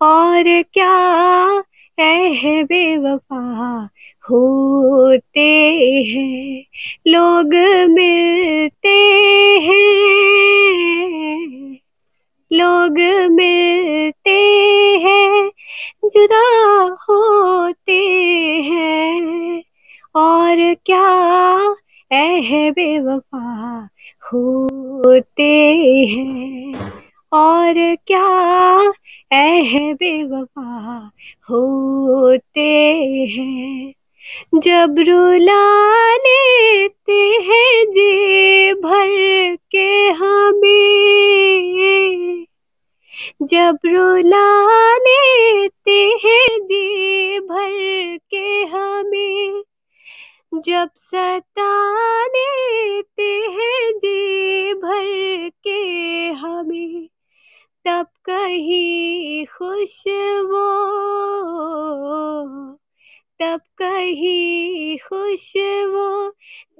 [0.00, 1.62] और क्या
[1.98, 3.88] ऐ बेवफा
[4.30, 5.74] होते
[6.06, 6.62] हैं,
[7.06, 7.46] लोग
[7.90, 8.98] मिलते
[9.62, 10.10] हैं।
[12.52, 12.92] लोग
[13.32, 14.40] मिलते
[14.98, 15.50] हैं,
[16.04, 18.06] जुदा होते
[18.62, 19.62] हैं।
[20.14, 21.74] और क्या
[22.12, 23.88] ऐ बेवफा
[24.32, 25.74] होते
[26.08, 26.74] हैं?
[27.32, 28.92] और क्या
[29.32, 29.62] ऐ
[29.92, 31.10] बेवफा
[31.50, 32.94] होते
[33.30, 33.92] हैं?
[34.54, 42.46] जब रुला लेते हैं जी भर के हमें।
[43.42, 49.62] जब रुला लेते हैं जी भर के हमें।
[50.54, 57.08] जब सता लेते हैं जी भर के हमें।
[57.84, 60.04] तब कहीं खुश
[60.40, 60.80] वो
[63.40, 65.52] तब कहीं खुश
[65.86, 66.34] वो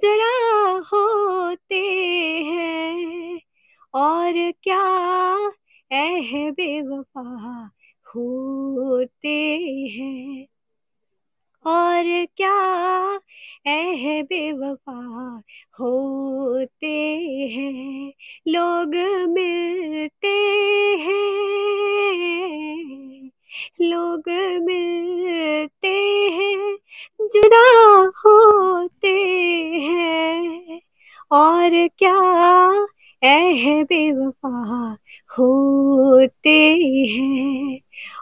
[0.04, 1.82] जरा होते
[2.42, 3.40] हैं।
[3.94, 5.50] और क्या
[5.92, 7.70] ऐ बेवफा
[8.16, 9.58] होते
[9.92, 10.46] हैं?
[11.66, 13.20] और क्या
[13.66, 15.42] ऐ बेवफा
[15.80, 17.16] होते
[17.52, 18.12] हैं?
[18.48, 18.94] लोग
[19.28, 20.28] मिलते
[21.00, 23.30] हैं।
[23.80, 24.22] लोग
[24.64, 25.96] मिलते
[26.32, 26.78] हैं,
[27.20, 29.12] जुदा होते
[29.82, 30.80] हैं।
[31.30, 32.86] और क्या
[33.22, 34.96] ऐ बेवफा
[35.38, 36.78] होते
[37.10, 37.80] हैं?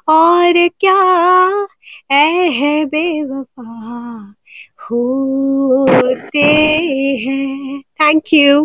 [0.09, 1.67] और क्या
[2.11, 4.35] ऐ बेवफा
[4.81, 6.39] होते
[7.27, 7.81] हैं?
[7.81, 8.65] थैंक यू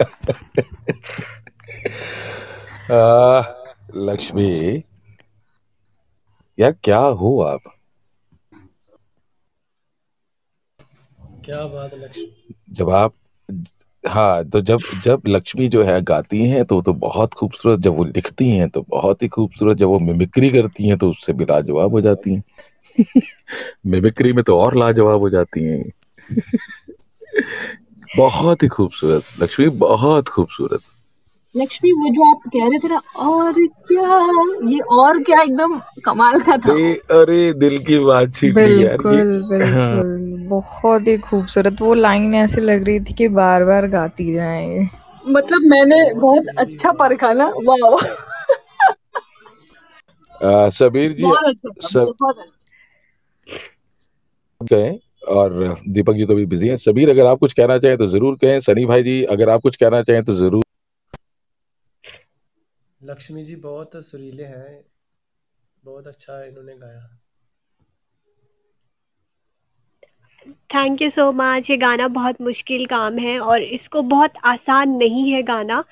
[3.96, 4.82] लक्ष्मी
[6.58, 7.72] यार क्या हो आप?
[11.44, 13.12] क्या बात लक्ष्य जब आप
[14.04, 18.04] हाँ तो जब जब लक्ष्मी जो है गाती हैं तो तो बहुत खूबसूरत जब वो
[18.04, 21.90] लिखती हैं तो बहुत ही खूबसूरत जब वो मिमिक्री करती हैं तो उससे भी लाजवाब
[21.90, 22.42] हो जाती हैं।
[23.86, 25.84] मिमिक्री में तो और लाजवाब हो जाती हैं।
[28.16, 30.80] बहुत ही खूबसूरत लक्ष्मी बहुत खूबसूरत।
[31.56, 33.52] लक्ष्मी वो जो आप कह रहे थे ना और
[33.88, 34.16] क्या?
[34.70, 36.72] ये और क्या एकदम कमाल का था?
[37.20, 42.84] अरे दिल की बात यार बिल्कुल हाँ। बिल्कुल बहुत ही खूबसूरत। वो लाइन ऐसी लग
[42.86, 44.88] रही थी कि बार बार गाती जाए
[45.28, 48.04] मतलब मैंने बहुत अच्छा परखा ना वाह
[50.70, 52.54] सबीर जी अच्छा सब बहुत अच्छा।
[55.32, 55.52] और
[55.88, 58.60] दीपक जी तो भी बिज़ी हैं। सबीर अगर आप कुछ कहना चाहें तो ज़रूर कहें।
[58.60, 60.62] सनी भाई जी अगर आप कुछ कहना चाहें तो ज़रूर
[63.00, 64.84] लक्ष्मी जी बहुत सुरीले हैं,
[65.82, 67.08] बहुत अच्छा इन्होंने गाया
[70.74, 75.30] थैंक यू सो मच ये गाना बहुत मुश्किल काम है और इसको बहुत आसान नहीं
[75.32, 75.82] है गाना,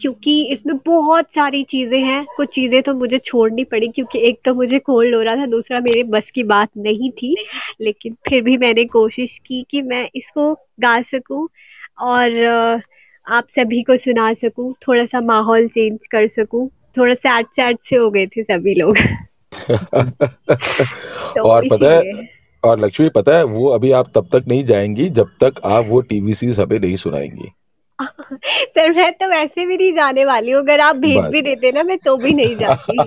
[0.00, 4.54] क्योंकि इसमें बहुत सारी चीज़ें हैं। कुछ चीज़ें तो मुझे छोड़नी पड़ी, क्योंकि एक तो
[4.54, 7.34] मुझे कोल्ड हो रहा था, दूसरा मेरे बस की बात नहीं थी,
[7.80, 11.48] लेकिन फिर भी मैंने कोशिश की कि मैं इसको गा सकूँ
[12.00, 12.30] और
[13.26, 17.96] आप सभी को सुना सकूँ थोड़ा सा माहौल चेंज कर सकूँ थोड़ा सैड सैड से
[17.96, 18.96] हो गए थे सभी लोग।
[21.34, 22.28] तो और पता है
[22.64, 26.00] और लक्ष्मी पता है वो अभी आप तब तक नहीं जाएँगी जब तक आप वो
[26.00, 27.48] टीवीसी हमें नहीं सुनाएँगी।
[28.74, 31.82] सर मैं तो वैसे भी नहीं जाने वाली हूँ। अगर आप भेज भी देते ना
[31.82, 32.98] मैं तो भी नहीं जाती।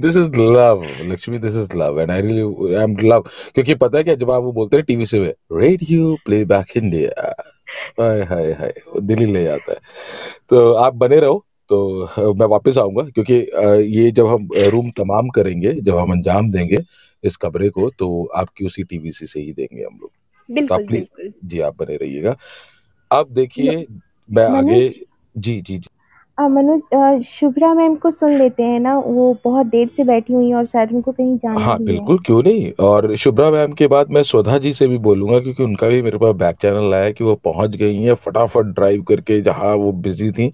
[0.00, 3.20] This is love Lakshmi this is love and I really I am love
[3.54, 5.18] क्योंकि पता है क्या जब आप वो बोलते हैं टीवी से
[5.52, 7.32] radio playback India
[8.00, 9.78] hi hi hi Delhi ले जाता है।
[10.48, 13.34] तो आप बने रहो तो मैं वापस आऊँगा क्योंकि
[13.90, 16.78] ये जब हम रूम तमाम करेंगे जब हम अंजाम देंगे
[17.24, 20.10] इस कमरे को तो आपकी उसी टीवीसी से ही देंगे हम लोग।
[20.68, 20.80] तो आप
[21.44, 22.36] जी आप बने रहिएगा।
[23.10, 23.86] अब देखिए
[24.28, 25.88] मैं आगे जी जी जी।
[26.38, 30.54] मनोज शुभ्रा मैम को सुन लेते हैं ना वो बहुत देर से बैठी हुई हैं
[30.56, 32.70] और शायद उनको कहीं जाना हाँ भी है। बिल्कुल क्यों नहीं?
[32.80, 36.18] और शुभ्रा मैम के बाद मैं स्वधा जी से भी बोलूँगा क्योंकि उनका भी मेरे
[36.18, 40.30] पास बैक चैनल आया कि वो पहुँच गई हैं फटाफट ड्राइव करके जहाँ वो बिज़ी
[40.30, 40.48] थी।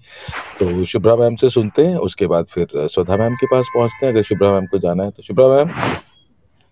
[0.59, 4.13] तो शुभ्रा मैम से सुनते हैं उसके बाद फिर स्वधा मैम के पास पहुँचते हैं
[4.13, 5.69] अगर शुभ्रा मैम को जाना है तो। शुभ्रा मैम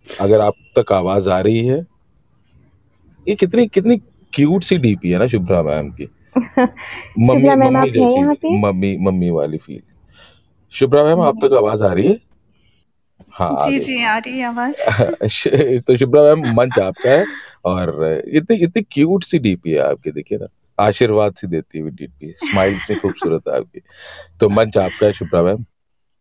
[0.10, 1.80] अगर आप तक आवाज़ आ रही है
[3.27, 3.98] ये कितनी कितनी
[4.34, 8.19] क्यूट सी डीपी है ना शुभ्रा मैम की। मम्मी शुभ्रा मैम मम्मी आप हैं जैसी
[8.19, 8.57] यहाँ पे?
[8.60, 9.81] मम्मी मम्मी वाली फील
[10.73, 12.19] शुभ्रा मैम आप तक आवाज़ आ रही है?
[13.34, 15.47] हाँ आ जी जी आ रही है आवाज़। श-
[15.88, 17.26] तो शुभ्रा मैम मंच आपका है
[17.65, 20.47] और इतनी इतनी क्यूट सी डीपी है आपकी देखिए ना।
[20.80, 23.80] आशीर्वाद सी देती हुई डीपी स्माइल इतनी खूबसूरत है आपकी।
[24.39, 25.65] तो मंच आपका है शुभ्रा मैम?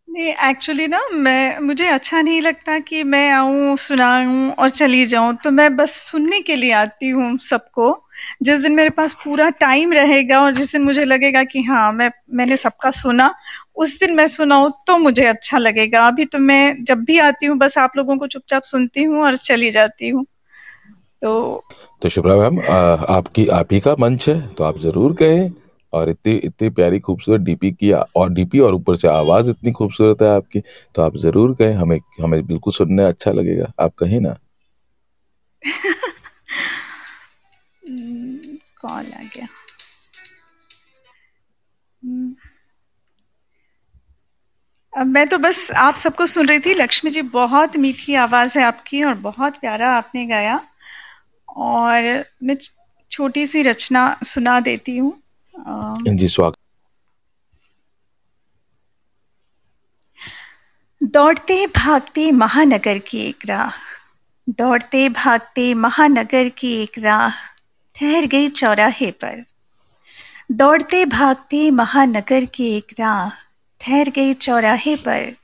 [0.07, 5.35] नहीं एक्चुअली ना मैं मुझे अच्छा नहीं लगता कि मैं आऊँ सुनाऊँ और चली जाऊँ।
[5.43, 7.91] तो मैं बस सुनने के लिए आती हूँ सबको।
[8.43, 12.09] जिस दिन मेरे पास पूरा टाइम रहेगा और जिस दिन मुझे लगेगा कि हाँ मैं
[12.33, 13.33] मैंने सबका सुना
[13.77, 17.57] उस दिन मैं सुनाऊँ तो मुझे अच्छा लगेगा। अभी तो मैं जब भी आती हूँ
[17.57, 20.25] बस आप लोगों को चुपचाप सुनती हूँ और चली जाती हूँ।
[21.21, 21.63] तो
[22.01, 22.59] तो शुभ्रा मैम
[23.09, 25.49] आपकी आप ही का मंच है तो आप ज़रूर कहें।
[25.93, 30.21] और इतनी इतनी प्यारी खूबसूरत डीपी की और डीपी और ऊपर से आवाज़ इतनी खूबसूरत
[30.21, 30.59] है आपकी
[30.95, 34.35] तो आप ज़रूर कहें हमें हमें बिल्कुल सुनने अच्छा लगेगा। आप कहें ना।
[37.89, 39.47] कॉल आ गया।
[44.93, 48.65] अब मैं तो बस आप सबको सुन रही थी लक्ष्मी जी बहुत मीठी आवाज़ है
[48.65, 50.59] आपकी और बहुत प्यारा आपने गाया।
[51.47, 52.03] और
[52.43, 52.55] मैं
[53.11, 55.13] छोटी सी रचना सुना देती हूँ।
[56.09, 56.57] जी स्वागत।
[61.01, 63.71] दौड़ते भागते महानगर की एक राह
[64.49, 67.31] दौड़ते भागते महानगर की एक राह।
[67.99, 69.45] ठहर गई चौराहे पर।
[70.51, 73.29] दौड़ते भागते महानगर की एक राह
[73.81, 75.35] ठहर गई चौराहे पर।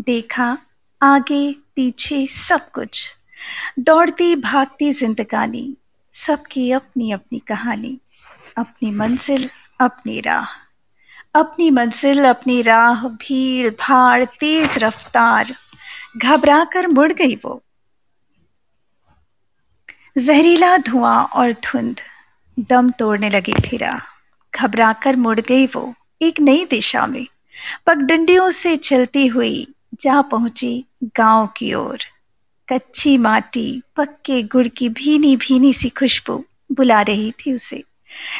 [0.00, 0.58] देखा,
[1.02, 3.16] आगे, पीछे सब कुछ।
[3.78, 5.76] दौड़ती भागती जिंदगानी,
[6.12, 7.98] सबकी अपनी अपनी कहानी,
[8.58, 9.50] अपनी मंजिल,
[9.80, 10.46] अपनी राह।
[11.34, 15.52] अपनी मंजिल, अपनी राह भीड़ भाड़ तेज रफ्तार।
[16.16, 17.63] घबरा कर मुड़ गई वो।
[20.18, 22.00] जहरीला धुआँ और धुंध।
[22.58, 23.98] दम तोड़ने लगी थी राह
[24.60, 27.26] घबरा मुड़ गई वो एक नई दिशा में।
[27.86, 31.98] पगडंडियों से चलती हुई जा पहुँची गाँव की ओर।
[32.72, 37.84] कच्ची माटी, पक्के गुड़ की भीनी भीनी सी खुशबू बुला रही थी उसे।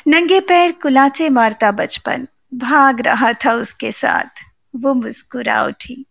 [0.09, 4.41] नंगे पैर कुलाचे मारता बचपन भाग रहा था उसके साथ।
[4.77, 6.07] वो मुस्कुरा उठी।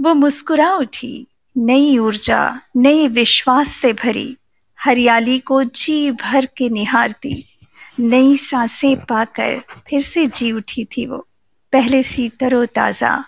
[0.00, 1.26] वो मुस्कुरा उठी।
[1.56, 4.36] नई ऊर्जा, नए विश्वास से भरी
[4.80, 7.58] हरियाली को जी भर के निहारती
[8.00, 11.28] नई साँसें पाकर फिर से जी उठी थी वो।
[11.72, 13.24] पहले सी तरोताजा,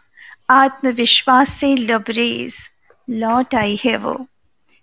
[0.51, 2.71] आत्मविश्वास से लबरेज,
[3.11, 4.27] लौट आई है वो।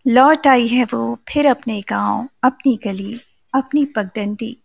[0.07, 3.21] लौट आई है वो फिर अपने गाँव, अपनी गली,
[3.53, 4.57] अपनी पगडंडी,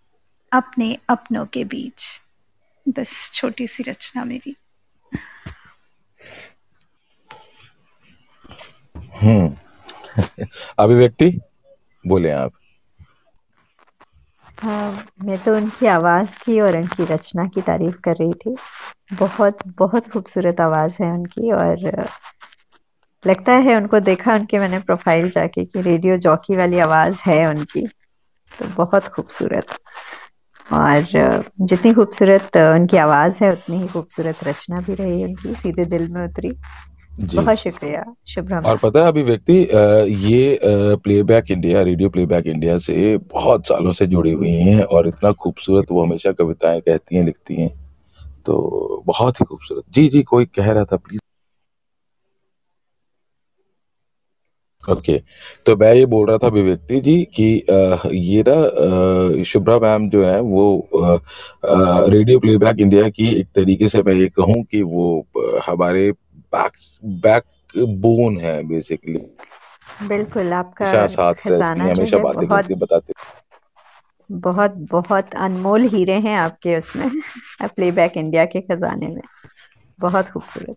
[0.52, 2.22] अपने अपनों के बीच।
[2.88, 4.56] बस छोटी सी रचना मेरी।
[9.22, 9.56] हम्म।
[10.78, 11.40] अभिव्यक्ति?
[12.04, 12.52] बोले आप।
[14.62, 18.56] हाँ मैं तो उनकी आवाज़ की और उनकी रचना की तारीफ़ कर रही थी।
[19.16, 22.04] बहुत बहुत खूबसूरत आवाज़ है उनकी और
[23.24, 27.86] लगता है उनको देखा उनके मैंने प्रोफ़ाइल जाके कि रेडियो जॉकी वाली आवाज़ है उनकी।
[28.52, 29.76] तो बहुत खूबसूरत।
[30.72, 31.02] और
[31.60, 36.24] जितनी खूबसूरत उनकी आवाज़ है, उतनी ही खूबसूरत रचना भी रही उनकी, सीधे दिल में
[36.24, 36.52] उतरी।
[37.10, 39.78] बहुत शुक्रिया। शुभ्रा और पता है अभिव्यक्ति अ,
[40.08, 45.32] ये playback India radio playback India से बहुत सालों से जुड़ी हुई हैं और इतना
[45.32, 47.70] खूबसूरत वो हमेशा कविताएँ कहती हैं लिखती हैं।
[48.46, 51.20] तो बहुत ही खूबसूरत। जी जी कोई कह रहा था प्लीज़
[54.90, 55.26] ओके okay.
[55.66, 57.64] तो मैं ये बोल रहा था अभिव्यक्ति जी कि
[58.14, 60.88] ये ना शुभ्रा मैम जो है वो
[62.10, 65.26] रेडियो प्लेबैक इंडिया की एक तरीके से मैं ये कहूँ कि वो
[65.66, 66.12] हमारे
[66.52, 66.72] बैक
[67.22, 67.44] बैक
[68.00, 69.20] बोन है बेसिकली
[70.08, 73.12] बिल्कुल आपका हमेशा साथ रहती हैं हमेशा बातें करती बताते।
[74.30, 77.10] बहुत बहुत अनमोल हीरे हैं आपके उसमें
[77.66, 79.22] प्लेबैक इंडिया के खजाने में।
[79.98, 80.76] बहुत खूबसूरत।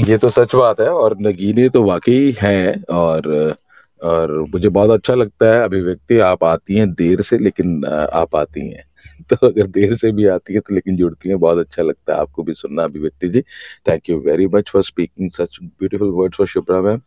[0.00, 3.28] ये तो सच बात है और नगीने तो वाकई हैं और
[4.02, 8.68] और मुझे बहुत अच्छा लगता है अभिव्यक्ति आप आती हैं देर से लेकिन आप आती
[8.68, 8.84] हैं।
[9.30, 12.20] तो अगर देर से भी आती है तो लेकिन जुड़ती हैं, बहुत अच्छा लगता है
[12.20, 13.40] आपको भी सुनना Abhivyakti ji.
[13.88, 17.00] Thank you very much for speaking such beautiful words for Shubhra ma'am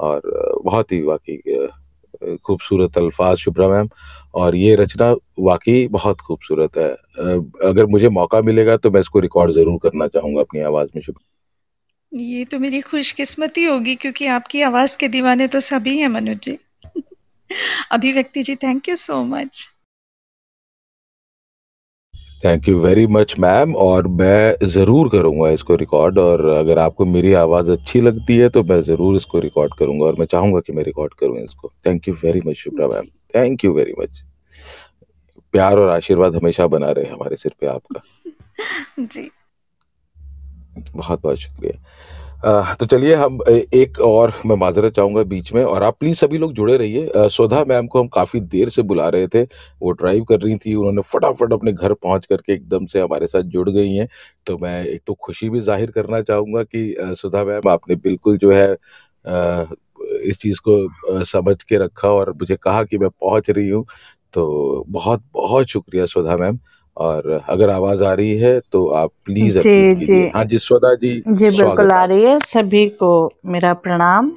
[0.00, 1.66] और बहुत ही वाकई
[2.46, 3.88] खूबसूरत अल्फाज शुभ्रा मैम
[4.34, 5.10] और ये रचना
[5.40, 6.90] वाकई बहुत खूबसूरत है।
[7.68, 11.32] अगर मुझे मौका मिलेगा तो मैं इसको रिकॉर्ड ज़रूर करना चाहूँगा अपनी आवाज़ में शुक्रिया
[12.12, 16.58] ये तो मेरी खुशकिस्मती होगी क्योंकि आपकी आवाज़ के दीवाने तो सभी हैं, Manoj ji.
[17.92, 19.68] Abhivyakti ji thank you so much
[22.44, 27.32] thank you very much ma'am और मैं ज़रूर करूँगा इसको रिकॉर्ड और अगर आपको मेरी
[27.32, 30.82] आवाज़ अच्छी लगती है तो मैं ज़रूर इसको रिकॉर्ड करूँगा और मैं चाहूँगा कि मैं
[30.82, 34.22] रिकॉर्ड करूँ इसको। Thank you very much Shubhra ma'am thank you very much
[35.52, 38.00] प्यार और आशीर्वाद हमेशा बना रहे हमारे सिर पे आपका।
[39.00, 39.30] जी।
[40.96, 41.82] बहुत बहुत शुक्रिया।
[42.44, 46.52] तो चलिए हम एक और मैं माजरत चाहूँगा बीच में, और आप प्लीज़ सभी लोग
[46.54, 50.40] जुड़े रहिए। सुधा मैम को हम काफ़ी देर से बुला रहे थे, वो ड्राइव कर
[50.40, 54.08] रही थी, उन्होंने फटाफट अपने घर पहुँच करके एकदम से हमारे साथ जुड़ गई हैं।
[54.46, 58.52] तो मैं एक तो खुशी भी ज़ाहिर करना चाहूँगा कि सुधा मैम आपने बिल्कुल जो
[58.52, 58.70] है
[60.22, 63.84] इस चीज़ को समझ के रखा और मुझे कहा कि मैं पहुँच रही हूँ।
[64.34, 66.58] तो बहुत बहुत शुक्रिया सुधा मैम।
[66.96, 71.12] और अगर आवाज़ आ रही है तो आप प्लीज़ जी जी। हाँ जी सुधा जी
[71.28, 73.10] जी बिल्कुल आ रही है। सभी को
[73.46, 74.32] मेरा प्रणाम।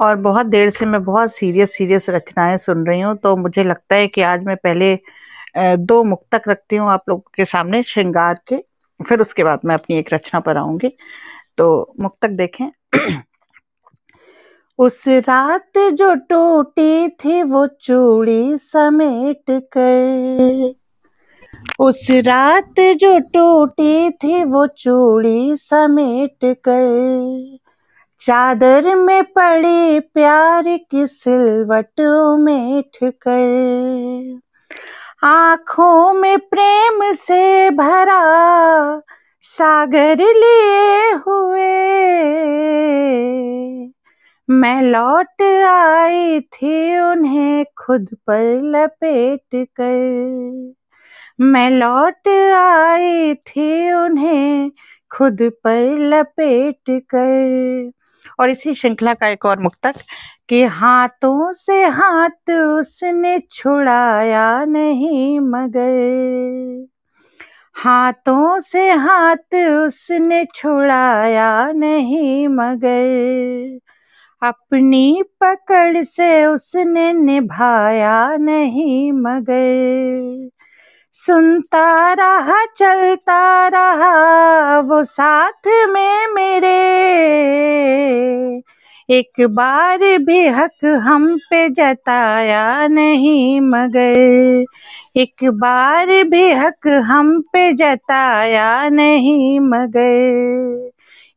[0.00, 3.96] और बहुत देर से मैं बहुत सीरियस सीरियस रचनाएँ सुन रही हूँ तो मुझे लगता
[3.96, 4.98] है कि आज मैं पहले
[5.76, 8.56] दो मुक्तक रखती हूँ आप लोगों के सामने श्रृंगार के।
[9.00, 10.92] फिर उसके बाद मैं अपनी एक रचना पर आऊँगी।
[11.58, 12.66] तो मुक्तक देखें।
[14.78, 20.74] उस रात जो टूटी थी वो चूड़ी समेट कर।
[21.80, 27.58] उस रात जो टूटी थी वो चूड़ी समेट कर।
[28.20, 34.40] चादर में पड़ी प्यार की सिलवट उमेट कर
[35.22, 38.22] आँखों में प्रेम से भरा
[39.40, 41.74] सागर लिए हुए।
[44.50, 50.74] मैं लौट आई थी उन्हें खुद पर लपेट कर।
[51.40, 54.70] मैं लौट आई थी उन्हें
[55.10, 57.90] खुद पर लपेट कर।
[58.40, 59.94] और इसी श्रृंखला का एक और मुक्तक,
[60.48, 66.86] कि हाथों से हाथ उसने छुड़ाया नहीं मगर।
[67.74, 73.78] हाथों से हाथ उसने छुड़ाया नहीं मगर।
[74.42, 80.48] अपनी पकड़ से उसने निभाया नहीं मगर।
[81.20, 86.76] सुनता रहा, चलता रहा, वो साथ में मेरे।
[89.10, 94.64] एक बार भी हक हम पे जताया नहीं, मगर
[95.16, 100.90] एक बार भी हक हम पे जताया नहीं, मगर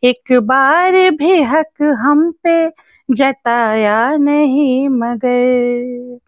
[0.04, 2.70] एक बार भी हक हम पे
[3.12, 6.20] जताया नहीं, मगर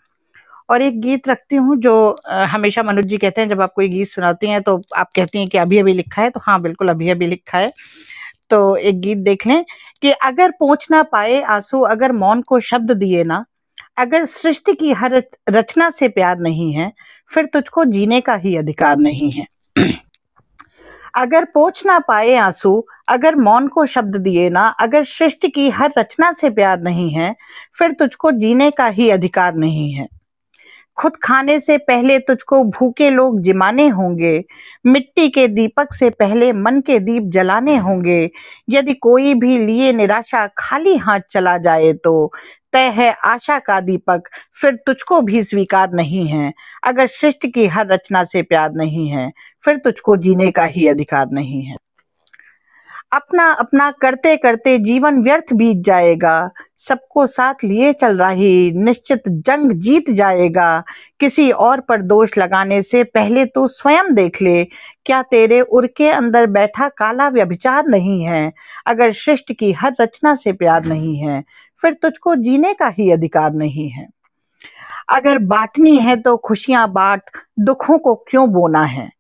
[0.73, 1.93] और एक गीत रखती हूँ जो
[2.29, 5.47] हमेशा मनोज जी कहते हैं, जब आप कोई गीत सुनाती हैं तो आप कहती हैं
[5.47, 7.67] कि अभी अभी लिखा है तो हाँ बिल्कुल अभी अभी लिखा है।
[8.49, 9.63] तो एक गीत देख लें
[10.01, 13.43] कि अगर पहुँच ना पाए आँसू, अगर मौन को शब्द दिए ना,
[13.97, 16.91] अगर सृष्टि की हर रचना से प्यार नहीं है,
[17.29, 19.45] फिर तुझको जीने का ही अधिकार नहीं है।
[21.15, 25.91] अगर पोछ ना पाए आँसू, अगर मौन को शब्द दिए ना, अगर सृष्टि की हर
[25.97, 27.35] रचना से प्यार नहीं है,
[27.77, 30.07] फिर तुझको जीने का ही अधिकार नहीं है।
[30.97, 34.43] खुद खाने से पहले तुझको भूखे लोग जिमाने होंगे।
[34.85, 38.29] मिट्टी के दीपक से पहले मन के दीप जलाने होंगे।
[38.69, 42.31] यदि कोई भी लिए निराशा खाली हाथ चला जाए तो
[42.73, 44.29] तय है आशा का दीपक
[44.61, 46.51] फिर तुझको भी स्वीकार नहीं है।
[46.83, 49.31] अगर सृष्टि की हर रचना से प्यार नहीं है,
[49.63, 51.75] फिर तुझको जीने का ही अधिकार नहीं है।
[53.13, 59.71] अपना अपना करते करते जीवन व्यर्थ बीत जाएगा। सबको साथ लिए चल रही निश्चित जंग
[59.81, 60.83] जीत जाएगा।
[61.19, 64.63] किसी और पर दोष लगाने से पहले तो स्वयं देख ले,
[65.05, 68.51] क्या तेरे उर के अंदर बैठा काला व्यभिचार नहीं है?
[68.87, 71.43] अगर सृष्टि की हर रचना से प्यार नहीं है,
[71.81, 74.07] फिर तुझको जीने का ही अधिकार नहीं है।
[75.09, 77.21] अगर बांटनी है तो खुशियाँ बांट,
[77.59, 79.11] दुखों को क्यों बोना है?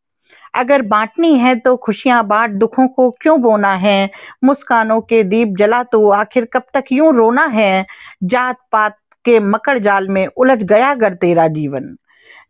[0.53, 4.09] अगर बांटनी है तो खुशियाँ बांट दुखों को क्यों बोना है?
[4.43, 7.85] मुस्कानों के दीप जला तो आखिर कब तक यूँ रोना है?
[8.23, 11.95] जात पात के मकर जाल में उलझ गया गर तेरा जीवन।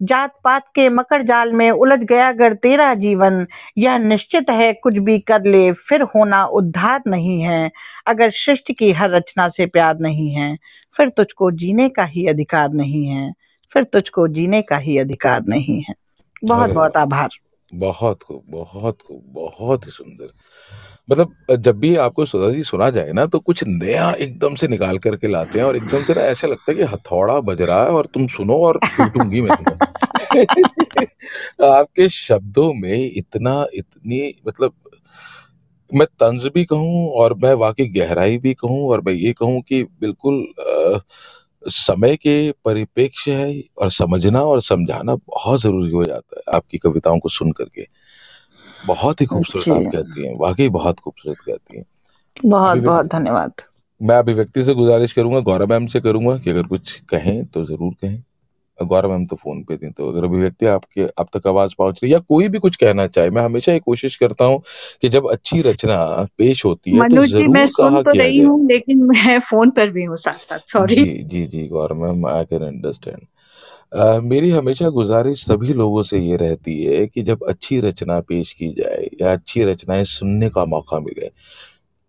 [0.01, 3.45] जात पात के मकर जाल में उलझ गया गर तेरा जीवन।
[3.77, 7.71] यह निश्चित है कुछ भी कर ले फिर होना उद्धार नहीं है।
[8.07, 10.57] अगर सृष्टि की हर रचना से प्यार नहीं है
[10.95, 13.31] फिर तुझको जीने का ही अधिकार नहीं है।
[13.73, 15.93] फिर तुझको जीने का ही अधिकार नहीं है।
[16.45, 17.29] बहुत बहुत आभार।
[17.73, 20.29] बहुत खूब बहुत खूब बहुत ही सुंदर।
[21.09, 24.97] मतलब जब भी आपको सुधा जी सुना जाए ना तो कुछ नया एकदम से निकाल
[24.99, 27.89] करके लाते हैं और एकदम से ना ऐसा लगता है कि हथौड़ा बज रहा है
[27.91, 29.79] और तुम सुनो और पीटूँगी मैं तुम्हें।
[31.65, 34.73] आपके शब्दों में इतना इतनी मतलब
[35.91, 39.83] मैं तंज भी कहूँ और मैं वाकई गहराई भी कहूँ और मैं ये कहूँ कि
[40.01, 40.99] बिल्कुल अ,
[41.65, 47.19] समय के परिप्रेक्ष्य है और समझना और समझाना बहुत ज़रूरी हो जाता है आपकी कविताओं
[47.19, 47.85] को सुन करके।
[48.87, 51.85] बहुत ही खूबसूरत आप कहती हैं वाकई बहुत खूबसूरत कहती हैं।
[52.45, 53.61] बहुत बहुत धन्यवाद।
[54.01, 57.93] मैं अभिव्यक्ति से गुजारिश करूँगा गौरव मैम से करूँगा कि अगर कुछ कहें तो ज़रूर
[57.93, 58.23] कहें।
[58.85, 62.11] गौरव मैम तो फ़ोन पे थी, तो अगर अभिव्यक्ति आपके आप तक आवाज़ पहुँच रही
[62.11, 64.61] है या कोई भी कुछ कहना चाहे, मैं हमेशा ये कोशिश करता हूँ
[65.01, 65.97] कि जब अच्छी रचना
[66.37, 69.39] पेश होती है तो मनोज जी मैं ज़रूर सुन कहा तो रही। हूँ लेकिन मैं
[69.41, 73.25] फ़ोन पर भी हूँ साथ साथ सॉरी जी, जी, जी, Gaurav ma'am I can understand.
[73.93, 78.51] अ, मेरी हमेशा गुज़ारिश सभी लोगों से ये रहती है कि जब अच्छी रचना पेश
[78.53, 81.29] की जाए या अच्छी रचनाएँ सुनने का मौका मिले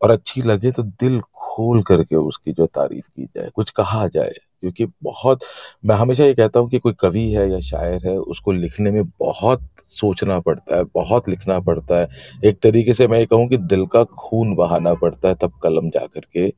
[0.00, 4.34] और अच्छी लगे तो दिल खोल करके उसकी जो तारीफ़ की जाए, कुछ कहा जाए।
[4.64, 5.40] क्योंकि बहुत
[5.84, 9.02] मैं हमेशा ये कहता हूँ कि कोई कवि है या शायर है, उसको लिखने में
[9.20, 12.08] बहुत सोचना पड़ता है, बहुत लिखना पड़ता है।
[12.44, 15.90] एक तरीके से मैं ये कहूँ कि दिल का खून बहाना पड़ता है, तब कलम
[15.90, 16.52] जा कर के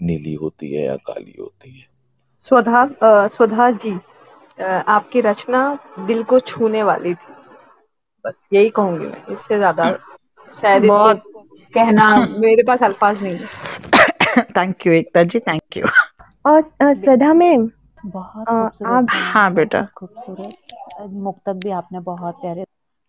[0.00, 1.86] नीली होती है या काली होती है।
[2.46, 2.88] स्वधा
[3.28, 3.98] स्वधा जी
[4.88, 5.62] आपकी रचना
[6.06, 7.34] दिल को छूने वाली थी
[8.24, 9.90] बस यही कहूँगी मैं इससे ज़्यादा
[10.60, 11.22] शायद बहुत
[11.74, 12.08] कहना
[12.38, 15.86] मेरे पास अल्फाज नहीं है thank you Ekta ji thank you
[16.44, 16.60] और
[16.94, 17.70] श्रद्धा मैम
[18.04, 22.64] बहुत खूबसूरत आप हाँ बेटा। खूबसूरत। मुक्तक भी आपने बहुत प्यारे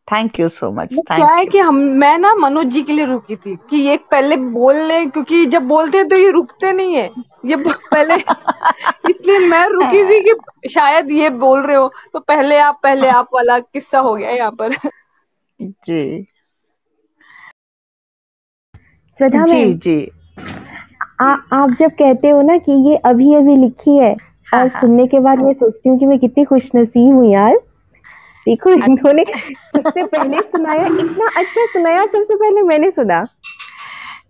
[0.07, 3.35] थैंक यू सो मच क्या है कि हम मैं ना मनोज जी के लिए रुकी
[3.35, 7.09] थी कि ये पहले बोल ले क्योंकि जब बोलते हैं तो ये रुकते नहीं है।
[7.45, 8.15] ये पहले
[9.09, 13.29] इसलिए मैं रुकी थी कि शायद ये बोल रहे हो तो पहले आप पहले आप
[13.33, 14.75] वाला किस्सा हो गया यहाँ पर।
[15.59, 16.25] जी।
[19.17, 19.97] श्रद्धा जी जी।
[21.23, 24.15] आ, आप जब कहते हो ना कि ये अभी अभी लिखी है
[24.53, 27.31] हाँ और हाँ। सुनने के बाद हाँ, मैं सोचती हूँ कि मैं कितनी खुशनसीब हूँ
[27.31, 27.61] यार।
[28.45, 29.25] देखो इन्होंने
[29.75, 33.27] सबसे पहले सुनाया इतना अच्छा सुनाया और सबसे पहले मैंने सुना।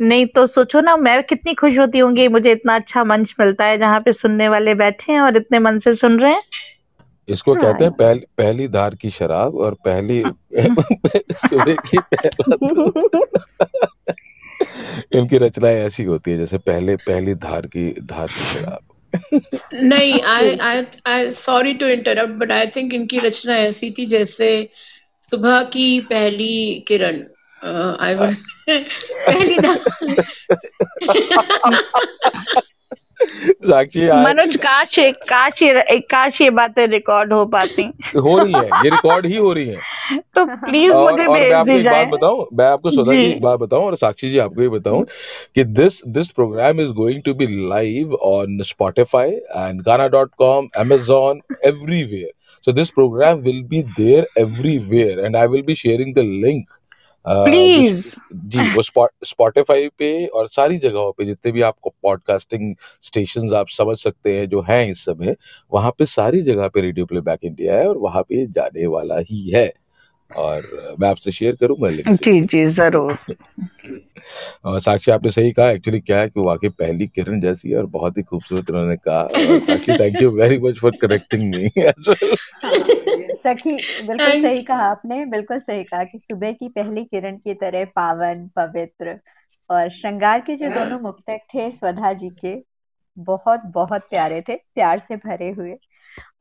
[0.01, 3.77] नहीं तो सोचो ना मैं कितनी खुश होती होंगी मुझे इतना अच्छा मंच मिलता है
[3.77, 6.41] जहाँ पे सुनने वाले बैठे हैं और इतने मन से सुन रहे हैं।
[7.27, 10.21] इसको हाँ कहते हैं पहल पहली धार की शराब और पहली
[11.47, 14.13] सुबह की पहला।
[15.13, 18.79] इनकी रचनाएँ ऐसी होती है जैसे पहले पहली धार की धार की शराब।
[19.73, 24.69] नहीं I I I sorry to interrupt but I think इनकी रचना ऐसी थी जैसे
[25.21, 27.15] सुबह की पहली किरण
[27.99, 28.35] आई वुड
[29.29, 29.83] पहली धा-
[33.23, 34.95] साक्षी मनोज काश
[35.29, 35.59] काश
[36.11, 37.83] काश ये बातें रिकॉर्ड हो पाती।
[38.17, 39.77] हो रही है ये रिकॉर्ड ही हो रही है।
[40.35, 43.41] तो प्लीज़ और मुझे और मैं आपको एक बात बताऊँ मैं आपको जी जी। एक
[43.41, 45.05] बात बताऊँ और साक्षी जी आपको ये बताऊँ
[45.55, 50.67] कि this this program is going to be live on Spotify and Gaana dot com
[50.81, 52.31] amazon everywhere
[52.65, 56.81] so this program will be there everywhere and I will be sharing the which
[57.25, 58.03] please
[58.45, 58.81] जी वो
[59.25, 64.49] Spotify पे और सारी जगहों पे जितने भी आपको podcasting stations आप समझ सकते हैं
[64.49, 65.35] जो हैं इस समय
[65.73, 69.49] वहाँ पे सारी जगह पे रेडियो प्लेबैक इंडिया है और वहाँ पे जाने वाला ही
[69.49, 69.71] है।
[70.31, 73.17] और मैं आपसे शेयर करूँगा लिंक जी जी ज़रूर।
[74.65, 77.85] और साक्षी आपने सही कहा एक्चुअली क्या है कि वाकई पहली किरण जैसी है और
[77.85, 79.27] बहुत ही खूबसूरत उन्होंने कहा।
[79.59, 82.35] Sakshi thank you very much for connecting me as well
[83.43, 83.75] Sakhi
[84.07, 88.47] बिल्कुल सही कहा आपने बिल्कुल सही कहा कि सुबह की पहली किरण की तरह पावन
[88.55, 89.19] पवित्र
[89.69, 92.55] और श्रृंगार के जो दोनों मुक्तक थे स्वधा जी के
[93.17, 95.77] बहुत बहुत प्यारे थे प्यार से भरे हुए।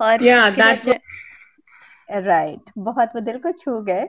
[0.00, 0.92] और yeah उसके बाद जो
[2.20, 4.08] राइट बहुत वो दिल को छू गए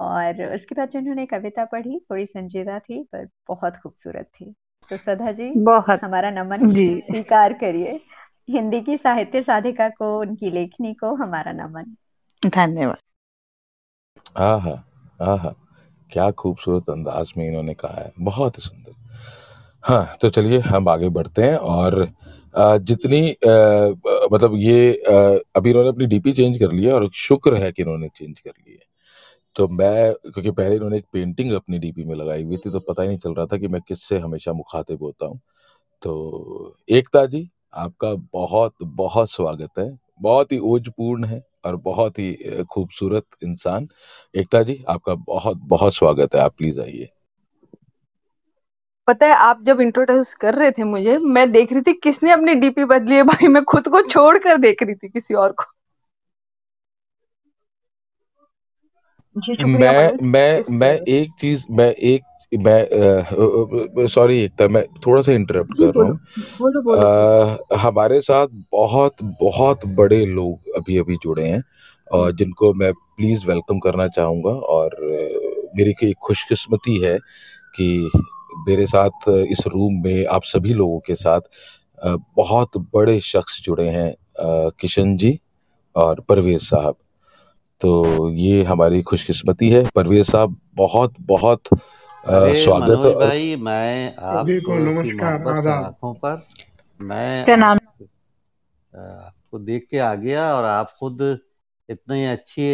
[0.00, 4.54] और उसके बाद जो उन्होंने कविता पढ़ी थोड़ी संजीदा थी पर बहुत खूबसूरत थी।
[4.90, 8.00] तो सदा जी बहुत। हमारा नमन स्वीकार करिए
[8.50, 11.94] हिंदी की साहित्य साधिका को उनकी लेखनी को हमारा नमन।
[12.42, 12.98] धन्यवाद।
[14.38, 14.72] आहा
[15.22, 15.54] आहा
[16.10, 18.94] क्या खूबसूरत अंदाज में इन्होंने कहा है बहुत ही सुंदर।
[19.84, 22.04] हाँ तो चलिए हम आगे बढ़ते हैं और
[22.80, 23.94] जितनी अ,
[24.32, 28.08] मतलब ये अ, अभी इन्होंने अपनी डीपी चेंज कर लिया और शुक्र है कि इन्होंने
[28.16, 28.86] चेंज कर ली है।
[29.56, 33.02] तो मैं क्योंकि पहले इन्होंने एक पेंटिंग अपनी डीपी में लगाई हुई थी तो पता
[33.02, 35.40] ही नहीं चल रहा था कि मैं किससे हमेशा मुखातिब होता हूँ।
[36.02, 39.90] तो एकता जी आपका बहुत बहुत स्वागत है
[40.22, 43.88] बहुत ही ओजपूर्ण है। और बहुत ही खूबसूरत इंसान।
[44.34, 47.08] एकता जी, आपका बहुत बहुत स्वागत है, आप प्लीज़ आइए।
[49.08, 52.54] पता है, आप जब इंट्रोड्यूस कर रहे थे मुझे, मैं देख रही थी किसने अपनी
[52.54, 55.64] डीपी बदली है, भाई मैं खुद को छोड़कर देख रही थी किसी और को।
[59.38, 62.24] जी शुक्रिया मैं मैं इस मैं एक चीज़ मैं एक
[62.58, 66.18] मैं सॉरी एकता मैं थोड़ा सा इंटरप्ट जी कर रहा बोलो हूँ।
[66.60, 71.62] बोलो बोलो। बोलो अ, हमारे साथ बहुत बहुत बड़े लोग अभी अभी जुड़े हैं
[72.12, 77.18] और हम्म, जिनको मैं प्लीज़ वेलकम करना चाहूँगा और अ, मेरी की खुशकिस्मती है
[77.76, 78.10] कि
[78.68, 81.40] मेरे साथ इस रूम में आप सभी लोगों के साथ
[82.02, 85.38] अ, बहुत बड़े शख्स जुड़े हैं अ, किशन जी
[85.96, 86.96] और परवेज साहब।
[87.80, 91.68] तो ये हमारी खुशकिस्मती है। परवेज साहब बहुत बहुत
[92.24, 96.42] स्वागत भाई मैं सभी को नमस्कार आँखों पर
[97.00, 97.78] मैं क्या नाम?
[98.92, 101.22] आप देख के आ गया और आप खुद
[101.88, 102.68] इतने अच्छे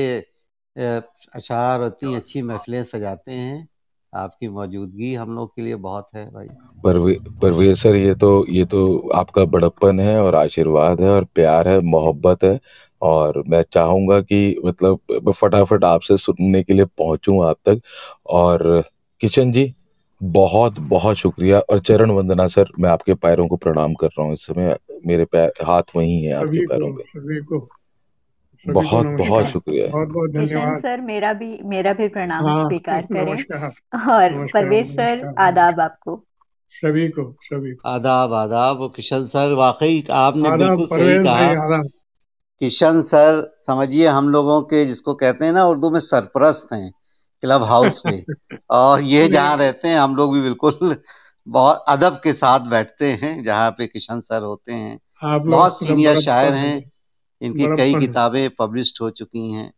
[0.77, 3.67] अशार इतनी अच्छी महफिलें सजाते हैं।
[4.13, 6.47] आपकी मौजूदगी हम लोग के लिए बहुत है भाई।
[6.85, 8.83] परवे परवेज सर ये तो ये तो
[9.15, 12.59] आपका बड़प्पन है और आशीर्वाद है और प्यार है मोहब्बत है।
[13.05, 17.81] और मैं चाहूँगा कि मतलब फटाफट आपसे सुनने के लिए पहुँचूँ आप तक।
[18.27, 18.83] और
[19.21, 19.73] किशन जी
[20.21, 24.33] बहुत बहुत शुक्रिया और चरण वंदना सर मैं आपके पैरों को प्रणाम कर रहा हूँ
[24.33, 24.77] इस समय।
[25.07, 27.69] मेरे पैर हाथ वहीं हैं आपके पैरों को
[28.67, 33.07] बहुत बहुत शुक्रिया। बहुत बहुत किशन धन्यवाद। सर मेरा भी मेरा भी प्रणाम हाँ स्वीकार
[33.13, 33.37] करें।
[34.11, 36.23] और परवेज सर आदाब आपको।
[36.71, 41.83] सभी को सभी को। आदाब आदाब किशन सर वाकई आपने बिल्कुल सही कहा।
[42.61, 46.91] किशन सर समझिए हम लोगों के जिसको कहते हैं ना उर्दू में सरपरस्त हैं
[47.43, 48.25] क्लब हाउस में।
[48.71, 50.97] और ये जहाँ रहते हैं हम लोग भी बिल्कुल
[51.47, 54.99] बहुत अदब के साथ बैठते हैं जहाँ पे किशन सर होते हैं।
[55.49, 56.83] बहुत सीनियर शायर हैं
[57.41, 59.73] इनकी कई किताबें पब्लिश्ड हो चुकी हैं।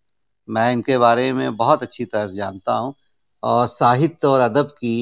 [0.48, 2.94] मैं इनके बारे में बहुत अच्छी तरह से जानता हूँ
[3.42, 4.94] और साहित्य और अदब की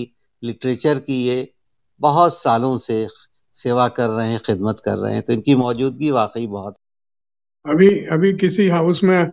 [0.42, 1.52] लिटरेचर की ये
[2.00, 3.06] बहुत सालों से
[3.56, 6.76] सेवा कर रहे हैं खिदमत कर रहे हैं तो इनकी मौजूदगी वाकई बहुत
[7.66, 9.30] अभी अभी किसी हाउस में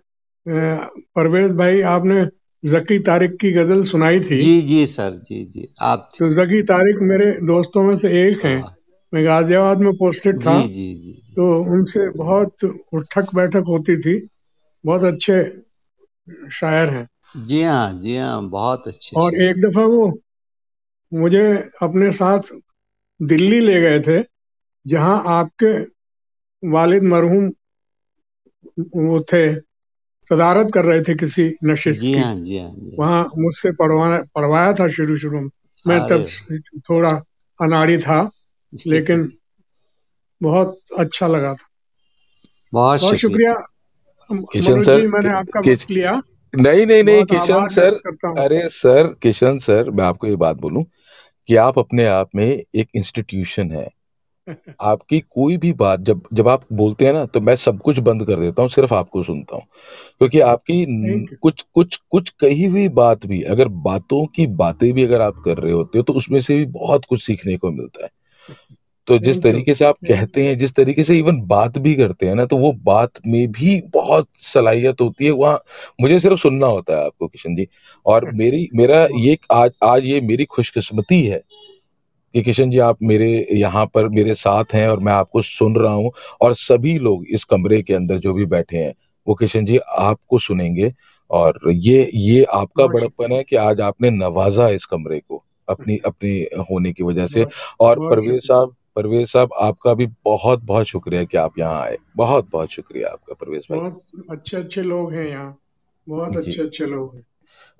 [1.15, 2.25] परवेज भाई आपने
[2.63, 7.01] जकी तारिक की गज़ल सुनाई थी। जी जी सर जी जी। आप तो जकी तारिक
[7.01, 8.63] मेरे दोस्तों में से एक हैं।
[9.13, 12.63] मैं गाजियाबाद में पोस्टेड था। जी जी जी तो उनसे बहुत
[12.93, 14.27] उठक बैठक होती थी।
[14.85, 15.43] बहुत अच्छे
[16.51, 20.19] शायर हैं। जी हाँ जी हाँ बहुत अच्छे और एक दफ़ा वो
[21.13, 22.39] मुझे अपने साथ
[23.21, 24.23] दिल्ली ले गए थे
[24.87, 25.79] जहाँ आपके
[26.63, 27.49] वालिद मरहूम
[28.79, 29.55] वो थे
[30.29, 34.21] सदारत कर रहे थे किसी नशिस्त जी की। हाँ जी हाँ जी वहाँ मुझसे पढ़वाना
[34.35, 35.49] पढ़वाया था शुरू शुरू में।
[35.87, 36.25] मैं तब
[36.89, 37.09] थोड़ा
[37.61, 38.31] अनाड़ी था
[38.87, 39.31] लेकिन
[40.41, 41.67] बहुत अच्छा लगा था।
[42.73, 43.53] बहुत बहुत शुक्रिया।
[44.31, 46.21] किशन सर मैंने आपका वक्त लिया।
[46.53, 50.83] नहीं नहीं नहीं किशन सर हूँ। अरे सर किशन सर मैं आपको ये बात बोलूँ
[51.47, 53.89] कि आप अपने आप में एक इंस्टीट्यूशन है।
[54.81, 58.25] आपकी कोई भी बात जब जब आप बोलते हैं ना तो मैं सब कुछ बंद
[58.25, 59.63] कर देता हूँ सिर्फ़ आपको सुनता हूँ।
[60.17, 65.03] क्योंकि आपकी न- कुछ कुछ कुछ कही हुई बात भी अगर बातों की बातें भी
[65.03, 68.03] अगर आप कर रहे होते हो तो उसमें से भी बहुत कुछ सीखने को मिलता
[68.03, 68.09] है।
[69.07, 72.35] तो जिस तरीके से आप कहते हैं जिस तरीके से इवन बात भी करते हैं
[72.35, 75.63] ना तो वो बात में भी बहुत सलाहियत होती है वहाँ
[76.01, 77.67] मुझे सिर्फ़ सुनना होता है आपको किशन जी।
[78.05, 81.41] और मेरी मेरा ये आज आज ये मेरी खुशकिस्मती है
[82.35, 85.93] कि किशन जी आप मेरे यहाँ पर मेरे साथ हैं और मैं आपको सुन रहा
[85.93, 88.93] हूँ और सभी लोग इस कमरे के अंदर जो भी बैठे हैं
[89.27, 90.93] वो किशन जी आपको सुनेंगे
[91.31, 96.39] और ये ये आपका बड़प्पन है कि आज आपने नवाजा इस कमरे को अपनी अपनी
[96.71, 97.45] होने की वजह से।
[97.79, 102.49] और परवेज साहब परवेज साहब आपका भी बहुत बहुत शुक्रिया कि आप यहाँ आए। बहुत
[102.51, 104.01] बहुत शुक्रिया आपका परवेज भाई। बहुत
[104.31, 105.57] अच्छे अच्छे लोग हैं यहाँ।
[106.09, 107.25] बहुत अच्छे अच्छे लोग हैं।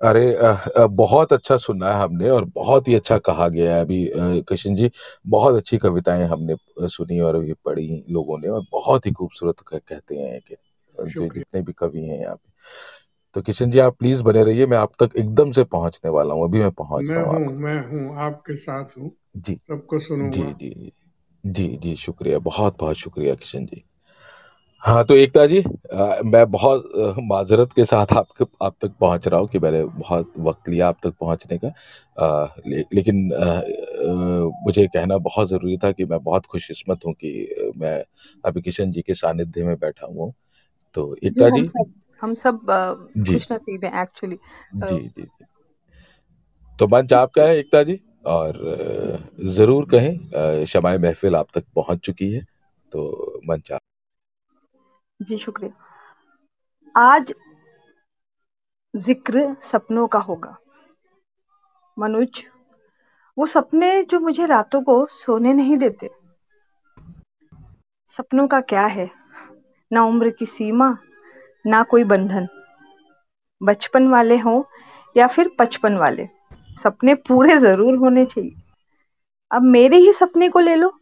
[0.00, 4.10] अरे बहुत अच्छा सुना है हमने और बहुत ही अच्छा कहा गया है अभी
[4.48, 4.90] किशन जी।
[5.26, 6.56] बहुत अच्छी कविताएँ हमने
[6.88, 10.56] सुनी और अभी पढ़ी लोगों ने और बहुत ही खूबसूरत कहते हैं कि
[10.94, 12.50] जो जितने भी कवि हैं यहाँ पे।
[13.36, 16.44] तो किशन जी आप प्लीज़ बने रहिए मैं आप तक एकदम से पहुँचने वाला हूँ
[16.44, 20.52] अभी मैं पहुँच मैं रहा हूँ मैं हूँ आपके साथ हूँ। जी। सबको जी सुनूँगा
[20.52, 20.92] जी
[21.44, 23.84] जी जी शुक्रिया बहुत बहुत शुक्रिया किशन जी।
[24.82, 26.84] हाँ तो एकता जी अ, मैं बहुत
[27.22, 30.98] माजरत के साथ आपके आप तक पहुँच रहा हूँ कि मैंने बहुत वक्त लिया आप
[31.04, 36.18] तक पहुँचने का। अ, ले, लेकिन अ, अ, मुझे कहना बहुत ज़रूरी था कि मैं
[36.24, 38.04] बहुत खुशकिस्मत हूँ कि मैं
[38.44, 40.34] अभी किशन जी के सानिध्य में बैठा हुआ हूँ।
[40.94, 41.66] तो एकता हम जी?
[41.66, 41.92] सब
[42.22, 42.66] हम सब
[43.18, 43.38] जी।
[43.84, 44.36] हैं एक्चुअली
[44.74, 45.44] जी जी जी।
[46.78, 48.58] तो मंच आपका है एकता जी और
[49.44, 52.42] ज़रूर कहें शमाए महफिल आप तक पहुँच चुकी है
[52.92, 53.80] तो मंच आप
[55.22, 55.72] जी, शुक्रिया।
[56.94, 57.32] आज
[58.94, 60.56] ज़िक्र सपनों का होगा।
[61.96, 62.42] मनुज,
[63.36, 66.10] वो सपने जो मुझे रातों को सोने नहीं देते,
[68.08, 69.10] सपनों का क्या है?
[69.90, 70.96] ना उम्र की सीमा,
[71.66, 72.48] ना कोई बंधन।
[73.60, 74.62] बचपन वाले हों
[75.16, 76.26] या फिर पचपन वाले,
[76.78, 78.54] सपने पूरे ज़रूर होने चाहिए।
[79.50, 80.92] अब मेरे ही सपने को ले लो।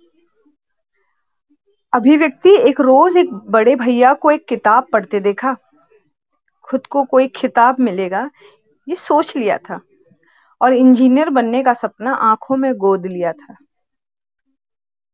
[1.93, 5.57] अभिव्यक्ति एक रोज एक बड़े भैया को एक किताब पढ़ते देखा।
[6.63, 8.31] खुद को कोई खिताब मिलेगा,
[8.89, 9.81] ये सोच लिया था
[10.61, 13.57] और इंजीनियर बनने का सपना आँखों में गोद लिया था।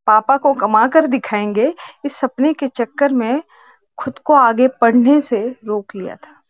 [0.07, 1.75] पापा को कमा कर दिखाएँगे,
[2.05, 3.43] इस सपने के चक्कर में
[3.99, 6.43] खुद को आगे पढ़ने से रोक लिया था।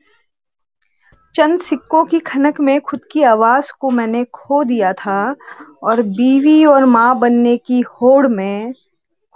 [1.34, 5.36] चंद सिक्कों की खनक में खुद की आवाज़ को मैंने खो दिया था
[5.82, 8.74] और बीवी और माँ बनने की होड़ में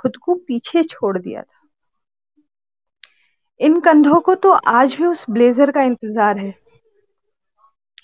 [0.01, 1.59] खुद को पीछे छोड़ दिया था।
[3.61, 6.55] इन कंधों को तो आज भी उस ब्लेजर का इंतज़ार है।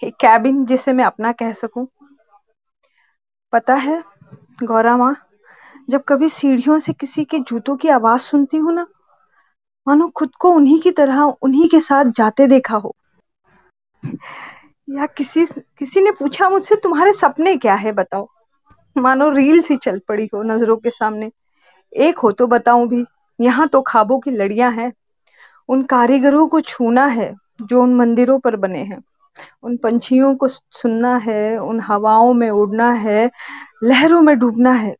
[0.04, 1.86] एक कैबिन जिसे मैं अपना कह सकूँ।
[3.52, 4.02] पता है,
[4.64, 5.14] गौरा माँ,
[5.90, 8.86] जब कभी सीढ़ियों से किसी के जूतों की आवाज़ सुनती हूँ ना,
[9.86, 12.94] मानो खुद को उन्हीं की तरह, उन्हीं के साथ जाते देखा हो।
[14.88, 15.44] या किसी
[15.78, 18.28] किसी ने पूछा मुझसे, तुम्हारे सपने क्या है, बताओ?
[18.96, 21.30] मानो रील सी चल पड़ी हो नज़रों के सामने।
[21.96, 23.04] एक हो तो बताऊँ भी,
[23.40, 24.92] यहाँ तो खाबों की लड़ियाँ हैं।
[25.68, 29.02] उन कारीगरों को छूना है, जो उन मंदिरों पर बने हैं।
[29.62, 33.30] उन पंछियों को सुनना है, उन हवाओं में उड़ना है,
[33.84, 34.96] लहरों में डूबना है।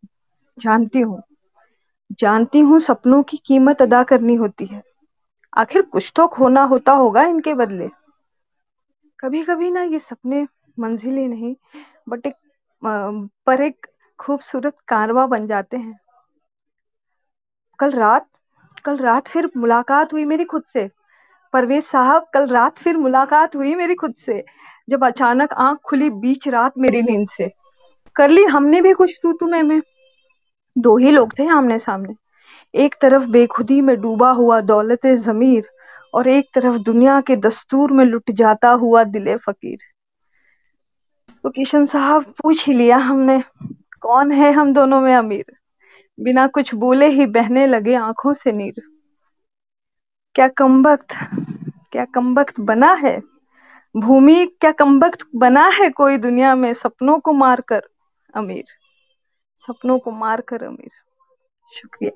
[0.58, 1.22] जानती हूँ।
[2.18, 4.82] जानती हूँ सपनों की कीमत अदा करनी होती है।
[5.56, 7.88] आखिर कुछ तो खोना होता होगा इनके बदले।
[9.18, 10.46] कभी कभी ना ये सपने
[10.78, 11.54] मंजिलें नहीं,
[12.08, 12.34] बट एक
[13.46, 13.86] पर एक
[14.18, 15.98] खूबसूरत कारवा बन जाते हैं।
[17.78, 18.26] कल रात
[18.84, 20.90] कल रात फिर मुलाकात हुई मेरी खुद से।
[21.52, 24.44] परवेज साहब, कल रात फिर मुलाकात हुई मेरी खुद से,
[24.90, 27.50] जब अचानक आँख खुली बीच रात मेरी नींद से।
[28.16, 29.82] कर ली हमने भी कुछ तू तुम्हें में।
[30.78, 32.14] दो ही लोग थे आमने सामने।
[32.74, 35.64] एक तरफ़ बेखुदी में डूबा हुआ दौलत जमीर
[36.14, 39.78] और एक तरफ़ दुनिया के दस्तूर में लुट जाता हुआ दिले फकीर।
[41.44, 43.42] तो किशन साहब पूछ ही लिया हमने,
[44.00, 45.55] कौन है हम दोनों में अमीर?
[46.20, 48.82] बिना कुछ बोले ही बहने लगे आँखों से नीर।
[50.34, 51.14] क्या कमबख्त
[51.92, 53.20] क्या कमबख्त बना है?
[53.96, 56.72] भूमि क्या कमबख्त बना है कोई दुनिया में?
[56.74, 57.82] सपनों को मारकर
[58.34, 58.64] अमीर।
[59.56, 60.90] सपनों को मारकर अमीर।
[61.72, 62.10] शुक्रिया।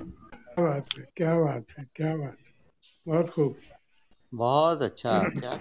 [0.00, 2.52] क्या बात है क्या बात है क्या बात है।
[3.06, 3.56] बहुत खूब।
[4.34, 5.54] बहुत अच्छा क्या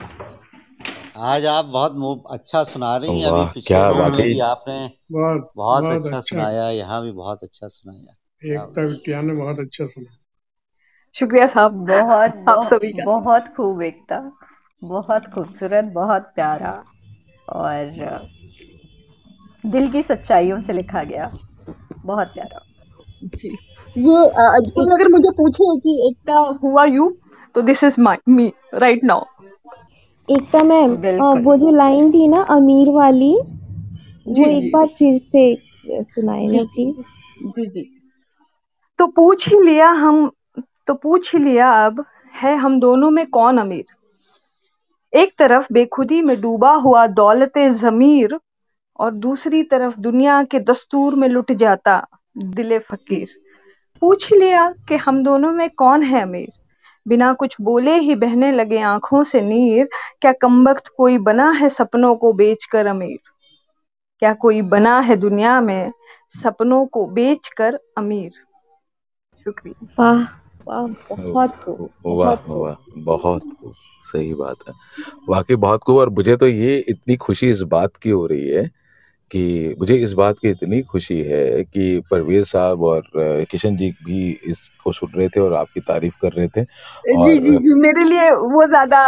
[1.16, 4.78] आज आप बहुत अच्छा सुना रही हैं अभी वाह क्या में वाकई आपने
[5.12, 9.86] बहुत बहुत अच्छा अच्छा। सुनाया यहाँ भी बहुत अच्छा सुनाया। एकता बिटिया ने बहुत अच्छा
[9.88, 10.18] सुना।
[11.14, 14.20] शुक्रिया साहब बहुत आप बहुत सभी का। बहुत खूब एकता
[14.84, 16.84] बहुत खूबसूरत बहुत प्यारा
[17.50, 17.94] और
[19.66, 21.32] दिल की सच्चाइयों से लिखा गया।
[22.06, 22.60] बहुत प्यारा।
[23.26, 23.58] जी।
[23.98, 24.26] ये
[24.86, 27.18] अगर मुझे पूछे कि एकता हुआ यू
[27.56, 29.24] तो this is my me right now
[30.32, 33.34] Ekta ma'am अ, बिल्कुल। वो जो लाइन थी ना अमीर वाली
[34.28, 37.02] वो जी। एक जी बार फिर से अ, सुनाए जी ना प्लीज़
[37.50, 37.90] जी जी।
[39.00, 40.32] तो पूछ ही लिया हम
[40.88, 43.86] तो पूछ ही लिया अब है हम दोनों में कौन अमीर?
[45.14, 48.40] एक तरफ़ बेखुदी में डूबा हुआ दौलत जमीर
[49.00, 52.08] और दूसरी तरफ़ दुनिया के दस्तूर में लुट जाता
[52.38, 53.28] दिले फकीर।
[54.02, 56.52] पूछ लिया कि हम दोनों में कौन है अमीर?
[57.08, 59.90] बिना कुछ बोले ही बहने लगे आँखों से नीर
[60.22, 63.18] क्या कमबख्त कोई बना है सपनों को बेचकर अमीर?
[64.20, 65.92] क्या कोई बना है दुनिया में
[66.30, 68.32] सपनों को बेचकर अमीर?
[69.46, 70.22] शुक्रिया। वाह
[70.68, 73.74] वाह बहुत खूब वाह बहुत खूब। वाह बहुत खूब
[74.06, 74.74] सही बात है।
[75.30, 78.70] वाकई बहुत खूब और मुझे तो ये इतनी खुशी इस बात की हो रही है
[79.32, 83.04] कि मुझे इस बात की इतनी खुशी है कि परवेज साहब और
[83.52, 86.64] किशन जी भी इसको सुन रहे थे और आपकी तारीफ़ कर रहे थे
[87.14, 89.00] और जी जी जी मेरे लिए वो ज़्यादा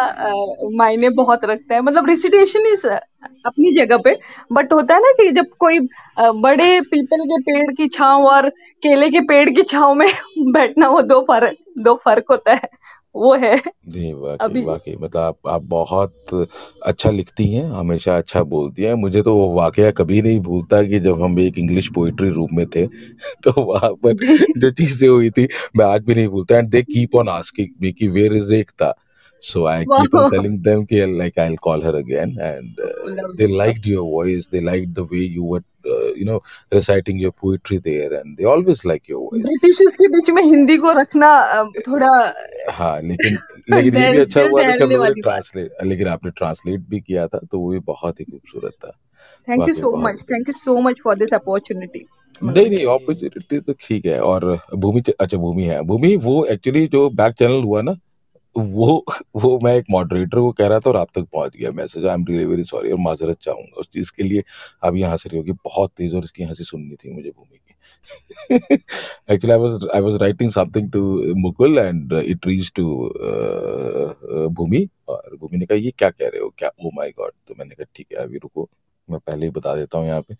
[0.77, 4.13] मायने बहुत रखता है। मतलब रिसिटेशन इज़ अपनी जगह पे।
[4.51, 5.77] बट होता है ना कि जब कोई
[6.17, 8.49] अ, बड़े पीपल के पेड़ की छांव और
[8.83, 10.07] केले के पेड़ की छांव में
[10.53, 12.69] बैठना वो दो फ़र्क दो फ़र्क होता है।
[13.15, 13.55] वो है।
[13.87, 16.47] जी वाकई वाकई मतलब आप आप बहुत
[16.85, 20.99] अच्छा लिखती हैं हमेशा अच्छा बोलती हैं। मुझे तो वो वाकया कभी नहीं भूलता कि
[20.99, 22.85] जब हम एक इंग्लिश पोइट्री रूम में थे
[23.43, 24.13] तो वहाँ पर
[24.57, 25.47] जो। चीज़ें हुई थी
[25.77, 28.93] मैं आज भी नहीं भूलता। And they keep on asking me कि where is Ekta
[29.43, 32.31] so i keep on telling them कि like i'll call her again.
[32.45, 36.39] And uh, they liked your voice they liked the way you were uh, you know
[36.71, 39.43] reciting your poetry there and they always like your voice.
[39.43, 42.11] Britishers के बीच में हिंदी को रखना थोड़ा
[42.71, 43.37] हाँ लेकिन
[43.69, 46.99] लेकिन ये भी अच्छा हुआ था कि हम लोगों ने ट्रांसलेट लेकिन आपने ट्रांसलेट भी
[46.99, 48.91] किया था तो वो भी बहुत ही खूबसूरत था।
[49.49, 52.05] Thank you so much thank you so much for this opportunity
[52.43, 57.09] नहीं नहीं अपॉर्चुनिटी तो ठीक है और भूमि अच्छा भूमि है भूमि वो एक्चुअली जो
[57.09, 57.95] बैक चैनल हुआ ना
[58.57, 59.05] वो
[59.35, 62.13] वो मैं एक मॉडरेटर को कह रहा था और आप तक पहुँच गया message I
[62.13, 64.43] am really very sorry और माजरत चाहूँगा उस चीज़ के लिए
[64.83, 67.73] अब ये हंस रही होगी बहुत तेज और इसकी हँसी सुननी थी मुझे भूमि की।
[69.33, 72.85] Actually I was I was writing something to Mukul and it reach to
[74.57, 76.49] Bhumi और भूमि ने कहा ये क्या कह रहे हो?
[76.57, 76.69] क्या?
[76.85, 78.69] ओ माय गॉड तो मैंने कहा ठीक है अभी रुको
[79.09, 80.35] मैं पहले ही बता देता हूँ यहाँ पे।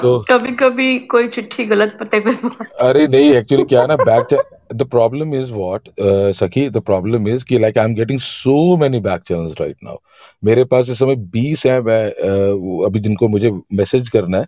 [0.00, 2.32] तो कभी कभी कोई चिट्ठी गलत पते पे
[2.86, 3.96] अरे नहीं एक्चुअली क्या है ना
[4.72, 5.88] back the problem is what
[6.34, 9.96] Sakhi the problem is कि like I am getting so many back channels right now
[10.44, 14.46] मेरे पास इस समय बीस है मैं uh, अभी जिनको मुझे मैसेज करना है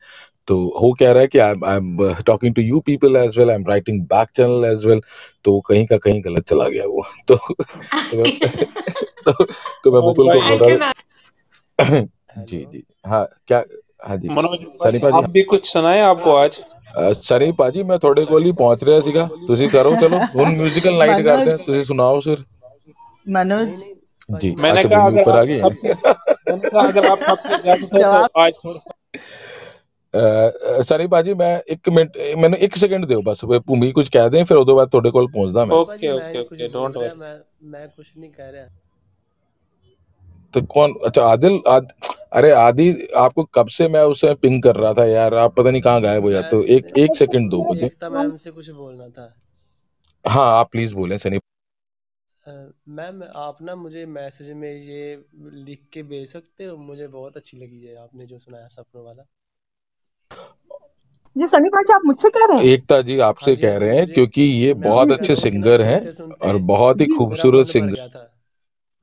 [0.48, 3.50] तो वो कह रहा है कि I I am talking to you people as well
[3.50, 5.00] I am writing back channel as well
[5.44, 8.36] तो कहीं का कहीं गलत चला गया वो। तो तो मैं
[9.26, 9.44] तो,
[9.84, 10.92] तो मैं मुकुल को बोल रहा
[12.38, 13.64] जी जी। हाँ क्या
[14.05, 16.59] हाँ जी मनोज सनी भाई पाजी आप भी कुछ सुनाए आपको आज
[16.93, 20.97] ਅਹ ਸਨੀ ਭਾਜੀ ਮੈਂ ਤੁਹਾਡੇ ਕੋਲ ਹੀ ਪਹੁੰਚ ਰਿਹਾ ਸੀਗਾ ਤੁਸੀਂ ਕਰੋ ਚਲੋ ਹੁਣ ਮਿਊਜ਼ੀਕਲ
[20.97, 22.43] ਨਾਈਟ ਕਰਦੇ मनोज ਹਾਂ ਤੁਸੀਂ ਸੁਣਾਓ ਫਿਰ
[23.35, 23.69] मनोज
[24.41, 25.95] ਜੀ मैंने अच्छा कहा भूमि अगर ऊपर आ आप गई सबकी है
[26.47, 28.93] मैंने कहा अगर आप सबकी इजाजत है तो जवाब आज थोड़ा सा
[30.13, 34.29] ਅਹ ਸਨੀ ਭਾਜੀ ਮੈਂ 1 ਮਿੰਟ ਮੈਨੂੰ 1 ਸੈਕਿੰਡ ਦਿਓ ਬਸ ਵੀ ਭੂਮੀ ਕੁਝ ਕਹਿ
[34.29, 36.73] ਦੇ ਫਿਰ ਉਦੋਂ ਬਾਅਦ ਤੁਹਾਡੇ ਕੋਲ ਪਹੁੰਚਦਾ ਮੈਂ ओके मैं ओके नहीं कुछ ओके बोल
[36.73, 37.35] डोंट रहा वरी मैं
[37.73, 38.49] मैं कुछ नहीं कह
[42.32, 45.34] अरे आदि आपको कब से मैं उसे पिंग कर रहा था यार?
[45.34, 48.50] आप पता नहीं कहाँ गायब हो जाते हो। एक एक सेकंड दो मुझे। मैम से
[48.50, 49.34] कुछ बोलना था।
[50.24, 51.38] हाँ आप प्लीज़ बोलें सनी।
[52.88, 55.24] मैम आप ना मुझे मैसेज में ये
[55.66, 56.76] लिख के भेज सकते हो?
[56.76, 59.22] मुझे बहुत अच्छी लगी है आपने जो सुनाया सपनों वाला।
[61.36, 62.64] जी सनी भाई आप मुझसे कह रहे हैं?
[62.64, 66.00] एकता जी हाँ आपसे हाँ कह रहे हैं क्योंकि ये बहुत अच्छे हूँ सिंगर हैं
[66.48, 68.32] और बहुत ही खूबसूरत सिंगर था।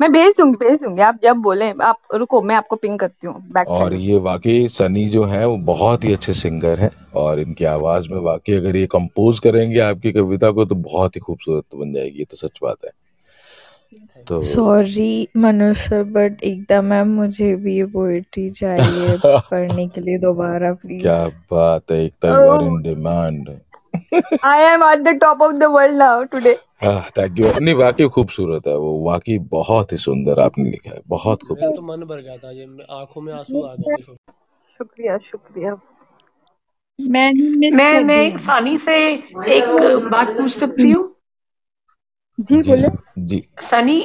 [0.03, 3.35] मैं भेज दूँगी भेज दूँगी। आप जब बोले आप रुको मैं आपको पिंग करती हूँ
[3.53, 7.65] बैक और ये वाकई सनी जो है वो बहुत ही अच्छे सिंगर हैं और इनकी
[7.65, 11.93] आवाज़ में वाकई अगर ये कंपोज करेंगे आपकी कविता को तो बहुत ही खूबसूरत बन
[11.93, 12.91] जाएगी ये तो सच बात है।
[14.27, 20.17] तो सॉरी मनोज सर बट एकदम मैम मुझे भी ये पोएट्री चाहिए पढ़ने के लिए
[20.19, 23.49] दोबारा प्लीज़ क्या बात है in demand
[24.45, 26.53] I am at the top of the world now today
[27.17, 31.43] thank you नहीं वाकई खूबसूरत है वो। वाकई बहुत ही सुंदर आपने लिखा है। बहुत
[31.43, 35.73] मेरा खूबसूरत तो मन भर गया था ये आँखों में आँसू आ गए शुक्रिया शुक्रिया।
[36.99, 41.09] मिस मैं मैं एक सानी से एक बात पूछ सकती हूँ?
[42.39, 42.87] जी जी बोले।
[43.25, 43.97] जी। सनी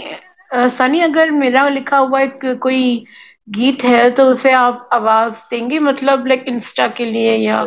[0.71, 3.05] सनी अगर मेरा लिखा हुआ एक कोई
[3.49, 5.79] गीत है तो उसे आप आवाज़ देंगे?
[5.81, 7.65] मतलब लाइक इंस्टा के लिए या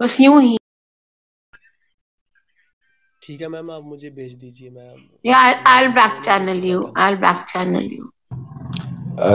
[0.00, 0.56] बस यूँ ही?
[3.22, 4.94] ठीक है मैम आप मुझे भेज दीजिए मैं
[5.26, 8.10] या मैं I back channel you I back channel you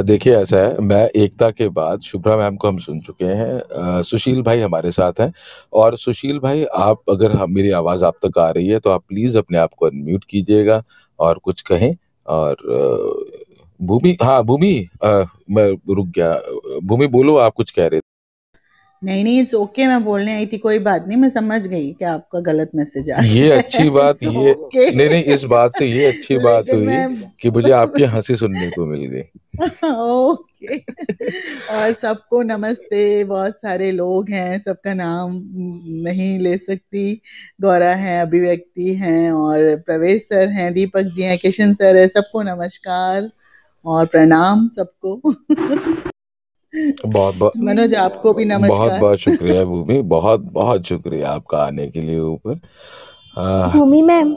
[0.04, 4.42] देखिए ऐसा है मैं एकता के बाद शुभ्रा मैम को हम सुन चुके हैं। सुशील
[4.42, 5.32] भाई हमारे साथ हैं।
[5.74, 9.04] और सुशील भाई आप अगर हम मेरी आवाज़ आप तक आ रही है तो आप
[9.10, 10.84] प्लीज़ अपने आप को अनम्यूट कीजिएगा
[11.20, 11.96] और कुछ कहें।
[12.28, 12.56] और
[13.82, 14.74] भूमि हाँ भूमि
[15.04, 16.34] मैं रुक गया।
[16.84, 18.07] भूमि बोलो आप कुछ कह रहे थे।
[19.04, 22.06] नहीं नहीं इट्स ओके मैं बोलने आई थी कोई बात नहीं मैं समझ गई कि
[22.06, 26.06] आपका गलत मैसेज आ ये अच्छी बात ये ओके नहीं नहीं इस बात से ये
[26.06, 26.88] अच्छी बात हुई
[27.42, 29.24] कि मुझे आपकी हँसी सुनने को मिल गई।
[29.92, 30.78] ओके
[31.76, 35.42] और सबको नमस्ते बहुत सारे लोग हैं सबका नाम
[36.04, 37.22] नहीं ले सकती
[37.62, 42.42] गौरा है अभिव्यक्ति हैं और प्रवेश सर हैं दीपक जी हैं किशन सर है सबको
[42.42, 43.30] नमस्कार
[43.86, 45.34] और प्रणाम सबको।
[47.06, 51.58] बहुत बहुत मनोज आपको भी बहुत नमस्कार। बहुत बहुत शुक्रिया भूमि बहुत बहुत शुक्रिया आपका
[51.58, 52.60] आने के लिए ऊपर।
[53.38, 54.36] आ, भूमि मैम।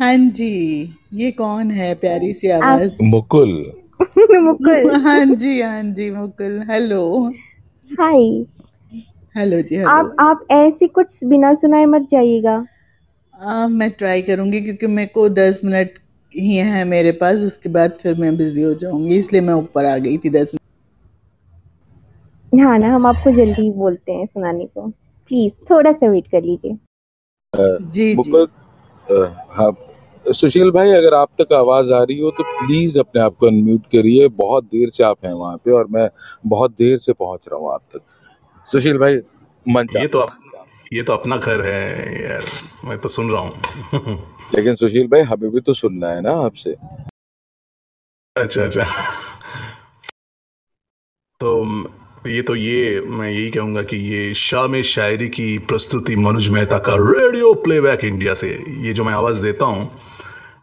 [0.00, 2.96] हाँ जी ये कौन है प्यारी सी आवाज़?
[3.02, 3.72] मुकुल।
[4.40, 7.32] मुकुल। हाँ जी हाँ जी मुकुल। हेलो।
[7.90, 8.44] हाय।
[9.36, 12.66] हेलो जी हेलो। आप आप ऐसे कुछ बिना सुनाए मत जाइएगा।
[13.34, 15.98] आ, मैं ट्राई करूँगी क्योंकि मेरे को दस मिनट
[16.34, 19.96] ही है मेरे पास उसके बाद फिर मैं बिज़ी हो जाऊँगी इसलिए मैं ऊपर आ
[19.96, 20.50] गई थी दस
[22.52, 24.86] हाँ ना हम आपको जल्दी बोलते हैं सुनाने को।
[25.30, 26.76] प्लीज़ थोड़ा सा वेट कर लीजिए।
[27.54, 28.46] जी जी। मुकुल
[29.50, 29.70] हाँ
[30.26, 33.86] सुशील भाई अगर आप तक आवाज़ आ रही हो तो प्लीज़ अपने आप को अनम्यूट
[33.86, 36.08] करिए। बहुत देर से आप हैं वहाँ पे और मैं
[36.46, 38.00] बहुत देर से पहुँच रहा हूँ आप तक।
[38.68, 39.18] सुशील भाई
[39.66, 40.36] मंच ये तो अप,
[40.92, 42.44] ये तो अपना घर है यार
[42.84, 44.18] मैं तो सुन रहा हूँ।
[44.54, 46.74] लेकिन सुशील भाई हमें भी तो सुनना है ना आपसे।
[48.36, 48.84] अच्छा अच्छा।
[51.40, 51.64] तो
[52.26, 56.94] ये तो ये मैं यही कहूँगा कि ये शाम शायरी की प्रस्तुति मनोज मेहता का
[56.94, 58.48] रेडियो प्लेबैक इंडिया से।
[58.86, 59.84] ये जो मैं आवाज़ देता हूँ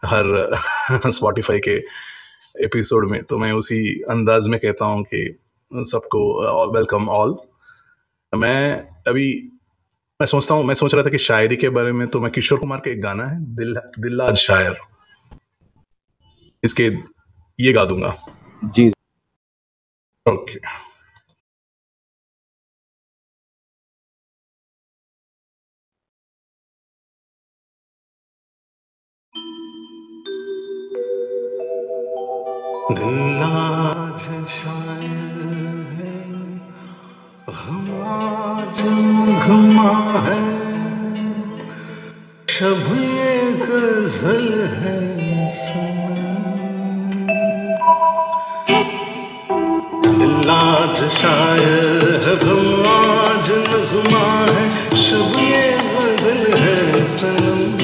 [0.04, 0.26] हर
[1.10, 1.76] स्पॉटिफाई के
[2.64, 3.80] एपिसोड में तो मैं उसी
[4.10, 5.38] अंदाज में कहता हूँ कि
[5.72, 6.20] सबको
[6.74, 7.36] वेलकम ऑल
[8.32, 8.72] मैं
[9.08, 9.28] अभी
[10.20, 12.58] मैं सोचता हूँ मैं सोच रहा था कि शायरी के बारे में तो मैं किशोर
[12.58, 14.76] कुमार का एक गाना है दिल दिल्लाज शायर।
[16.64, 16.90] इसके
[17.58, 18.16] ये गा दूँगा।
[18.64, 18.92] जी।
[20.26, 20.58] ओके
[32.88, 36.12] दिल आज शायर है।
[37.54, 38.80] हम आज
[39.44, 39.92] घुमा
[40.26, 40.38] है।
[42.48, 44.46] शब ये गज़ल
[44.76, 44.96] है
[50.02, 57.77] दिल लाज शायर है गम आज नगमा है। शब ये गज़ल है सनम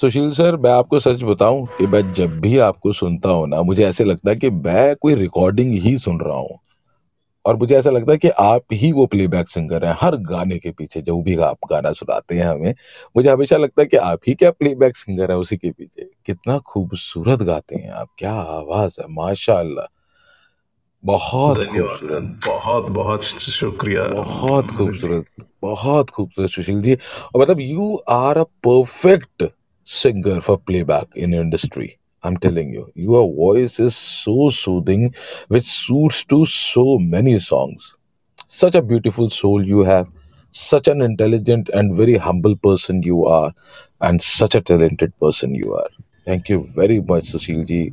[0.00, 3.84] सुशील सर मैं आपको सच बताऊँ कि मैं जब भी आपको सुनता हूँ ना मुझे
[3.84, 6.58] ऐसे लगता है कि मैं कोई रिकॉर्डिंग ही सुन रहा हूँ।
[7.44, 10.70] और मुझे ऐसा लगता है कि आप ही वो प्लेबैक सिंगर हैं हर गाने के
[10.70, 12.74] पीछे जो भी आप गाना सुनाते हैं हमें
[13.16, 16.58] मुझे हमेशा लगता है कि आप ही क्या प्लेबैक सिंगर है उसी के पीछे। कितना
[16.58, 19.86] खूबसूरत गाते हैं आप क्या आवाज़ है माशाल्लाह।
[21.04, 25.24] बहुत खूबसूरत। बहुत बहुत शुक्रिया। बहुत खूबसूरत
[25.62, 29.42] बहुत खूबसूरत सुशील जी। और मतलब you are a perfect
[29.87, 35.13] singer for playback in industry i'm telling you your voice is so soothing
[35.47, 37.97] which suits to so many songs
[38.47, 40.07] such a beautiful soul you have
[40.51, 43.51] such an intelligent and very humble person you are
[44.01, 45.89] and such a talented person you are
[46.25, 47.89] thank you very much Sushil ji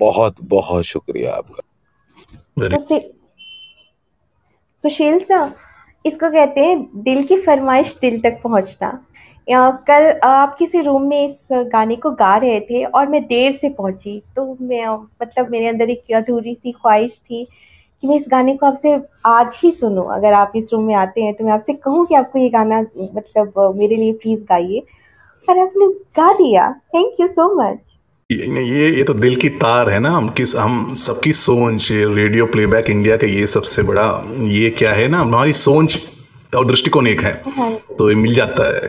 [0.00, 1.62] बहुत बहुत शुक्रिया आपका
[2.68, 3.00] सुशील
[4.82, 5.50] सुशील sir
[6.06, 8.98] इसको कहते हैं दिल की फरमाइश दिल तक पहुंचना या
[9.47, 13.69] कल आप किसी रूम में इस गाने को गा रहे थे और मैं देर से
[13.69, 14.85] पहुँची तो मैं
[15.21, 19.55] मतलब मेरे अंदर एक अधूरी सी ख्वाहिश थी कि मैं इस गाने को आपसे आज
[19.57, 22.39] ही सुनूं। अगर आप इस रूम में आते हैं तो मैं आपसे कहूँ कि आपको
[22.39, 22.81] ये गाना
[23.15, 24.83] मतलब मेरे लिए प्लीज़ गाइए।
[25.47, 25.87] और आपने
[26.17, 27.99] गा दिया। थैंक यू सो मच
[28.29, 32.89] ये ये तो दिल की तार है ना, हम किस, हम सबकी सोच रेडियो प्लेबैक
[32.89, 34.05] इंडिया का ये सबसे बड़ा,
[34.39, 35.97] ये क्या है ना, हमारी सोच
[36.55, 38.87] और दृष्टिकोण एक है। हाँ। तो ये मिल जाता है।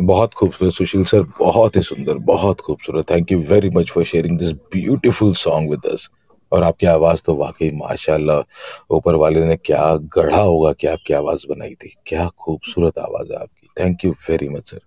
[0.00, 4.38] बहुत खूबसूरत सुशील सर बहुत ही सुंदर बहुत खूबसूरत। Thank you very much for sharing
[4.38, 6.08] this beautiful song with us
[6.52, 11.46] और आपकी आवाज़ तो वाकई माशाल्लाह ऊपर वाले ने क्या गढ़ा होगा कि आपकी आवाज़
[11.48, 14.80] बनाई थी। क्या खूबसूरत आवाज़ है आपकी। Thank you very much sir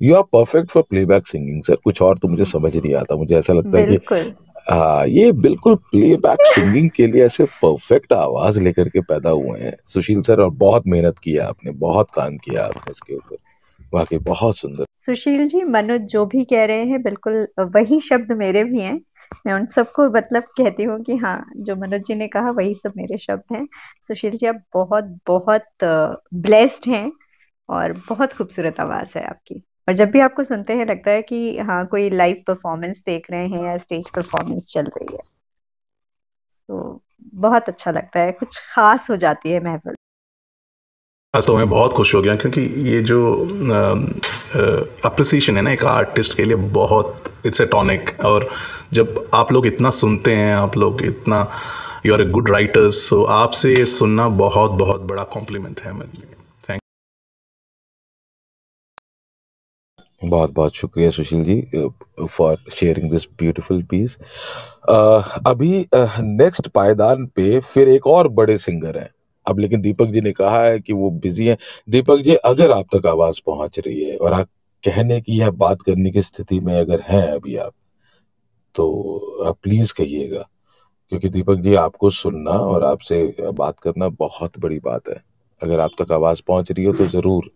[0.00, 3.36] you are perfect for playback singing sir कुछ और तो मुझे समझ नहीं आता। मुझे
[3.38, 4.34] ऐसा लगता है कि
[4.70, 9.74] हाँ ये बिल्कुल प्लेबैक सिंगिंग के लिए ऐसे परफेक्ट आवाज़ लेकर के पैदा हुए हैं।
[9.86, 13.36] सुशील सर और बहुत मेहनत किया आपने बहुत काम किया आपने इसके ऊपर।
[13.94, 18.64] वाकई बहुत सुंदर। सुशील जी मनोज जो भी कह रहे हैं बिल्कुल वही शब्द मेरे
[18.64, 19.00] भी हैं।
[19.46, 22.92] मैं उन सबको मतलब कहती हूँ कि हाँ जो मनोज जी ने कहा वही सब
[22.96, 23.66] मेरे शब्द हैं।
[24.08, 25.84] सुशील जी आप बहुत बहुत
[26.34, 27.10] ब्लेस्ड हैं
[27.68, 31.58] और बहुत खूबसूरत आवाज़ है आपकी। और जब भी आपको सुनते हैं, लगता है कि
[31.58, 35.22] हाँ कोई लाइव परफॉर्मेंस देख रहे हैं या स्टेज परफॉर्मेंस चल रही है।
[36.68, 37.00] तो
[37.34, 39.94] बहुत अच्छा लगता है, कुछ खास हो जाती है महफिल।
[41.34, 43.20] तो मैं बहुत खुश हो गया क्योंकि ये जो
[45.04, 48.48] अप्रिसिएशन है ना एक आर्टिस्ट के लिए बहुत इट्स ए टॉनिक और
[48.92, 51.46] जब आप लोग इतना सुनते हैं, आप लोग इतना
[52.06, 56.33] you are a good writers so आपसे सुनना बहुत बहुत बड़ा कॉम्प्लीमेंट है मेरे लिए।
[60.22, 64.16] बहुत बहुत शुक्रिया Sushil ji for sharing this beautiful piece
[65.46, 69.10] अभी नेक्स्ट पायदान पे फिर एक और बड़े सिंगर हैं।
[69.46, 71.56] अब लेकिन दीपक जी ने कहा है कि वो बिज़ी हैं।
[71.90, 74.48] दीपक जी, अगर आप तक आवाज़ पहुँच रही है और आप
[74.84, 77.72] कहने की या बात करने की स्थिति में अगर हैं अभी आप
[78.74, 80.48] तो आप प्लीज़ कहिएगा।
[81.12, 85.22] क्योंकि दीपक जी, आपको सुनना और आपसे बात करना बहुत बड़ी बात है।
[85.60, 87.50] अगर आप तक आवाज़ पहुँच रही हो तो ज़रूर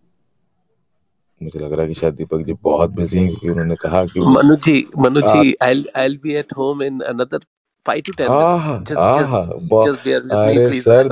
[1.42, 4.20] मुझे लग रहा है कि शायद दीपक जी बहुत बिज़ी हैं क्योंकि उन्होंने कहा कि
[4.20, 7.40] वो Manu ji, Manu आ, ji, I'll I'll be at home in another
[7.86, 8.60] five to ten minutes.
[8.60, 9.40] Uh Just uh just
[9.72, 11.08] ब- just bear with me, अरे सर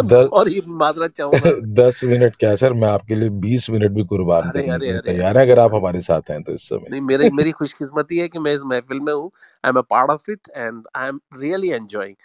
[1.81, 2.73] दस मिनट क्या सर?
[2.75, 6.55] मैं आपके लिए बीस मिनट भी कुर्बान तैयार है अगर आप हमारे साथ हैं तो
[6.55, 9.31] इस समय। नहीं मेरी मेरी खुशकिस्मती है कि मैं इस महफिल में हूँ।
[9.65, 12.17] I am a part of it and I am really enjoying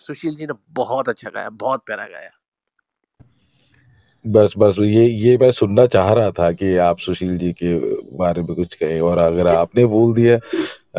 [0.00, 2.30] Sushil ji ने बहुत अच्छा गाया बहुत प्यारा गाया।
[4.28, 7.74] बस बस ये ये मैं सुनना चाह रहा था कि आप सुशील जी के
[8.18, 10.38] बारे में कुछ कहें और अगर आपने बोल दिया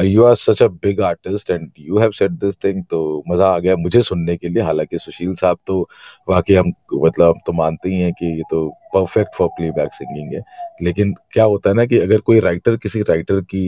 [0.03, 3.57] you are such a big artist and you have said this thing तो मज़ा आ
[3.60, 5.81] गया मुझे सुनने के लिए। हालाँकि सुशील साहब तो
[6.30, 10.34] वाकई हम मतलब हम तो मानते ही हैं कि ये तो परफेक्ट फॉर प्लेबैक सिंगिंग
[10.35, 10.41] है।
[10.84, 13.65] लेकिन क्या होता है ना कि अगर कोई राइटर किसी राइटर की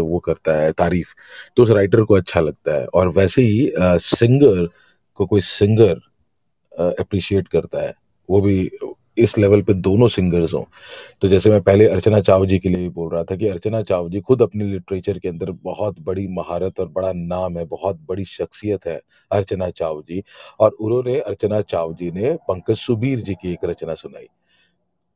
[0.00, 1.14] वो करता है तारीफ़
[1.56, 3.70] तो उस राइटर को अच्छा लगता है। और वैसे ही
[4.06, 4.68] सिंगर
[5.20, 6.00] को कोई सिंगर
[7.00, 7.94] अप्रिशिएट करता है।
[8.30, 8.70] वो भी
[9.18, 10.62] इस लेवल पे दोनों सिंगर्स हों।
[11.22, 13.80] तो जैसे मैं पहले अर्चना चाव जी के लिए भी बोल रहा था कि अर्चना
[13.82, 18.00] चाव जी खुद अपने लिटरेचर के अंदर बहुत बड़ी महारत और बड़ा नाम है, बहुत
[18.08, 19.00] बड़ी शख्सियत है
[19.30, 20.22] अर्चना चाव जी
[20.60, 24.26] और उन्होंने अर्चना चाव जी ने पंकज सुबीर जी की एक रचना सुनाई।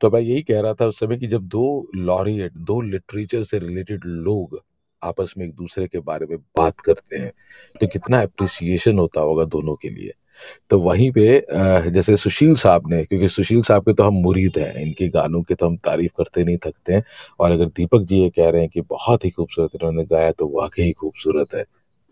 [0.00, 1.66] तो मैं यही कह रहा था उस समय कि जब दो
[1.96, 4.60] लॉरिएट दो लिटरेचर से रिलेटेड लोग
[5.02, 7.32] आपस में एक दूसरे के बारे में बात करते हैं
[7.80, 10.12] तो कितना अप्रिसिएशन होता होगा दोनों के लिए।
[10.70, 14.74] तो वहीं पे जैसे सुशील साहब ने, क्योंकि सुशील साहब के तो हम मुरीद हैं,
[14.82, 17.04] इनके गानों के तो हम तारीफ़ करते नहीं, थकते हैं।
[17.40, 20.48] और अगर दीपक जी ये कह रहे हैं कि बहुत ही खूबसूरत इन्होंने गाया तो
[20.60, 21.62] वाकई खूबसूरत है,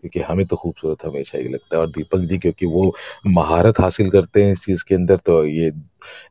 [0.03, 2.93] क्योंकि हमें तो खूबसूरत हमेशा ही लगता है। और दीपक जी, क्योंकि वो
[3.27, 5.71] महारत हासिल करते हैं इस चीज़ के अंदर तो ये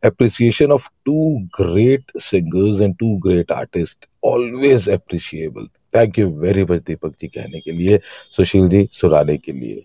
[0.05, 6.83] appreciation of two great singers and two great artist always appreciable thank you very much
[6.83, 7.99] Deepak ji कहने के लिए,
[8.31, 9.85] सुशील जी सुनाने के लिए।